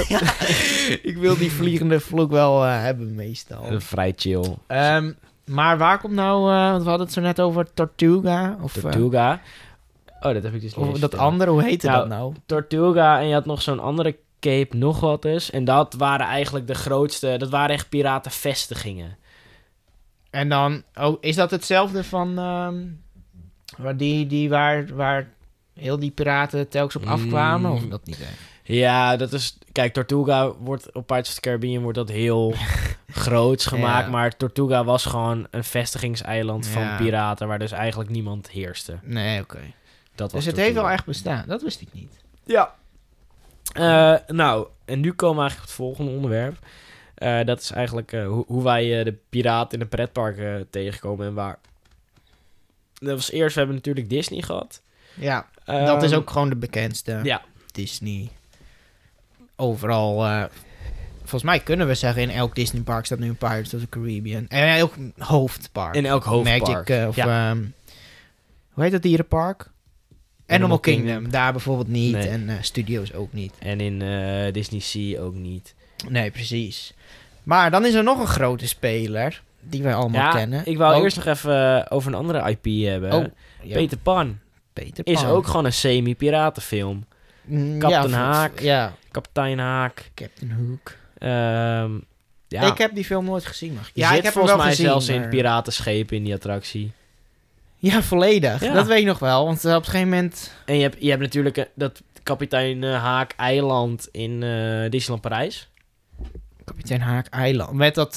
Ik 1.10 1.16
wil 1.16 1.36
die 1.36 1.52
vliegende 1.52 2.00
vloek 2.00 2.30
wel 2.30 2.64
eh, 2.64 2.82
hebben 2.82 3.14
meestal. 3.14 3.64
Vrij 3.78 4.12
chill. 4.16 4.56
Ehm, 4.66 5.12
maar 5.44 5.78
waar 5.78 5.98
komt 5.98 6.14
nou, 6.14 6.52
eh, 6.52 6.70
want 6.70 6.82
we 6.82 6.88
hadden 6.88 7.06
het 7.06 7.14
zo 7.14 7.20
net 7.20 7.40
over 7.40 7.66
Tortuga. 7.74 8.56
Of, 8.62 8.76
eh, 8.76 8.82
Tortuga. 8.82 9.40
Oh, 10.22 10.32
dat 10.32 10.42
heb 10.42 10.54
ik 10.54 10.60
dus 10.60 10.76
niet 10.76 10.86
of 10.86 10.98
dat 10.98 11.16
andere, 11.16 11.50
hoe 11.50 11.62
heette 11.62 11.86
Nou, 11.86 11.98
dat 11.98 12.08
nou? 12.08 12.34
Tortuga 12.46 13.20
en 13.20 13.26
je 13.26 13.34
had 13.34 13.46
nog 13.46 13.62
zo'n 13.62 13.80
andere 13.80 14.16
Cape 14.40 14.76
nog 14.76 15.00
wat 15.00 15.22
dus. 15.22 15.50
En 15.50 15.64
dat 15.64 15.94
waren 15.94 16.26
eigenlijk 16.26 16.66
de 16.66 16.74
grootste, 16.74 17.34
dat 17.38 17.50
waren 17.50 17.74
echt 17.74 17.88
piratenvestigingen. 17.88 19.16
En 20.30 20.48
dan, 20.48 20.82
oh, 20.94 21.16
is 21.20 21.36
dat 21.36 21.50
hetzelfde 21.50 22.04
van, 22.04 22.38
ehm, 22.38 22.84
waar, 23.76 23.96
die, 23.96 24.26
die 24.26 24.48
waar, 24.48 24.86
waar 24.94 25.28
heel 25.74 25.98
die 25.98 26.10
piraten 26.10 26.68
telkens 26.68 26.96
op 26.96 27.10
afkwamen? 27.10 27.70
Mm. 27.70 27.76
Of 27.76 27.82
dat 27.82 28.06
niet? 28.06 28.28
Ja, 28.62 29.16
dat 29.16 29.32
is, 29.32 29.58
kijk, 29.72 29.92
Tortuga 29.92 30.52
wordt 30.52 30.92
op 30.92 31.06
Pirates 31.06 31.28
of 31.28 31.34
the 31.34 31.40
Caribbean 31.40 31.82
wordt 31.82 31.98
dat 31.98 32.08
heel 32.08 32.54
groots 33.24 33.66
gemaakt. 33.66 34.04
Ja. 34.04 34.10
Maar 34.10 34.36
Tortuga 34.36 34.84
was 34.84 35.04
gewoon 35.04 35.46
een 35.50 35.64
vestigingseiland 35.64 36.66
van 36.66 36.96
piraten 36.96 37.48
waar 37.48 37.58
dus 37.58 37.72
eigenlijk 37.72 38.10
niemand 38.10 38.50
heerste. 38.50 38.98
Nee, 39.02 39.40
oké. 39.40 39.60
Dat 40.22 40.32
was 40.32 40.44
Dus 40.44 40.52
het 40.52 40.62
heeft 40.62 40.74
wel 40.74 40.90
echt 40.90 41.04
bestaan. 41.04 41.44
Dat 41.46 41.62
wist 41.62 41.80
ik 41.80 41.88
niet. 41.92 42.12
Ja. 42.44 42.74
Eh, 43.72 44.14
nou, 44.26 44.66
en 44.84 45.00
nu 45.00 45.12
komen 45.12 45.36
we 45.36 45.40
eigenlijk 45.42 45.70
op 45.70 45.76
het 45.76 45.86
volgende 45.86 46.10
onderwerp. 46.10 46.56
Eh, 47.14 47.44
dat 47.44 47.60
is 47.60 47.70
eigenlijk 47.70 48.12
eh, 48.12 48.26
hoe, 48.26 48.44
hoe 48.46 48.62
wij 48.62 48.98
eh, 48.98 49.04
de 49.04 49.14
piraten 49.28 49.72
in 49.78 49.84
de 49.84 49.90
pretparken 49.96 50.70
tegenkomen 50.70 51.26
en 51.26 51.34
waar. 51.34 51.58
Dat 52.94 53.14
was 53.14 53.30
eerst, 53.30 53.52
we 53.54 53.58
hebben 53.58 53.76
natuurlijk 53.76 54.08
Disney 54.08 54.42
gehad. 54.42 54.82
Ja, 55.14 55.46
dat 55.64 56.02
is 56.02 56.10
Ehm, 56.10 56.20
ook 56.20 56.30
gewoon 56.30 56.48
de 56.48 56.56
bekendste. 56.56 57.20
Ja, 57.22 57.42
Disney. 57.72 58.30
Overal. 59.56 60.24
eh, 60.26 60.44
volgens 61.18 61.42
mij 61.42 61.60
kunnen 61.60 61.86
we 61.86 61.94
zeggen 61.94 62.22
in 62.22 62.30
elk 62.30 62.54
Disney 62.54 62.82
park 62.82 63.04
staat 63.04 63.18
nu 63.18 63.28
een 63.28 63.36
Pirates 63.36 63.74
of 63.74 63.80
the 63.80 63.88
Caribbean. 63.88 64.48
En 64.48 64.62
in 64.68 64.74
elk 64.78 64.94
hoofdpark. 65.18 65.94
in 65.94 66.06
elk 66.06 66.24
hoofdpark. 66.24 66.88
Magic 66.88 67.08
of 67.08 67.16
ja. 67.16 67.50
ehm, 67.50 67.64
hoe 68.72 68.82
heet 68.82 68.92
dat 68.92 69.02
dierenpark? 69.02 69.70
Animal, 70.52 70.78
Kingdom. 70.78 71.06
Kingdom. 71.06 71.30
Daar 71.30 71.52
bijvoorbeeld 71.52 71.88
niet 71.88 72.12
Nee. 72.12 72.28
en 72.28 72.48
eh, 72.48 72.54
Studios 72.60 73.12
ook 73.14 73.32
niet. 73.32 73.52
En 73.58 73.80
in 73.80 74.02
eh, 74.02 74.52
Disney 74.52 74.80
Sea 74.80 75.20
ook 75.20 75.34
niet. 75.34 75.74
Nee, 76.08 76.30
precies. 76.30 76.94
Maar 77.42 77.70
dan 77.70 77.84
is 77.86 77.94
er 77.94 78.02
nog 78.02 78.20
een 78.20 78.26
grote 78.26 78.66
speler 78.68 79.42
die 79.60 79.82
wij 79.82 79.94
allemaal 79.94 80.20
ja, 80.20 80.30
kennen. 80.32 80.62
ik 80.64 80.76
wou 80.78 80.96
Oh, 80.96 81.02
eerst 81.02 81.16
nog 81.16 81.26
even 81.26 81.76
eh, 81.78 81.86
over 81.96 82.08
een 82.12 82.18
andere 82.18 82.50
IP 82.50 82.84
hebben. 82.88 83.12
Oh, 83.12 83.24
ja, 83.62 83.74
Peter 83.74 83.98
Pan 83.98 84.38
Peter 84.72 85.06
is 85.06 85.20
Pan. 85.22 85.30
ook 85.30 85.46
gewoon 85.46 85.64
een 85.64 85.72
semi-piratenfilm. 85.72 87.04
Mm, 87.44 87.78
Captain 87.78 88.08
ja, 88.10 88.16
Haak. 88.16 88.60
Ja, 88.60 88.92
Kapitein 89.10 89.58
Haak. 89.58 90.10
Captain 90.14 90.50
Hook. 90.52 90.96
ehm, 91.18 91.92
ja, 92.48 92.72
Ik 92.72 92.78
heb 92.78 92.94
die 92.94 93.04
film 93.04 93.24
nooit 93.24 93.46
gezien, 93.46 93.74
mag 93.74 93.88
ik? 93.88 93.94
je 93.94 94.00
Ja, 94.00 94.08
zit 94.08 94.16
ik 94.18 94.22
heb 94.24 94.32
volgens 94.32 94.54
wel 94.54 94.62
mij 94.62 94.72
gezien. 94.72 94.86
zelfs 94.86 95.08
in 95.08 95.20
maar- 95.20 95.28
piratenschepen 95.28 96.16
in 96.16 96.24
die 96.24 96.34
attractie. 96.34 96.92
Ja, 97.82 98.02
volledig. 98.02 98.60
Ja. 98.64 98.72
Dat 98.72 98.86
weet 98.86 98.98
ik 99.00 99.06
nog 99.06 99.18
wel. 99.18 99.44
Want 99.44 99.64
eh, 99.64 99.74
op 99.74 99.78
een 99.78 99.84
gegeven 99.90 100.08
moment... 100.08 100.52
En 100.64 100.76
je 100.76 100.82
hebt, 100.82 100.96
je 101.00 101.08
hebt 101.10 101.22
natuurlijk 101.22 101.56
eh, 101.56 101.64
dat 101.74 102.02
kapitein 102.22 102.84
eh, 102.84 103.02
Haak 103.02 103.32
eiland 103.36 104.08
in 104.12 104.42
eh 104.42 104.90
Disneyland 104.90 105.20
Parijs. 105.20 105.68
Kapitein 106.64 107.00
Haak 107.00 107.26
Eiland. 107.26 107.72
Met 107.72 107.94
dat, 107.94 108.14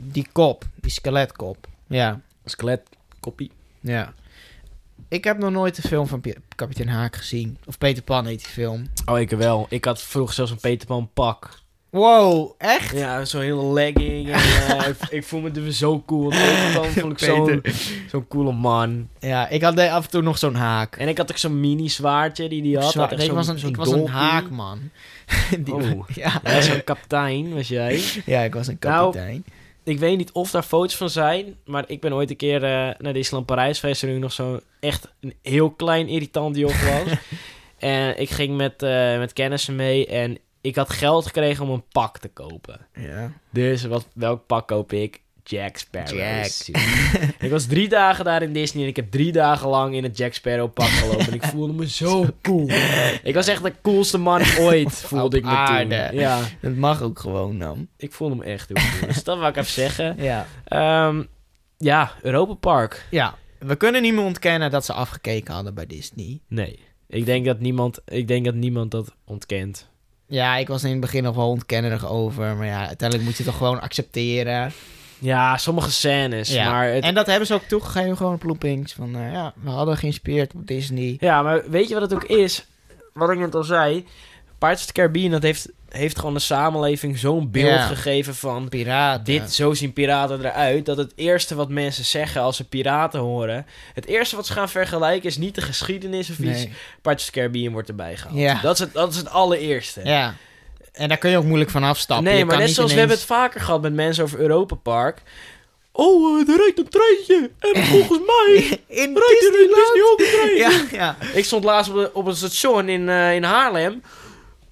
die 0.00 0.26
kop. 0.32 0.64
Die 0.74 0.90
skeletkop. 0.90 1.66
Ja, 1.86 2.20
Skelet, 2.44 2.82
koppie. 3.20 3.50
ja. 3.80 4.12
Ik 5.08 5.24
heb 5.24 5.38
nog 5.38 5.50
nooit 5.50 5.76
de 5.76 5.88
film 5.88 6.06
van 6.06 6.20
Pi- 6.20 6.34
Kapitein 6.54 6.88
Haak 6.88 7.16
gezien. 7.16 7.58
Of 7.66 7.78
Peter 7.78 8.02
Pan 8.02 8.26
heet 8.26 8.38
die 8.38 8.48
film. 8.48 8.86
Oh, 9.06 9.18
ik 9.18 9.30
wel. 9.30 9.66
Ik 9.68 9.84
had 9.84 10.02
vroeger 10.02 10.34
zelfs 10.34 10.50
een 10.50 10.60
Peter 10.60 10.86
Pan 10.86 11.10
pak. 11.14 11.58
Wow, 11.90 12.54
echt? 12.58 12.96
Ja, 12.96 13.24
zo'n 13.24 13.40
hele 13.40 13.64
legging. 13.72 14.28
En, 14.28 14.34
eh, 14.78 14.88
ik, 14.88 14.96
ik 15.10 15.24
voel 15.24 15.40
me 15.40 15.50
dus 15.50 15.78
zo 15.78 16.02
cool. 16.06 16.32
En 16.32 16.72
dan 16.72 16.84
vond 17.00 17.12
ik 17.12 17.18
zo'n 17.18 17.62
zo'n 18.10 18.28
coole 18.28 18.52
man. 18.52 19.08
Ja, 19.18 19.48
ik 19.48 19.62
had 19.62 19.78
af 19.78 20.04
en 20.04 20.10
toe 20.10 20.22
nog 20.22 20.38
zo'n 20.38 20.54
haak. 20.54 20.96
En 20.96 21.08
ik 21.08 21.18
had 21.18 21.30
ook 21.30 21.36
zo'n 21.38 21.60
mini 21.60 21.88
zwaardje 21.88 22.48
die 22.48 22.62
die 22.62 22.78
had. 22.78 23.12
Ik 23.20 23.32
was 23.32 23.48
een, 23.48 23.58
zo'n 23.58 23.68
ik 23.70 23.76
was 23.76 23.88
een 23.90 23.96
dolky. 23.98 24.10
haakman. 24.12 24.78
Die- 25.64 25.74
Oh. 25.74 26.08
ja. 26.14 26.40
Ja, 26.44 26.60
zo'n 26.60 26.84
kapitein 26.84 27.54
was 27.54 27.68
jij. 27.68 28.00
ja, 28.26 28.40
ik 28.40 28.54
was 28.54 28.66
een 28.66 28.76
Nou, 28.80 29.04
kapitein. 29.12 29.44
Ik 29.84 29.98
weet 29.98 30.16
niet 30.16 30.32
of 30.32 30.50
daar 30.50 30.62
foto's 30.62 30.96
van 30.96 31.10
zijn, 31.10 31.54
maar 31.64 31.84
ik 31.86 32.00
ben 32.00 32.12
ooit 32.12 32.30
een 32.30 32.36
keer 32.36 32.64
eh, 32.64 32.70
naar 32.98 33.12
Disneyland 33.12 33.46
Parijs 33.46 33.80
geweest 33.80 34.00
toen 34.00 34.10
ik 34.10 34.18
nog 34.18 34.32
zo'n 34.32 34.60
echt 34.80 35.08
een 35.20 35.34
heel 35.42 35.70
klein 35.70 36.08
irritant 36.08 36.56
joch 36.56 36.82
was. 36.88 37.18
en 37.78 38.20
ik 38.20 38.30
ging 38.30 38.56
met, 38.56 38.82
eh, 38.82 39.18
met 39.18 39.32
kennissen 39.32 39.76
mee 39.76 40.06
en 40.06 40.38
ik 40.60 40.76
had 40.76 40.90
geld 40.92 41.26
gekregen 41.26 41.64
om 41.64 41.70
een 41.70 41.84
pak 41.92 42.18
te 42.18 42.28
kopen. 42.28 42.86
ja. 42.94 43.32
Dus 43.50 43.84
wat, 43.84 44.06
welk 44.14 44.46
pak 44.46 44.68
koop 44.68 44.92
ik? 44.92 45.20
Jack 45.42 45.76
Sparrow. 45.76 46.18
Jack. 46.18 46.50
ik 47.46 47.50
was 47.50 47.66
drie 47.66 47.88
dagen 47.88 48.24
daar 48.24 48.42
in 48.42 48.52
Disney 48.52 48.82
en 48.82 48.88
ik 48.88 48.96
heb 48.96 49.10
drie 49.10 49.32
dagen 49.32 49.68
lang 49.68 49.94
in 49.94 50.02
het 50.02 50.16
Jack 50.16 50.32
Sparrow 50.34 50.72
pak 50.72 50.86
gelopen. 50.86 51.26
en 51.26 51.32
ik 51.34 51.42
voelde 51.52 51.72
me 51.72 51.88
zo 51.88 52.26
cool. 52.42 52.68
ik 53.22 53.34
was 53.34 53.46
echt 53.46 53.62
de 53.62 53.72
coolste 53.82 54.18
man 54.18 54.42
ooit, 54.58 54.92
voelde 54.92 55.36
ik 55.36 55.44
me 55.44 55.50
aarde. 55.50 56.06
toen. 56.10 56.18
Ja, 56.18 56.40
Dat 56.60 56.74
mag 56.74 57.02
ook 57.02 57.18
gewoon 57.18 57.58
dan. 57.58 57.88
ik 57.96 58.12
voelde 58.12 58.34
me 58.34 58.44
echt 58.44 58.68
heel 58.68 58.90
cool. 58.98 59.06
Dus 59.12 59.24
dat 59.24 59.38
wil 59.38 59.48
ik 59.48 59.56
even 59.56 59.72
zeggen. 59.72 60.16
Ja. 60.22 60.46
Ehm, 60.64 61.22
ja, 61.76 62.12
Europa 62.22 62.54
Park. 62.54 63.06
Ja, 63.10 63.34
we 63.58 63.76
kunnen 63.76 64.02
niet 64.02 64.14
meer 64.14 64.24
ontkennen 64.24 64.70
dat 64.70 64.84
ze 64.84 64.92
afgekeken 64.92 65.54
hadden 65.54 65.74
bij 65.74 65.86
Disney. 65.86 66.40
Nee. 66.48 66.78
Ik 67.06 67.24
denk 67.24 67.44
dat 67.44 67.60
niemand, 67.60 68.00
ik 68.06 68.28
denk 68.28 68.44
dat, 68.44 68.54
niemand 68.54 68.90
dat 68.90 69.14
ontkent. 69.24 69.88
Ja, 70.28 70.56
ik 70.56 70.68
was 70.68 70.84
in 70.84 70.90
het 70.90 71.00
begin 71.00 71.22
nog 71.22 71.36
wel 71.36 71.48
ontkennerig 71.48 72.08
over. 72.08 72.56
Maar 72.56 72.66
ja, 72.66 72.86
uiteindelijk 72.86 73.28
moet 73.28 73.36
je 73.36 73.42
het 73.42 73.52
toch 73.52 73.60
gewoon 73.60 73.80
accepteren. 73.80 74.72
Ja, 75.18 75.56
sommige 75.56 75.90
scènes. 75.90 76.48
Ja. 76.48 76.70
Maar 76.70 76.92
het, 76.92 77.04
En 77.04 77.14
dat 77.14 77.26
hebben 77.26 77.46
ze 77.46 77.54
ook 77.54 77.62
toegegeven 77.62 78.16
gewoon 78.16 78.34
op 78.34 78.42
loopings. 78.42 78.92
Van 78.92 79.16
eh, 79.16 79.32
ja, 79.32 79.52
we 79.62 79.70
hadden 79.70 79.96
geïnspireerd 79.96 80.54
op 80.54 80.66
Disney. 80.66 81.16
Ja, 81.20 81.42
maar 81.42 81.70
weet 81.70 81.88
je 81.88 81.94
wat 81.94 82.02
het 82.02 82.14
ook 82.14 82.24
is? 82.24 82.66
Wat 83.12 83.30
ik 83.30 83.38
net 83.38 83.54
al 83.54 83.64
zei. 83.64 84.06
Pirates 84.58 84.80
of 84.80 84.86
the 84.86 84.92
Caribbean, 84.92 85.30
dat 85.30 85.42
heeft, 85.42 85.68
heeft 85.88 86.18
gewoon 86.18 86.34
de 86.34 86.40
samenleving 86.40 87.18
zo'n 87.18 87.50
beeld 87.50 87.68
Ja. 87.68 87.86
gegeven 87.86 88.34
van... 88.34 88.68
Piraten. 88.68 89.24
Dit, 89.24 89.52
zo 89.52 89.74
zien 89.74 89.92
piraten 89.92 90.38
eruit. 90.44 90.86
Dat 90.86 90.96
het 90.96 91.12
eerste 91.16 91.54
wat 91.54 91.68
mensen 91.68 92.04
zeggen 92.04 92.40
als 92.40 92.56
ze 92.56 92.64
piraten 92.68 93.20
horen... 93.20 93.66
Het 93.94 94.06
eerste 94.06 94.36
wat 94.36 94.46
ze 94.46 94.52
gaan 94.52 94.68
vergelijken 94.68 95.28
is 95.28 95.36
niet 95.36 95.54
de 95.54 95.60
geschiedenis 95.62 96.30
of 96.30 96.38
iets. 96.38 96.66
Pirates 97.02 97.30
Caribbean 97.30 97.72
wordt 97.72 97.88
erbij 97.88 98.16
gehaald. 98.16 98.38
Ja. 98.38 98.60
Dat, 98.62 98.74
is 98.74 98.80
het, 98.80 98.92
dat 98.92 99.10
is 99.10 99.16
het 99.16 99.30
allereerste. 99.30 100.00
Ja. 100.04 100.34
En 100.92 101.08
daar 101.08 101.18
kun 101.18 101.30
je 101.30 101.36
ook 101.36 101.44
moeilijk 101.44 101.70
van 101.70 101.82
afstappen. 101.84 102.26
nee, 102.26 102.36
Je 102.38 102.40
maar 102.44 102.48
kan 102.50 102.58
net 102.58 102.66
niet 102.66 102.76
zoals 102.76 102.92
we 102.92 102.98
hebben 102.98 103.16
het 103.16 103.26
vaker 103.26 103.60
gehad 103.60 103.82
met 103.82 103.94
mensen 103.94 104.24
over 104.24 104.38
Europa 104.38 104.74
Park. 104.74 105.22
Oh, 105.92 106.40
eh, 106.40 106.48
er 106.48 106.56
rijdt 106.56 106.78
een 106.78 106.88
treintje. 106.88 107.50
En 107.58 107.84
volgens 107.94 108.20
mij 108.26 108.80
In 108.86 109.16
rijdt 109.18 109.54
er 109.54 109.60
in 109.62 109.74
Disney 109.74 110.02
ook 110.12 110.20
een 110.20 110.26
trein. 110.32 110.56
Ja, 110.90 110.98
ja. 110.98 111.16
Ik 111.34 111.44
stond 111.44 111.64
laatst 111.64 111.90
op, 111.90 111.96
de, 111.96 112.10
op 112.14 112.26
een 112.26 112.36
station 112.36 112.88
in, 112.88 113.08
eh, 113.08 113.34
in 113.34 113.42
Haarlem. 113.42 114.02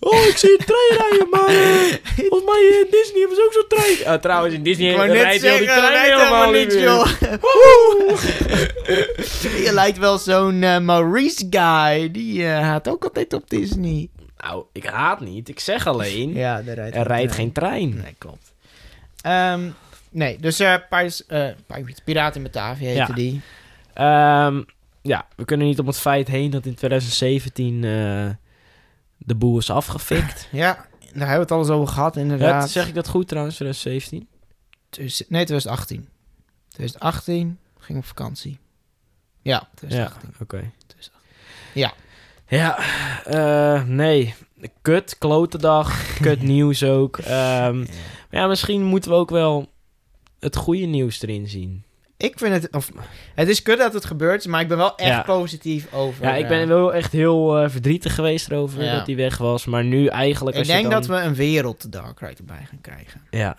Oh, 0.08 0.26
ik 0.26 0.36
zie 0.36 0.50
een 0.50 0.64
trein 0.66 1.08
rijden, 1.08 1.28
maar 1.30 1.48
eh, 1.48 1.96
volgens 2.28 2.44
mij 2.44 2.80
in 2.80 2.86
Disney 2.90 3.18
hebben 3.20 3.36
ze 3.36 3.44
ook 3.46 3.52
zo'n 3.52 3.68
trein. 3.68 4.14
Ah, 4.14 4.20
trouwens, 4.20 4.54
in 4.54 4.62
Disney 4.62 4.90
Ik 4.90 5.12
rijdt 5.12 5.42
heel 5.42 5.58
die 5.58 5.66
trein 5.66 5.92
rijdt 5.92 6.16
helemaal 6.16 6.50
niet 6.50 6.72
joh. 6.72 7.06
Je 9.66 9.70
lijkt 9.72 9.98
wel 9.98 10.18
zo'n 10.18 10.62
eh, 10.62 10.78
Maurice 10.78 11.46
guy. 11.50 12.10
Die 12.10 12.44
eh 12.46 12.60
haat 12.60 12.88
ook 12.88 13.04
altijd 13.04 13.32
op 13.32 13.50
Disney. 13.50 14.08
Nou, 14.38 14.64
ik 14.72 14.84
haat 14.84 15.20
niet. 15.20 15.48
Ik 15.48 15.60
zeg 15.60 15.86
alleen, 15.86 16.34
Ja, 16.34 16.62
daar 16.62 16.74
rijdt 16.74 16.96
er 16.96 17.06
rijdt 17.06 17.32
geen 17.32 17.52
trein. 17.52 17.94
Nee, 18.02 18.14
klopt. 18.18 18.52
Ehm, 19.20 19.60
nee, 20.10 20.36
dus 20.40 20.60
eh 20.60 20.74
Pirates, 20.88 21.26
eh, 21.26 21.48
Piraten 22.04 22.36
in 22.36 22.50
Batavia 22.52 22.86
heette 22.86 23.00
Ja. 23.08 23.14
die. 23.14 23.40
Ehm, 23.94 24.62
ja, 25.02 25.26
we 25.36 25.44
kunnen 25.44 25.66
niet 25.66 25.78
om 25.78 25.86
het 25.86 25.98
feit 25.98 26.28
heen 26.28 26.50
dat 26.50 26.66
in 26.66 26.74
2017 26.74 27.84
eh, 27.84 28.28
de 29.18 29.34
boel 29.34 29.58
is 29.58 29.70
afgefikt. 29.70 30.48
Ja, 30.52 30.74
daar 30.74 31.28
hebben 31.28 31.34
we 31.34 31.40
het 31.40 31.50
al 31.50 31.58
eens 31.58 31.68
over 31.68 31.88
gehad, 31.94 32.14
Ja, 32.14 32.20
inderdaad. 32.20 32.70
zeg 32.70 32.88
ik 32.88 32.94
dat 32.94 33.08
goed 33.08 33.28
trouwens, 33.28 33.54
2017? 33.56 34.28
Dus- 34.90 35.18
nee, 35.28 35.44
2018. 35.44 36.08
2018 36.68 37.58
ging 37.78 37.98
op 37.98 38.04
vakantie. 38.04 38.58
Ja, 39.42 39.52
Ja, 39.52 39.68
2018. 39.74 40.28
oké. 40.40 40.70
2018. 40.86 41.12
Ja. 41.74 41.92
Ja, 42.48 42.78
eh, 43.24 43.84
nee. 43.84 44.34
Kut, 44.82 45.18
klote 45.18 45.58
dag, 45.58 46.06
kut 46.20 46.42
nieuws 46.42 46.82
ook. 46.82 47.18
Ehm, 47.18 47.78
maar 47.78 48.40
ja, 48.40 48.46
misschien 48.46 48.82
moeten 48.84 49.10
we 49.10 49.16
ook 49.16 49.30
wel 49.30 49.72
het 50.38 50.56
goede 50.56 50.84
nieuws 50.86 51.22
erin 51.22 51.48
zien. 51.48 51.84
Ik 52.18 52.38
vind 52.38 52.52
het... 52.62 52.72
Of, 52.74 52.90
het 53.34 53.48
is 53.48 53.62
kut 53.62 53.78
dat 53.78 53.92
het 53.92 54.04
gebeurt, 54.04 54.46
maar 54.46 54.60
ik 54.60 54.68
ben 54.68 54.76
wel 54.76 54.96
echt 54.96 55.08
Ja. 55.08 55.22
positief 55.22 55.92
over... 55.92 56.24
Ja, 56.24 56.34
ik 56.34 56.42
eh, 56.42 56.48
ben 56.48 56.68
wel 56.68 56.94
echt 56.94 57.12
heel 57.12 57.58
eh, 57.58 57.68
verdrietig 57.70 58.14
geweest 58.14 58.50
erover 58.50 58.82
Ja. 58.84 58.94
dat 58.96 59.06
hij 59.06 59.16
weg 59.16 59.38
was. 59.38 59.64
Maar 59.64 59.84
nu 59.84 60.06
eigenlijk... 60.06 60.56
Ik 60.56 60.66
denk 60.66 60.82
dan- 60.82 60.90
dat 60.92 61.06
we 61.06 61.14
een 61.16 61.34
wereld 61.34 61.92
Dark 61.92 62.20
Ride 62.20 62.34
erbij 62.38 62.66
gaan 62.68 62.80
krijgen. 62.80 63.20
Ja, 63.30 63.56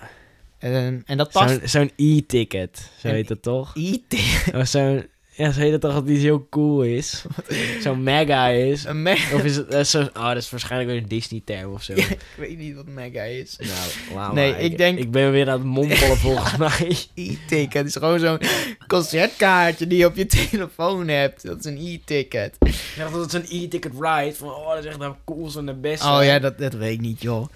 En, 0.58 1.04
en 1.06 1.18
dat 1.18 1.32
past... 1.32 1.60
zo'n 1.70 1.92
e-ticket, 1.96 2.92
zo 3.00 3.08
heet 3.08 3.30
het 3.30 3.42
toch? 3.42 3.76
IT. 3.76 4.16
Of 4.56 4.68
zo'n... 4.68 5.06
Ja, 5.38 5.52
zo 5.52 5.60
heet 5.60 5.82
toch 5.82 5.94
dat 5.94 6.08
die 6.08 6.18
heel 6.18 6.48
cool 6.50 6.82
is? 6.84 7.24
Zo'n 7.84 8.04
mega 8.04 8.48
is. 8.48 8.84
Een 8.84 9.02
me- 9.02 9.30
Of 9.34 9.44
is 9.44 9.56
het 9.56 9.68
eh, 9.74 9.84
zo... 9.84 10.02
Oh, 10.02 10.28
dat 10.28 10.38
is 10.38 10.50
waarschijnlijk 10.50 10.92
weer 10.92 11.02
een 11.02 11.08
Disney-term 11.08 11.74
of 11.74 11.84
zo. 11.84 11.94
ik 11.98 12.18
weet 12.38 12.58
niet 12.58 12.76
wat 12.76 12.86
mega 12.88 13.22
is. 13.22 13.58
Nou, 13.60 13.72
laat 14.20 14.34
Nee, 14.34 14.52
maar. 14.52 14.60
ik 14.62 14.78
denk- 14.78 15.00
Ik 15.00 15.12
ben 15.12 15.32
weer 15.32 15.48
aan 15.50 15.54
het 15.60 15.64
mompelen 15.68 16.18
volgens 16.18 16.58
mij. 16.78 16.98
E-ticket. 17.16 17.74
Het 17.74 17.86
is 17.86 17.94
gewoon 17.94 18.20
zo'n 18.20 18.40
concertkaartje 18.88 19.88
die 19.88 19.98
je 19.98 20.06
op 20.06 20.16
je 20.16 20.26
telefoon 20.26 21.08
hebt. 21.08 21.44
Dat 21.46 21.60
is 21.60 21.66
een 21.66 21.78
e-ticket. 21.78 22.56
Ik 22.60 22.94
dacht 22.98 23.12
dat 23.14 23.22
het 23.22 23.32
zo'n 23.32 23.60
e-ticket 23.62 23.92
ride. 24.00 24.34
Van, 24.36 24.50
oh, 24.50 24.70
dat 24.70 24.84
is 24.84 24.86
echt 24.86 25.00
de 25.00 25.12
coolste 25.26 25.60
en 25.60 25.66
de 25.66 25.74
beste. 25.74 26.08
Oh 26.08 26.20
ja, 26.24 26.40
dat, 26.40 26.58
dat 26.58 26.74
weet 26.74 26.94
ik 26.94 27.02
niet, 27.02 27.22
joh. 27.22 27.48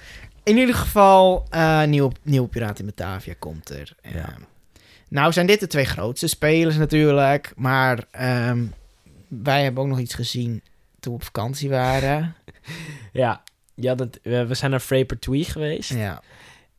In 0.44 0.58
ieder 0.58 0.76
geval, 0.76 1.46
eh 1.50 1.84
nieuw, 1.84 2.12
nieuw 2.24 2.46
Piraat 2.46 2.80
in 2.80 2.86
Batavia 2.86 3.34
komt 3.40 3.70
er. 3.70 3.94
Ja. 4.04 4.10
Eh, 4.16 4.26
nou 5.12 5.32
zijn 5.32 5.46
dit 5.48 5.60
de 5.60 5.68
twee 5.68 5.86
grootste 5.86 6.28
spelers 6.28 6.76
natuurlijk. 6.76 7.54
Maar 7.56 8.06
ehm, 8.12 8.64
wij 9.28 9.64
hebben 9.64 9.84
ook 9.84 9.90
nog 9.90 10.00
iets 10.00 10.14
gezien 10.14 10.62
toen 11.00 11.14
we 11.14 11.20
op 11.20 11.26
vakantie 11.26 11.70
waren. 11.70 12.36
Ja, 13.14 13.44
ja 13.76 13.96
dat, 13.96 14.20
we 14.24 14.46
we 14.46 14.54
zijn 14.54 14.72
naar 14.72 14.80
Fraper 14.80 15.20
Twee 15.20 15.44
geweest. 15.44 15.94
ja. 15.94 16.22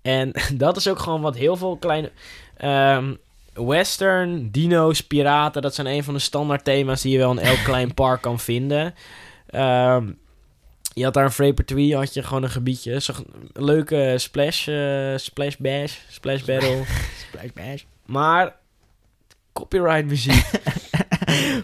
En 0.02 0.32
dat 0.54 0.76
is 0.76 0.88
ook 0.88 0.98
gewoon 0.98 1.20
wat 1.20 1.36
heel 1.36 1.56
veel 1.56 1.76
kleine... 1.76 2.10
ehm, 2.56 3.14
western, 3.54 4.50
dino's, 4.50 5.00
piraten... 5.00 5.62
dat 5.62 5.74
zijn 5.74 5.86
een 5.86 6.04
van 6.04 6.14
de 6.14 6.20
standaard 6.20 6.64
thema's... 6.64 7.02
die 7.02 7.12
je 7.12 7.18
wel 7.18 7.30
in 7.30 7.38
elk 7.38 7.64
klein 7.70 7.94
park 7.94 8.20
kan 8.20 8.40
vinden. 8.40 8.94
Ehm, 9.46 10.10
je 10.94 11.04
had 11.04 11.14
daar 11.14 11.24
een 11.24 11.32
Fraper 11.32 11.64
Twee, 11.64 11.96
had 11.96 12.14
je 12.14 12.22
gewoon 12.22 12.42
een 12.42 12.50
gebiedje. 12.50 13.00
Zo'n 13.00 13.26
leuke 13.52 14.14
splash, 14.16 14.68
eh, 14.68 15.16
splash 15.16 15.56
bash, 15.56 15.96
splash 16.08 16.42
battle. 16.42 16.82
Splash 17.28 17.50
Bash. 17.54 17.82
Maar 18.06 18.56
copyright 19.52 20.06
muziek. 20.06 20.44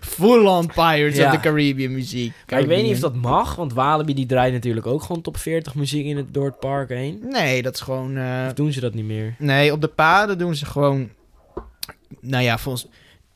Full 0.00 0.46
on 0.46 0.66
Pirates 0.66 1.16
Ja. 1.16 1.26
of 1.26 1.32
the 1.34 1.40
Caribbean 1.40 1.92
muziek. 1.92 2.32
Maar 2.50 2.60
ik 2.60 2.66
weet 2.66 2.82
niet 2.82 2.92
of 2.94 2.98
dat 3.00 3.14
mag, 3.14 3.54
want 3.54 3.72
Walibi 3.72 4.14
die 4.14 4.26
draait 4.26 4.52
natuurlijk 4.52 4.86
ook 4.86 5.02
gewoon 5.02 5.22
top 5.22 5.36
40 5.36 5.74
muziek 5.74 6.06
in 6.06 6.16
het, 6.16 6.34
door 6.34 6.44
het 6.46 6.58
park 6.58 6.88
heen. 6.88 7.20
Nee, 7.24 7.62
dat 7.62 7.74
is 7.74 7.80
gewoon... 7.80 8.16
eh, 8.16 8.44
Of 8.46 8.52
doen 8.52 8.72
ze 8.72 8.80
dat 8.80 8.94
niet 8.94 9.04
meer? 9.04 9.34
Nee, 9.38 9.72
op 9.72 9.80
de 9.80 9.88
paden 9.88 10.38
doen 10.38 10.54
ze 10.54 10.66
gewoon... 10.66 11.08
Nou 12.20 12.42
ja, 12.44 12.58
volgens... 12.58 12.86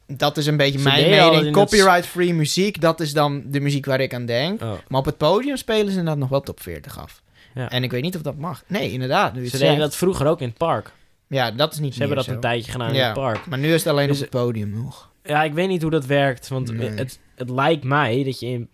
Dat 0.07 0.37
is 0.37 0.47
een 0.47 0.57
beetje 0.57 0.79
Ze 0.79 0.85
mijn 0.89 1.11
mening. 1.11 1.55
Copyright-free 1.55 2.35
muziek, 2.35 2.81
dat 2.81 3.01
is 3.01 3.13
dan 3.13 3.43
de 3.47 3.61
muziek 3.61 3.87
waar 3.87 4.01
ik 4.01 4.15
aan 4.15 4.27
denk. 4.27 4.63
Oh. 4.63 4.73
Maar 4.89 4.99
op 5.01 5.05
het 5.07 5.17
podium 5.17 5.57
spelen 5.57 5.85
ze 5.85 5.91
inderdaad 5.99 6.17
nog 6.19 6.29
wel 6.29 6.41
top 6.41 6.61
40 6.63 6.99
af. 6.99 7.23
Ja. 7.55 7.71
En 7.71 7.83
ik 7.83 7.91
weet 7.91 8.03
niet 8.03 8.17
of 8.17 8.23
dat 8.23 8.37
mag. 8.37 8.63
Nee, 8.67 8.93
inderdaad. 8.93 9.35
Nu 9.35 9.47
Ze 9.47 9.59
deden 9.59 9.79
dat 9.79 9.97
vroeger 9.97 10.27
ook 10.27 10.41
in 10.41 10.49
het 10.49 10.57
park. 10.57 10.91
Ja, 11.33 11.51
dat 11.51 11.73
is 11.73 11.79
niet 11.79 11.93
Ze 11.95 11.99
hebben 11.99 12.17
dat 12.17 12.27
een 12.27 12.41
tijdje 12.41 12.73
gedaan 12.73 12.95
in 12.95 13.01
het 13.03 13.13
park. 13.13 13.47
Maar 13.47 13.59
nu 13.59 13.73
is 13.75 13.85
het 13.85 13.93
alleen 13.93 14.07
Dus- 14.09 14.17
op 14.17 14.23
het 14.23 14.31
podium 14.31 14.71
nog. 14.71 15.11
Ja, 15.25 15.43
ik 15.43 15.53
weet 15.53 15.69
niet 15.69 15.83
hoe 15.83 15.91
dat 15.91 16.07
werkt, 16.07 16.49
want 16.49 16.73
Nee. 16.73 16.89
het, 16.89 17.19
het 17.35 17.51
lijkt 17.51 17.85
mij 17.85 18.25
dat 18.25 18.41
je 18.41 18.47
in, 18.47 18.69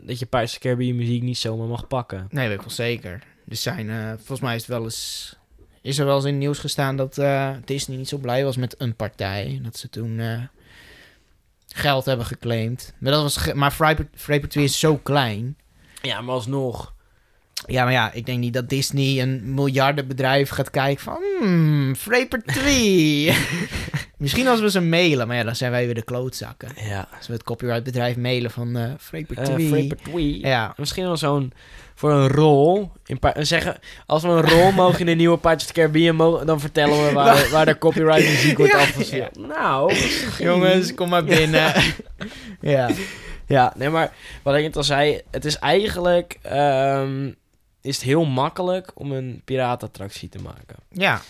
dat 0.00 0.18
je 0.18 0.26
Pirates 0.26 0.52
the 0.52 0.58
Caribbean 0.58 0.96
muziek 0.96 1.22
niet 1.22 1.38
zomaar 1.38 1.66
mag 1.66 1.86
pakken. 1.86 2.26
Nee, 2.30 2.46
weet 2.48 2.56
ik 2.56 2.60
wel 2.62 2.70
zeker. 2.74 3.22
Er 3.48 3.56
zijn, 3.56 3.90
eh, 3.90 4.08
volgens 4.16 4.40
mij 4.40 4.54
is 4.54 4.60
het 4.60 4.70
wel 4.70 4.82
eens... 4.84 5.36
Is 5.82 5.98
er 5.98 6.04
wel 6.06 6.14
eens 6.16 6.24
in 6.24 6.30
het 6.30 6.40
nieuws 6.40 6.58
gestaan 6.58 6.96
dat 6.96 7.18
eh, 7.18 7.50
Disney 7.64 7.96
niet 7.96 8.08
zo 8.08 8.18
blij 8.18 8.44
was 8.44 8.56
met 8.56 8.74
een 8.78 8.96
partij. 8.96 9.60
Dat 9.62 9.76
ze 9.76 9.88
toen 9.88 10.18
eh, 10.18 10.42
geld 11.66 12.04
hebben 12.04 12.26
geclaimd. 12.26 12.94
Maar, 12.98 13.12
dat 13.12 13.22
was 13.22 13.52
maar 13.52 13.70
Fraper 13.70 14.08
Fraper 14.14 14.48
2 14.48 14.64
is 14.64 14.78
zo 14.78 14.96
klein. 14.96 15.56
Ja, 16.02 16.20
maar 16.20 16.34
alsnog. 16.34 16.93
Ja, 17.66 17.84
maar 17.84 17.92
ja, 17.92 18.12
ik 18.12 18.26
denk 18.26 18.38
niet 18.38 18.52
dat 18.54 18.68
Disney 18.68 19.20
een 19.22 19.54
miljardenbedrijf 19.54 20.48
gaat 20.48 20.70
kijken 20.70 21.04
van... 21.04 21.18
Hmm, 21.40 21.96
Fraper 21.96 22.42
2. 22.42 23.32
Misschien 24.18 24.48
als 24.48 24.60
we 24.60 24.70
ze 24.70 24.80
mailen, 24.80 25.26
maar 25.26 25.36
ja, 25.36 25.44
dan 25.44 25.56
zijn 25.56 25.70
wij 25.70 25.84
weer 25.84 25.94
de 25.94 26.02
klootzakken. 26.02 26.68
Ja. 26.88 27.08
Als 27.18 27.26
we 27.26 27.32
het 27.32 27.42
copyrightbedrijf 27.42 28.16
mailen 28.16 28.50
van 28.50 28.72
Twee. 28.72 29.26
Frapper 29.68 29.96
Twee. 29.96 30.38
Ja. 30.40 30.74
Misschien 30.76 31.04
wel 31.04 31.16
zo'n... 31.16 31.52
Voor 31.94 32.10
een 32.12 32.28
rol. 32.28 32.90
In 33.06 33.18
zeggen, 33.38 33.78
als 34.06 34.22
we 34.22 34.28
een 34.28 34.48
rol 34.48 34.72
mogen 34.82 35.00
in 35.00 35.06
de 35.06 35.12
nieuwe 35.14 35.38
Pirates 35.38 35.66
of 35.66 35.72
the 35.72 35.80
Caribbean, 35.80 36.46
dan 36.46 36.60
vertellen 36.60 37.06
we 37.06 37.12
waar, 37.12 37.48
waar 37.52 37.66
de 37.66 37.78
copyright 37.78 38.28
muziek 38.28 38.58
wordt 38.58 38.72
Ja, 38.72 38.78
afgespeeld. 38.78 39.38
Nou, 39.38 39.94
Jongens, 40.38 40.94
kom 40.94 41.08
maar 41.08 41.24
binnen. 41.24 41.72
ja. 42.60 42.90
Ja, 43.46 43.72
nee, 43.76 43.88
maar 43.88 44.12
wat 44.42 44.54
ik 44.54 44.62
net 44.62 44.76
al 44.76 44.84
zei, 44.84 45.20
het 45.30 45.44
is 45.44 45.58
eigenlijk 45.58 46.38
ehm, 46.42 47.30
is 47.84 47.96
het 47.96 48.04
heel 48.04 48.24
makkelijk 48.24 48.92
om 48.94 49.12
een 49.12 49.42
piratenattractie 49.44 50.28
te 50.28 50.38
maken. 50.38 50.76
Ja. 50.88 51.20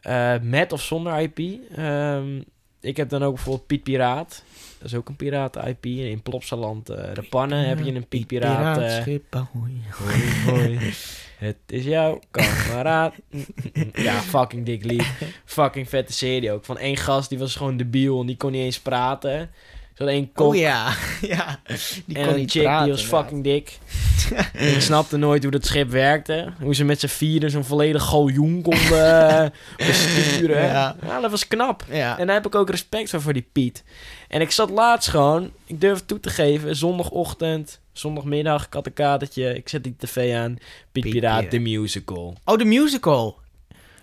Eh, 0.00 0.40
met 0.42 0.72
of 0.72 0.82
zonder 0.82 1.20
IP. 1.20 1.38
Ehm, 1.76 2.40
ik 2.80 2.96
heb 2.96 3.08
dan 3.08 3.22
ook 3.22 3.34
bijvoorbeeld 3.34 3.66
Piet 3.66 3.82
Piraat. 3.82 4.42
Dat 4.78 4.88
is 4.88 4.94
ook 4.94 5.08
een 5.08 5.16
piraten-IP. 5.16 5.86
In 5.86 6.22
Plopsaland, 6.22 6.88
eh 6.88 7.14
de 7.14 7.22
pannen, 7.22 7.68
heb 7.68 7.84
je 7.84 7.94
een 7.94 8.06
Piet 8.08 8.26
Piraat. 8.26 8.78
eh, 8.78 9.18
ahoy. 9.30 9.72
hoi, 9.90 10.42
hoi. 10.46 10.78
Het 11.38 11.56
is 11.66 11.84
jouw 11.84 12.20
kameraad. 12.30 13.14
ja, 13.92 14.20
fucking 14.20 14.66
dik 14.66 14.84
lied. 14.84 15.06
Fucking 15.44 15.88
vette 15.88 16.12
serie 16.12 16.52
ook. 16.52 16.64
Van 16.64 16.78
één 16.78 16.96
gast, 16.96 17.28
die 17.28 17.38
was 17.38 17.56
gewoon 17.56 17.76
debiel 17.76 18.20
en 18.20 18.26
die 18.26 18.36
kon 18.36 18.52
niet 18.52 18.62
eens 18.62 18.80
praten. 18.80 19.50
Zo 19.98 20.04
één 20.04 20.32
kop 20.32 20.46
Oh 20.46 20.56
ja. 20.56 20.92
ja. 21.20 21.60
Die 22.06 22.16
en 22.16 22.24
kon 22.24 22.32
een 22.32 22.38
niet 22.38 22.50
chick 22.50 22.62
praten, 22.62 22.84
die 22.84 22.92
was 22.92 23.02
inderdaad. 23.02 23.24
fucking 23.24 23.44
dik. 23.44 23.78
Ik 24.74 24.80
snapte 24.80 25.16
nooit 25.16 25.42
hoe 25.42 25.52
dat 25.52 25.66
schip 25.66 25.90
werkte. 25.90 26.52
Hoe 26.60 26.74
ze 26.74 26.84
met 26.84 27.00
z'n 27.00 27.06
vieren 27.06 27.50
zo'n 27.50 27.64
volledig 27.64 28.02
galjoen 28.02 28.62
konden 28.62 29.28
eh, 29.28 29.50
besturen. 29.86 30.62
Ja. 30.62 30.96
Ja. 31.06 31.20
dat 31.20 31.30
was 31.30 31.48
knap. 31.48 31.84
Ja. 31.90 32.18
En 32.18 32.26
daar 32.26 32.36
heb 32.36 32.46
ik 32.46 32.54
ook 32.54 32.70
respect 32.70 33.10
voor, 33.10 33.20
voor 33.20 33.32
die 33.32 33.48
Piet. 33.52 33.84
En 34.28 34.40
ik 34.40 34.50
zat 34.50 34.70
laatst 34.70 35.08
gewoon, 35.08 35.50
ik 35.66 35.80
durf 35.80 36.02
toe 36.06 36.20
te 36.20 36.30
geven, 36.30 36.76
zondagochtend, 36.76 37.80
zondagmiddag, 37.92 38.66
ik 38.66 38.72
had 38.72 38.86
een 38.86 38.92
katertje, 38.92 39.54
ik 39.54 39.68
zet 39.68 39.84
die 39.84 39.94
tv 39.98 40.34
aan. 40.34 40.54
Piet 40.92 41.02
Piet 41.02 41.12
Piraat, 41.12 41.36
Piraat. 41.36 41.50
de 41.50 41.58
musical. 41.58 42.36
Oh, 42.44 42.58
de 42.58 42.64
musical. 42.64 43.38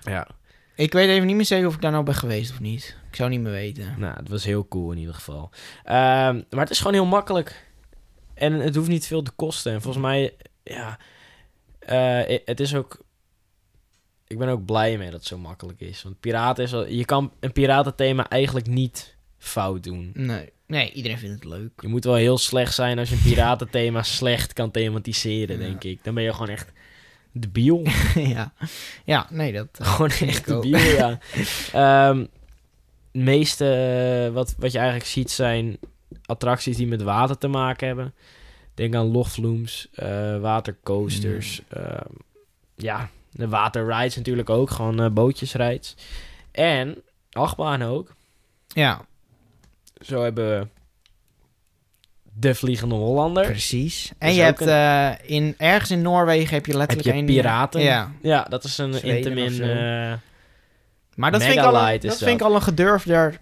Ja. 0.04 0.28
Ik 0.76 0.94
weet 0.94 1.10
even 1.10 1.28
niet 1.28 1.36
meer 1.36 1.46
zeker 1.46 1.68
of 1.68 1.76
ik 1.76 1.82
daar 1.82 1.92
nou 1.92 2.04
ben 2.04 2.16
geweest 2.16 2.52
of 2.52 2.60
niet. 2.60 2.98
Ik 3.10 3.16
zou 3.16 3.30
niet 3.30 3.40
meer 3.40 3.52
weten. 3.52 3.96
Nou, 3.98 4.16
het 4.18 4.30
was 4.30 4.44
heel 4.46 4.68
cool 4.68 4.92
in 4.92 4.98
ieder 4.98 5.14
geval. 5.14 5.50
Ehm, 5.84 6.42
maar 6.50 6.60
het 6.60 6.70
is 6.70 6.78
gewoon 6.78 6.94
heel 6.94 7.06
makkelijk. 7.06 7.68
En 8.34 8.54
het 8.54 8.76
hoeft 8.76 8.90
niet 8.90 9.06
veel 9.08 9.22
te 9.22 9.32
kosten. 9.32 9.74
En 9.74 9.82
volgens 9.82 10.04
mij, 10.04 10.34
ja, 10.64 11.00
eh, 11.80 12.40
het 12.46 12.60
is 12.60 12.76
ook. 12.76 13.04
Ik 14.28 14.38
ben 14.38 14.48
ook 14.50 14.66
blij 14.66 14.98
mee 14.98 15.10
dat 15.10 15.20
het 15.20 15.28
zo 15.28 15.38
makkelijk 15.38 15.80
is. 15.82 16.04
Want 16.04 16.20
piraten 16.20 16.64
is 16.64 16.74
al, 16.74 16.88
je 16.88 17.06
kan 17.06 17.32
een 17.40 17.52
piratenthema 17.52 18.30
eigenlijk 18.30 18.68
niet 18.68 19.16
fout 19.38 19.84
doen. 19.84 20.12
Nee. 20.14 20.54
Nee, 20.68 20.92
iedereen 20.92 21.18
vindt 21.18 21.36
het 21.44 21.54
leuk. 21.54 21.72
Je 21.82 21.88
moet 21.88 22.04
wel 22.04 22.16
heel 22.16 22.38
slecht 22.38 22.74
zijn 22.74 23.00
als 23.00 23.10
je 23.10 23.16
een 23.16 23.22
piratenthema 23.34 24.04
slecht 24.04 24.54
kan 24.54 24.72
thematiseren, 24.72 25.60
Ja. 25.60 25.66
denk 25.68 25.84
ik. 25.84 26.04
Dan 26.04 26.14
ben 26.14 26.24
je 26.24 26.32
gewoon 26.34 26.50
echt 26.50 26.72
debiel. 27.38 27.82
ja. 28.16 28.54
Ja, 29.06 29.28
nee, 29.30 29.54
dat... 29.54 29.68
eh, 29.72 29.88
Gewoon 29.94 30.10
echt 30.10 30.48
ik 30.48 30.54
ook. 30.54 30.64
debiel, 30.64 30.80
ja. 30.80 31.20
Ehm, 32.10 32.26
meeste 33.12 33.66
eh, 34.28 34.34
wat, 34.34 34.56
wat 34.58 34.72
je 34.72 34.78
eigenlijk 34.78 35.08
ziet 35.10 35.32
zijn 35.32 35.78
attracties 36.26 36.78
die 36.78 36.88
met 36.88 37.02
water 37.02 37.38
te 37.38 37.48
maken 37.48 37.88
hebben. 37.88 38.14
Denk 38.74 38.96
aan 38.96 39.12
logflooms, 39.12 39.88
eh, 39.94 40.40
watercoasters. 40.40 41.62
ehm, 41.70 42.12
ja, 42.76 43.10
de 43.32 43.48
waterrides 43.48 44.16
natuurlijk 44.16 44.50
ook. 44.50 44.70
Gewoon 44.70 45.02
eh, 45.02 45.10
bootjesrides. 45.12 45.96
En 46.52 47.02
achtbaan 47.32 47.82
ook. 47.84 48.14
Ja, 48.68 49.06
Zo 50.02 50.22
hebben 50.24 50.60
we 50.60 50.68
de 52.40 52.56
Vliegende 52.56 52.96
Hollander. 52.96 53.46
precies. 53.46 54.12
En 54.18 54.34
je 54.34 54.42
hebt 54.42 54.62
eh, 54.62 55.12
in, 55.36 55.56
ergens 55.58 55.92
in 55.92 56.02
Noorwegen 56.02 56.54
heb 56.54 56.66
je 56.66 56.72
Heb 56.72 56.80
letterlijk 56.80 57.16
je 57.16 57.22
een... 57.22 57.26
piraten? 57.26 57.82
Ja. 57.82 58.12
Ja, 58.22 58.44
dat 58.44 58.64
is 58.64 58.78
een 58.78 58.94
Zweden 58.94 59.52
zo. 59.54 59.64
eh, 59.64 60.14
Maar 61.16 61.32
dat, 61.32 61.42
vind 61.44 61.54
ik, 61.56 61.60
al 61.64 61.88
een, 61.88 62.00
dat 62.00 62.18
vind 62.18 62.40
ik 62.40 62.46
al 62.46 62.56
een 62.56 62.62
gedurfder 62.62 63.40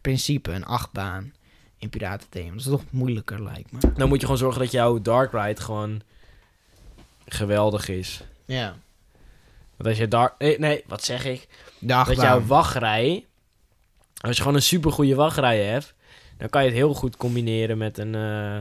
principe, 0.00 0.52
een 0.52 0.64
achtbaan 0.64 1.32
in 1.78 1.88
piratenthema. 1.88 2.50
Dat 2.50 2.58
is 2.60 2.64
toch 2.64 2.82
moeilijker, 2.90 3.42
lijkt 3.42 3.72
me. 3.72 3.78
dan 3.96 4.08
moet 4.08 4.16
je 4.20 4.24
gewoon 4.26 4.40
zorgen 4.40 4.60
dat 4.60 4.70
jouw 4.70 5.00
dark 5.00 5.32
ride 5.32 5.60
gewoon 5.60 6.00
geweldig 7.26 7.88
is. 7.88 8.20
Ja. 8.44 8.74
Want 9.76 9.88
als 9.88 9.98
je 9.98 10.08
dark... 10.08 10.34
Nee, 10.38 10.58
nee, 10.58 10.84
wat 10.86 11.04
zeg 11.04 11.24
ik? 11.24 11.48
Dat 11.78 12.16
jouw 12.16 12.44
wachtrij... 12.46 13.24
Als 14.20 14.36
je 14.36 14.42
gewoon 14.42 14.56
een 14.56 14.62
supergoeie 14.62 15.14
wachtrij 15.14 15.64
hebt... 15.64 15.94
Dan 16.40 16.48
kan 16.48 16.62
je 16.62 16.68
het 16.68 16.76
heel 16.76 16.94
goed 16.94 17.16
combineren 17.16 17.78
met 17.78 17.98
een... 17.98 18.14
eh, 18.14 18.60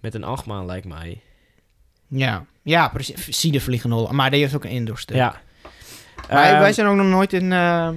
met 0.00 0.14
een 0.14 0.24
achtbaan, 0.24 0.66
lijkt 0.66 0.86
mij. 0.86 1.20
Ja, 2.08 2.44
ja 2.62 2.88
precies. 2.88 3.26
Zie 3.40 3.52
de 3.52 3.60
vliegende 3.60 3.96
hollen. 3.96 4.14
Maar 4.14 4.30
die 4.30 4.40
heeft 4.40 4.54
ook 4.54 4.64
een 4.64 4.70
indoor 4.70 4.98
stuk. 4.98 5.16
Ja. 5.16 5.40
Maar 6.30 6.44
Ehm, 6.50 6.60
wij 6.60 6.72
zijn 6.72 6.86
ook 6.86 6.96
nog 6.96 7.06
nooit 7.06 7.32
in... 7.32 7.52
eh, 7.52 7.88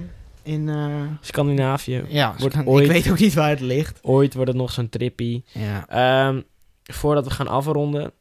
in 0.43 0.69
eh, 0.69 1.01
Scandinavië. 1.21 2.03
ja, 2.07 2.35
Wordt 2.37 2.55
ik 2.55 2.67
ooit- 2.67 2.87
weet 2.87 3.09
ook 3.11 3.19
niet 3.19 3.33
waar 3.33 3.49
het 3.49 3.59
ligt. 3.59 3.99
Ooit 4.01 4.33
wordt 4.33 4.49
het 4.49 4.57
nog 4.59 4.71
zo'n 4.71 4.89
trippy. 4.89 5.41
Ja. 5.51 5.87
Ehm, 5.87 6.41
voordat 6.83 7.25
we 7.25 7.31
gaan 7.31 7.47
afronden... 7.47 8.11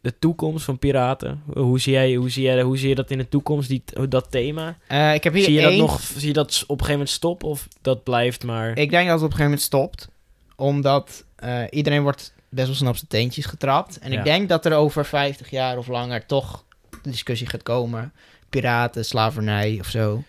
De 0.00 0.18
toekomst 0.18 0.64
van 0.64 0.78
piraten. 0.78 1.42
Hoe 1.54 1.80
zie, 1.80 1.92
jij, 1.92 2.14
hoe, 2.14 2.28
zie 2.30 2.42
jij, 2.42 2.62
hoe 2.62 2.76
zie 2.78 2.88
je 2.88 2.94
dat 2.94 3.10
in 3.10 3.18
de 3.18 3.28
toekomst, 3.28 3.68
die, 3.68 3.82
dat 4.08 4.30
thema? 4.30 4.68
Ik 5.14 5.24
heb 5.24 5.32
hier 5.32 5.44
Zie 5.44 5.52
je 5.52 5.60
één... 5.60 5.78
dat 5.78 5.88
nog, 5.88 6.00
zie 6.00 6.26
je 6.28 6.32
dat 6.32 6.50
op 6.62 6.68
een 6.68 6.68
gegeven 6.76 6.92
moment 6.92 7.10
stoppen 7.10 7.48
of 7.48 7.68
dat 7.82 8.02
blijft 8.04 8.44
maar... 8.44 8.78
Ik 8.78 8.90
denk 8.90 9.08
dat 9.08 9.14
het 9.20 9.24
op 9.24 9.30
een 9.30 9.36
gegeven 9.36 9.44
moment 9.44 9.60
stopt. 9.62 10.08
Omdat 10.56 11.24
eh, 11.36 11.62
iedereen 11.70 12.02
wordt 12.02 12.32
best 12.48 12.66
wel 12.66 12.76
snel 12.76 12.90
op 12.90 12.96
zijn 12.96 13.08
teentjes 13.08 13.46
getrapt. 13.46 13.98
En 13.98 14.12
Ja. 14.12 14.18
ik 14.18 14.24
denk 14.24 14.48
dat 14.48 14.64
er 14.66 14.74
over 14.74 15.04
50 15.04 15.50
jaar 15.50 15.78
of 15.78 15.86
langer 15.86 16.26
toch 16.26 16.64
de 17.02 17.10
discussie 17.10 17.46
gaat 17.48 17.62
komen. 17.62 18.12
Piraten, 18.48 19.04
slavernij 19.04 19.76
of 19.80 19.86
zo. 19.86 20.22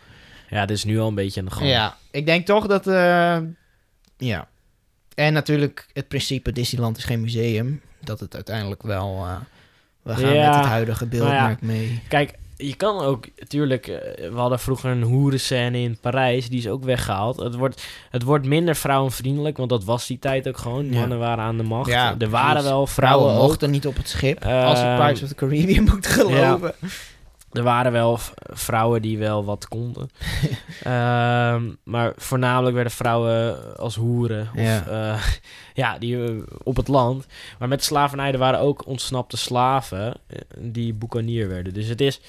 Ja, 0.50 0.60
dat 0.66 0.78
is 0.78 0.84
nu 0.84 1.00
al 1.00 1.08
een 1.08 1.16
beetje 1.16 1.40
aan 1.40 1.46
de 1.46 1.52
gang. 1.52 1.70
Ja, 1.70 1.98
ik 2.12 2.26
denk 2.26 2.46
toch 2.46 2.68
dat... 2.68 2.88
eh, 2.88 3.38
ja. 4.18 4.48
En 5.16 5.34
natuurlijk 5.34 5.88
het 5.94 6.08
principe 6.08 6.52
Disneyland 6.52 6.98
is 6.98 7.04
geen 7.04 7.22
museum. 7.22 7.82
Dat 8.00 8.20
het 8.20 8.36
uiteindelijk 8.36 8.84
wel... 8.84 9.26
eh, 9.26 9.36
we 10.02 10.16
gaan 10.16 10.34
Ja, 10.34 10.46
met 10.48 10.56
het 10.56 10.66
huidige 10.66 11.06
beeldmerk 11.06 11.62
mee. 11.62 12.02
Kijk, 12.08 12.34
je 12.58 12.76
kan 12.76 13.00
ook, 13.00 13.26
natuurlijk, 13.40 13.88
eh, 13.88 14.30
we 14.30 14.38
hadden 14.38 14.60
vroeger 14.60 14.90
een 14.92 15.02
hoerenscène 15.02 15.78
in 15.78 15.98
Parijs, 16.02 16.50
die 16.50 16.60
is 16.60 16.68
ook 16.68 16.84
weggehaald. 16.84 17.38
Het 17.38 17.56
wordt, 17.56 17.84
het 18.10 18.24
wordt 18.24 18.46
minder 18.46 18.76
vrouwenvriendelijk, 18.76 19.58
want 19.58 19.70
dat 19.70 19.84
was 19.84 20.08
die 20.08 20.20
tijd 20.20 20.48
ook 20.48 20.58
gewoon. 20.58 20.86
Ja. 20.92 21.00
Mannen 21.00 21.20
waren 21.20 21.44
aan 21.44 21.58
de 21.58 21.64
macht. 21.64 21.90
Ja, 21.90 22.16
er 22.20 22.30
waren 22.30 22.64
wel 22.64 22.88
vrouwen, 22.88 22.88
Vrouwen 23.28 23.36
mochten 23.48 23.72
niet 23.72 23.88
op 23.88 23.96
het 23.98 24.10
schip. 24.10 24.46
als 24.46 24.80
je 24.80 24.86
Ehm, 24.86 24.96
Pirates 24.96 25.22
of 25.22 25.28
the 25.28 25.36
Caribbean 25.36 25.84
moet 25.94 26.08
geloven. 26.08 26.74
Er 27.56 27.64
waren 27.64 27.92
wel 27.92 28.20
vrouwen 28.54 29.02
die 29.02 29.18
wel 29.18 29.46
wat 29.46 29.68
konden. 29.68 30.10
Ehm, 30.84 31.64
maar 31.84 32.14
voornamelijk 32.16 32.74
werden 32.76 32.92
vrouwen 32.94 33.78
als 33.78 33.96
hoeren. 33.96 34.42
Of, 34.56 34.62
Ja. 34.62 34.84
ja. 34.90 35.18
ja, 35.84 35.98
die 35.98 36.24
eh, 36.26 36.32
op 36.64 36.76
het 36.76 36.88
land. 36.88 37.26
Maar 37.60 37.68
met 37.68 37.84
slavernij, 37.84 38.32
er 38.32 38.38
waren 38.38 38.60
ook 38.60 38.88
ontsnapte 38.88 39.38
slaven 39.38 40.14
eh, 40.28 40.40
die 40.58 40.94
boekanier 40.94 41.48
werden. 41.48 41.74
Dus 41.74 41.88
het 41.88 42.02
is, 42.02 42.20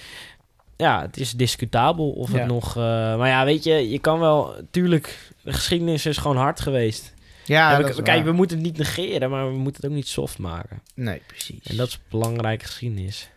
ja, 0.77 1.01
het 1.03 1.17
is 1.17 1.33
discutabel 1.33 2.11
of 2.11 2.33
Ja. 2.33 2.39
het 2.39 2.47
nog... 2.47 2.69
eh, 2.77 2.83
maar 3.17 3.29
ja, 3.29 3.45
weet 3.45 3.65
je, 3.65 3.91
je 3.91 3.99
kan 3.99 4.19
wel... 4.19 4.55
Tuurlijk, 4.71 5.31
de 5.43 5.53
geschiedenis 5.53 6.07
is 6.07 6.17
gewoon 6.17 6.37
hard 6.37 6.61
geweest. 6.61 7.15
Ja, 7.45 7.77
we- 7.83 7.85
kijk, 8.03 8.07
waar. 8.07 8.25
we 8.25 8.33
moeten 8.33 8.57
het 8.57 8.67
niet 8.67 8.77
negeren, 8.79 9.31
maar 9.31 9.47
we 9.49 9.57
moeten 9.57 9.83
het 9.83 9.91
ook 9.91 9.97
niet 9.97 10.09
soft 10.09 10.39
maken. 10.39 10.83
Nee, 10.95 11.23
precies. 11.27 11.61
En 11.63 11.77
dat 11.77 11.89
is 11.89 11.99
belangrijke 12.11 12.65
geschiedenis. 12.65 13.31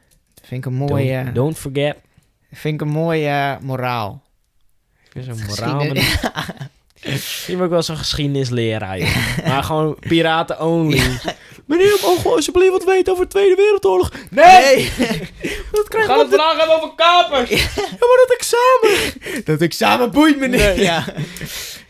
Vind 0.50 0.66
ik 0.66 0.72
een 0.72 0.78
mooie... 0.78 1.24
Don't, 1.24 1.36
don't 1.36 1.58
forget. 1.58 1.96
Vind 2.52 2.74
ik 2.74 2.82
een 2.82 2.94
mooie 2.94 3.58
moraal. 3.62 4.22
Ik 5.06 5.12
vind 5.12 5.26
zo'n 5.26 5.46
moraal... 5.48 5.80
Geschiedenis- 5.80 6.18
Misschien 7.04 7.56
ben 7.56 7.66
ik 7.66 7.72
wel 7.72 7.84
zo'n 7.84 7.98
geschiedenisleraar, 7.98 8.98
maar 9.46 9.64
gewoon 9.64 9.98
piraten 10.00 10.62
only. 10.62 11.02
Meneer, 11.66 11.98
mogen 12.02 12.24
we 12.24 12.30
alsjeblieft 12.30 12.72
wat 12.72 12.84
weten 12.84 13.14
over 13.14 13.26
de 13.26 13.32
Tweede 13.32 13.56
Wereldoorlog? 13.56 14.12
Nee! 14.30 14.84
dat 15.72 15.88
We 15.88 16.02
gaan 16.06 16.20
het 16.20 16.28
vandaag 16.30 16.58
hebben 16.58 16.76
over 16.76 16.92
kapers. 16.96 17.50
Ja, 17.50 17.82
maar 17.90 18.26
dat 18.28 18.36
examen! 18.38 19.14
Dat 19.50 19.62
examen 19.62 20.12
boeit 20.12 20.40
me 20.40 20.48
niet. 20.48 20.60
Nee. 20.60 20.80
Ja. 20.80 21.06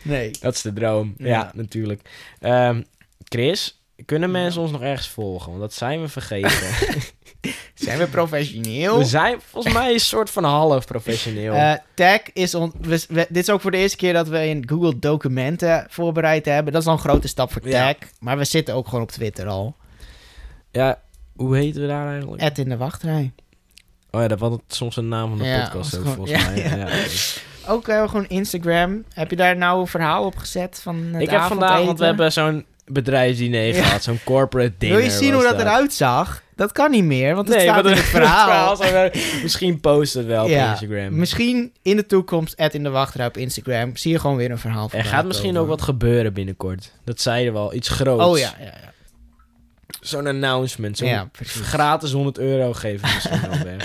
Nee. 0.02 0.30
Dat 0.40 0.54
is 0.54 0.62
de 0.62 0.72
droom. 0.72 1.14
Ja, 1.18 1.26
Ja. 1.26 1.50
natuurlijk. 1.54 2.00
Ehm, 2.40 2.82
Chris, 3.24 3.82
kunnen 4.04 4.30
mensen 4.30 4.60
ons 4.60 4.70
nog 4.70 4.82
ergens 4.82 5.08
volgen? 5.08 5.48
Want 5.48 5.60
dat 5.60 5.74
zijn 5.74 6.00
we 6.00 6.08
vergeten. 6.08 6.50
Zijn 7.74 7.98
we 7.98 8.06
professioneel? 8.06 8.98
we 8.98 9.04
zijn 9.04 9.38
volgens 9.50 9.74
mij 9.74 9.92
een 9.92 10.00
soort 10.00 10.30
van 10.30 10.44
half 10.44 10.86
professioneel. 10.86 11.52
Eh, 11.54 11.72
tag 11.94 12.20
is... 12.32 12.54
On 12.54 12.72
we, 12.80 13.04
we- 13.08 13.26
dit 13.28 13.42
is 13.42 13.50
ook 13.50 13.60
voor 13.60 13.70
de 13.70 13.76
eerste 13.76 13.96
keer 13.96 14.12
dat 14.12 14.28
we 14.28 14.46
in 14.48 14.68
Google 14.68 14.98
documenten 14.98 15.86
voorbereid 15.88 16.44
hebben. 16.44 16.72
Dat 16.72 16.82
is 16.82 16.88
al 16.88 16.94
een 16.94 16.98
grote 16.98 17.28
stap 17.28 17.52
voor 17.52 17.62
tag. 17.62 17.70
Ja. 17.72 17.94
Maar 18.20 18.38
we 18.38 18.44
zitten 18.44 18.74
ook 18.74 18.88
gewoon 18.88 19.02
op 19.02 19.10
Twitter 19.10 19.46
al. 19.46 19.76
ja, 20.70 21.00
hoe 21.36 21.56
heten 21.56 21.80
we 21.80 21.86
daar 21.86 22.10
eigenlijk? 22.10 22.42
Ed 22.42 22.58
in 22.58 22.68
de 22.68 22.76
wachtrij. 22.76 23.32
Oh 24.10 24.20
ja, 24.20 24.28
dat 24.28 24.38
was 24.38 24.58
soms 24.68 24.96
een 24.96 25.08
naam 25.08 25.28
van 25.28 25.38
de 25.38 25.44
Ja, 25.44 25.62
podcast 25.64 25.94
ook, 25.96 26.00
gewoon- 26.00 26.16
volgens 26.16 26.42
ja, 26.44 26.50
mij. 26.50 26.78
ja. 26.78 26.88
Ook 27.66 27.88
eh, 27.88 28.08
gewoon 28.08 28.26
Instagram. 28.28 29.04
Heb 29.14 29.30
je 29.30 29.36
daar 29.36 29.56
nou 29.56 29.80
een 29.80 29.86
verhaal 29.86 30.24
op 30.24 30.36
gezet 30.36 30.80
van 30.82 30.96
het 31.12 31.22
ik 31.22 31.30
heb 31.30 31.40
vandaag, 31.40 31.84
want 31.84 31.98
we 31.98 32.04
hebben 32.04 32.32
zo'n 32.32 32.64
bedrijfsdiner 32.92 33.64
Ja. 33.66 33.82
gehad. 33.82 34.02
Zo'n 34.02 34.20
corporate 34.24 34.72
dinner. 34.78 34.98
Wil 34.98 35.06
je 35.06 35.12
zien 35.12 35.32
hoe 35.34 35.42
dat 35.42 35.60
eruit 35.60 35.92
zag? 35.94 36.42
Dat 36.56 36.72
kan 36.72 36.90
niet 36.90 37.04
meer, 37.04 37.34
want 37.34 37.48
het 37.48 37.60
staat 37.60 37.74
want 37.74 37.86
in 37.86 37.92
het 37.92 38.04
verhaal. 38.04 38.76
misschien 39.42 39.80
posten 39.80 40.20
het 40.20 40.28
wel 40.28 40.44
op 40.44 40.50
Instagram. 40.50 41.18
Misschien 41.18 41.72
in 41.82 41.96
de 41.96 42.06
toekomst, 42.06 42.56
at 42.56 42.74
in 42.74 42.82
de 42.82 42.90
wachtrij 42.90 43.26
op 43.26 43.36
Instagram, 43.36 43.96
zie 43.96 44.12
je 44.12 44.18
gewoon 44.18 44.36
weer 44.36 44.50
een 44.50 44.58
verhaal 44.58 44.88
van 44.88 44.98
Er 44.98 45.04
gaat 45.04 45.24
misschien 45.24 45.58
ook 45.58 45.68
wat 45.68 45.82
gebeuren 45.82 46.32
binnenkort. 46.32 46.92
Dat 47.04 47.20
zeiden 47.20 47.52
we 47.52 47.58
al. 47.58 47.74
Iets 47.74 47.88
groots. 47.88 48.24
Oh 48.24 48.38
ja, 48.38 48.52
ja, 48.58 48.64
ja. 48.64 48.88
Zo'n 50.00 50.26
announcement. 50.26 50.98
Zo'n 50.98 51.08
Ja, 51.08 51.28
gratis 51.62 52.12
100 52.12 52.38
euro 52.38 52.72
geven 52.72 53.08
misschien 53.14 53.40
wel 53.50 53.58
weg. 53.64 53.82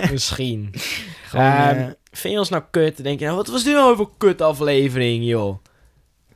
Misschien. 0.12 0.74
Gewoon, 1.28 1.44
Ehm, 1.46 1.78
eh, 1.78 1.84
vind 2.12 2.32
je 2.32 2.38
ons 2.38 2.48
nou 2.48 2.62
kut? 2.70 2.94
Dan 2.96 3.04
denk 3.04 3.18
je, 3.18 3.24
nou, 3.24 3.36
wat 3.36 3.48
was 3.48 3.64
dit 3.64 3.74
nou 3.74 3.96
voor 3.96 4.10
kut 4.18 4.40
aflevering, 4.42 5.24
joh? 5.24 5.58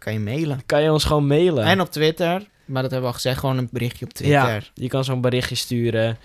Kan 0.02 0.12
je 0.12 0.18
mailen. 0.18 0.62
Kan 0.66 0.82
je 0.82 0.92
ons 0.92 1.04
gewoon 1.04 1.26
mailen? 1.26 1.64
En 1.64 1.80
op 1.80 1.90
Twitter, 1.90 2.46
maar 2.64 2.82
dat 2.82 2.90
hebben 2.90 3.00
we 3.00 3.06
al 3.06 3.12
gezegd, 3.12 3.38
gewoon 3.38 3.58
een 3.58 3.68
berichtje 3.72 4.04
op 4.04 4.12
Twitter. 4.12 4.52
Ja, 4.54 4.60
je 4.74 4.88
kan 4.88 5.04
zo'n 5.04 5.20
berichtje 5.20 5.54
sturen 5.54 6.18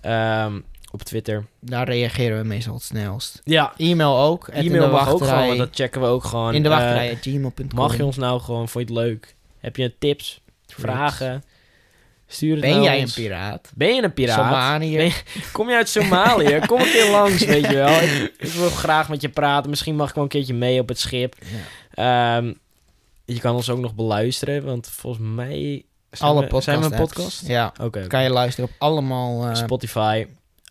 ehm, 0.00 0.60
op 0.90 1.02
Twitter. 1.02 1.46
Daar 1.60 1.88
reageren 1.88 2.38
we 2.38 2.44
meestal 2.44 2.74
het 2.74 2.82
snelst. 2.82 3.40
Ja, 3.44 3.72
E-mail 3.76 4.18
ook. 4.18 4.48
e-mail 4.48 4.90
mag 4.90 5.08
ook 5.08 5.24
gewoon, 5.24 5.46
want 5.46 5.58
dat 5.58 5.68
checken 5.72 6.00
we 6.00 6.06
ook 6.06 6.24
gewoon. 6.24 6.54
in 6.54 6.62
de 6.62 6.68
Eh, 6.68 6.74
wachtrij, 6.74 7.10
at 7.12 7.18
gmail.com. 7.20 7.66
mag 7.74 7.96
je 7.96 8.04
ons 8.04 8.16
nou 8.16 8.40
gewoon, 8.40 8.68
vond 8.68 8.88
je 8.88 8.94
het 8.94 9.04
leuk? 9.04 9.34
Heb 9.58 9.76
je 9.76 9.92
tips, 9.98 10.40
vragen? 10.66 11.44
Stuur 12.26 12.52
het 12.52 12.60
Ben 12.60 12.70
naar 12.74 12.82
jij 12.82 13.02
een 13.02 13.12
piraat? 13.14 13.70
Ben 13.74 13.94
je 13.94 14.02
een 14.02 14.12
piraat? 14.12 14.36
Somaliër? 14.38 14.96
Ben 14.96 15.06
je- 15.06 15.22
Kom 15.52 15.68
je 15.68 15.76
uit 15.76 15.88
Somalië? 15.88 16.58
Kom 16.66 16.80
een 16.80 16.90
keer 16.90 17.10
langs, 17.10 17.44
weet 17.44 17.66
je 17.66 17.74
wel. 17.74 18.00
Ik, 18.02 18.32
ik 18.38 18.52
wil 18.52 18.70
graag 18.70 19.08
met 19.08 19.20
je 19.22 19.28
praten. 19.28 19.70
Misschien 19.70 19.96
mag 19.96 20.08
ik 20.08 20.14
wel 20.14 20.24
een 20.24 20.30
keertje 20.30 20.54
mee 20.54 20.80
op 20.80 20.88
het 20.88 20.98
schip. 20.98 21.34
Ja. 21.94 22.36
Ehm, 22.36 22.52
je 23.24 23.40
kan 23.40 23.54
ons 23.54 23.70
ook 23.70 23.78
nog 23.78 23.94
beluisteren, 23.94 24.64
want 24.64 24.88
volgens 24.88 25.24
mij... 25.34 25.84
Zijn 26.10 26.30
Alle 26.30 26.40
we, 26.40 26.46
podcast 26.46 26.64
Zijn 26.64 26.78
we 26.80 26.84
een 26.84 27.00
podcast? 27.00 27.46
Ja, 27.46 27.72
Oké. 27.80 28.06
kan 28.06 28.22
je 28.22 28.30
luisteren 28.30 28.70
op 28.70 28.76
allemaal... 28.78 29.46
eh, 29.48 29.54
Spotify. 29.54 30.26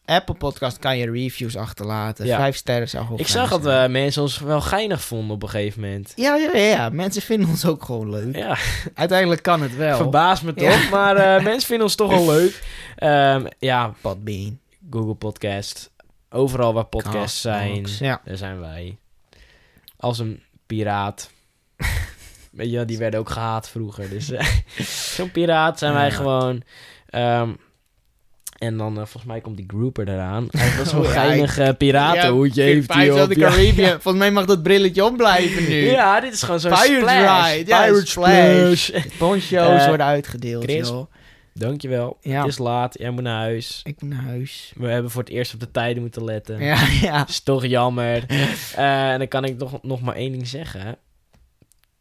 Apple 0.06 0.36
Podcast 0.36 0.80
kan 0.80 0.98
je 0.98 1.12
reviews 1.12 1.56
achterlaten. 1.58 2.26
Ja. 2.26 2.38
Vijf 2.38 2.56
sterren 2.56 2.90
zou 2.90 3.06
goed 3.06 3.20
Ik 3.20 3.28
zag 3.28 3.50
dat 3.50 3.62
we 3.62 3.86
mensen 3.90 4.22
ons 4.22 4.40
wel 4.40 4.62
geinig 4.62 5.02
vonden 5.02 5.36
op 5.36 5.44
een 5.44 5.50
gegeven 5.50 5.82
moment. 5.82 6.14
Ja, 6.16 6.36
ja, 6.36 6.50
ja, 6.54 6.64
ja. 6.64 6.90
Mensen 6.90 7.22
vinden 7.22 7.50
ons 7.50 7.66
ook 7.66 7.84
gewoon 7.84 8.10
leuk. 8.10 8.36
Ja, 8.36 8.58
Uiteindelijk 8.94 9.42
kan 9.44 9.62
het 9.62 9.76
wel. 9.76 9.98
verbaast 9.98 10.44
me 10.44 10.54
toch. 10.54 10.84
Ja. 10.84 10.90
Maar 10.90 11.16
eh, 11.16 11.44
mensen 11.52 11.68
vinden 11.68 11.86
ons 11.86 11.96
toch 11.96 12.10
wel 12.10 12.26
leuk. 12.26 12.64
Ehm, 12.96 13.46
ja, 13.60 13.94
Podbean. 14.02 14.60
Google 14.90 15.14
Podcast. 15.14 15.92
Overal 16.30 16.74
waar 16.74 16.86
podcasts 16.86 17.42
zijn, 17.42 17.84
Castbox, 17.84 18.20
daar 18.26 18.38
zijn 18.38 18.60
wij. 18.60 18.98
Als 19.98 20.20
een 20.20 20.44
piraat. 20.66 21.32
Wel, 22.52 22.86
die 22.86 22.98
werden 22.98 23.20
ook 23.20 23.30
gehaat 23.30 23.70
vroeger. 23.70 24.10
Dus 24.10 24.32
eh, 24.32 24.46
zo'n 25.16 25.32
piraat 25.32 25.80
zijn 25.80 25.94
wij 25.94 26.06
Ja. 26.10 26.12
gewoon. 26.16 26.62
Ehm, 27.10 27.50
en 28.58 28.78
dan, 28.78 28.90
eh, 28.92 28.96
volgens 28.98 29.24
mij 29.24 29.42
komt 29.42 29.58
die 29.58 29.66
grouper 29.68 30.10
eraan. 30.10 30.48
Hij 30.52 30.76
wel 30.76 30.86
zo'n 30.86 31.04
ja, 31.04 31.10
geinig 31.10 31.58
eh, 31.58 31.70
piratenhoedje 31.78 32.62
heeft 32.62 32.94
hij 32.94 33.22
op. 33.22 33.34
Ja. 33.34 33.50
Caribbean. 33.50 33.90
Volgens 34.02 34.24
mij 34.24 34.32
mag 34.32 34.46
dat 34.46 34.64
brilletje 34.64 35.06
opblijven 35.06 35.64
nu. 35.68 35.86
Ja, 35.90 36.20
dit 36.20 36.34
is 36.34 36.44
gewoon 36.44 36.60
zo'n 36.60 36.72
Pirate 36.72 36.96
splash. 36.96 37.54
Ride, 37.54 37.70
ja, 37.70 37.84
Pirate 37.84 38.06
splash. 38.08 38.84
splash. 38.84 39.06
Poncho's 39.18 39.88
worden 39.88 40.06
uitgedeeld, 40.06 40.64
Chris, 40.64 40.88
joh. 40.88 41.12
Dankjewel. 41.54 42.18
Ja. 42.22 42.40
Het 42.42 42.48
is 42.52 42.58
laat, 42.58 42.96
jij 43.00 43.10
moet 43.10 43.24
naar 43.24 43.42
huis. 43.42 43.82
Ik 43.84 44.02
moet 44.02 44.10
naar 44.10 44.24
huis. 44.24 44.72
We 44.76 44.88
hebben 44.88 45.12
voor 45.12 45.22
het 45.22 45.32
eerst 45.32 45.54
op 45.54 45.60
de 45.60 45.72
tijden 45.72 46.02
moeten 46.02 46.24
letten. 46.24 46.64
Ja, 46.64 46.78
ja. 47.02 47.28
is 47.28 47.40
toch 47.40 47.66
jammer. 47.66 48.24
En 48.76 49.18
dan 49.20 49.28
kan 49.28 49.44
ik 49.44 49.58
nog, 49.58 49.80
nog 49.82 50.02
maar 50.02 50.16
één 50.16 50.32
ding 50.32 50.48
zeggen. 50.48 50.98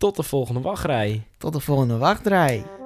Tot 0.01 0.17
de 0.17 0.23
volgende 0.23 0.61
wachtrij. 0.61 1.27
Tot 1.39 1.53
de 1.53 1.61
volgende 1.61 1.99
wachtrij. 1.99 2.80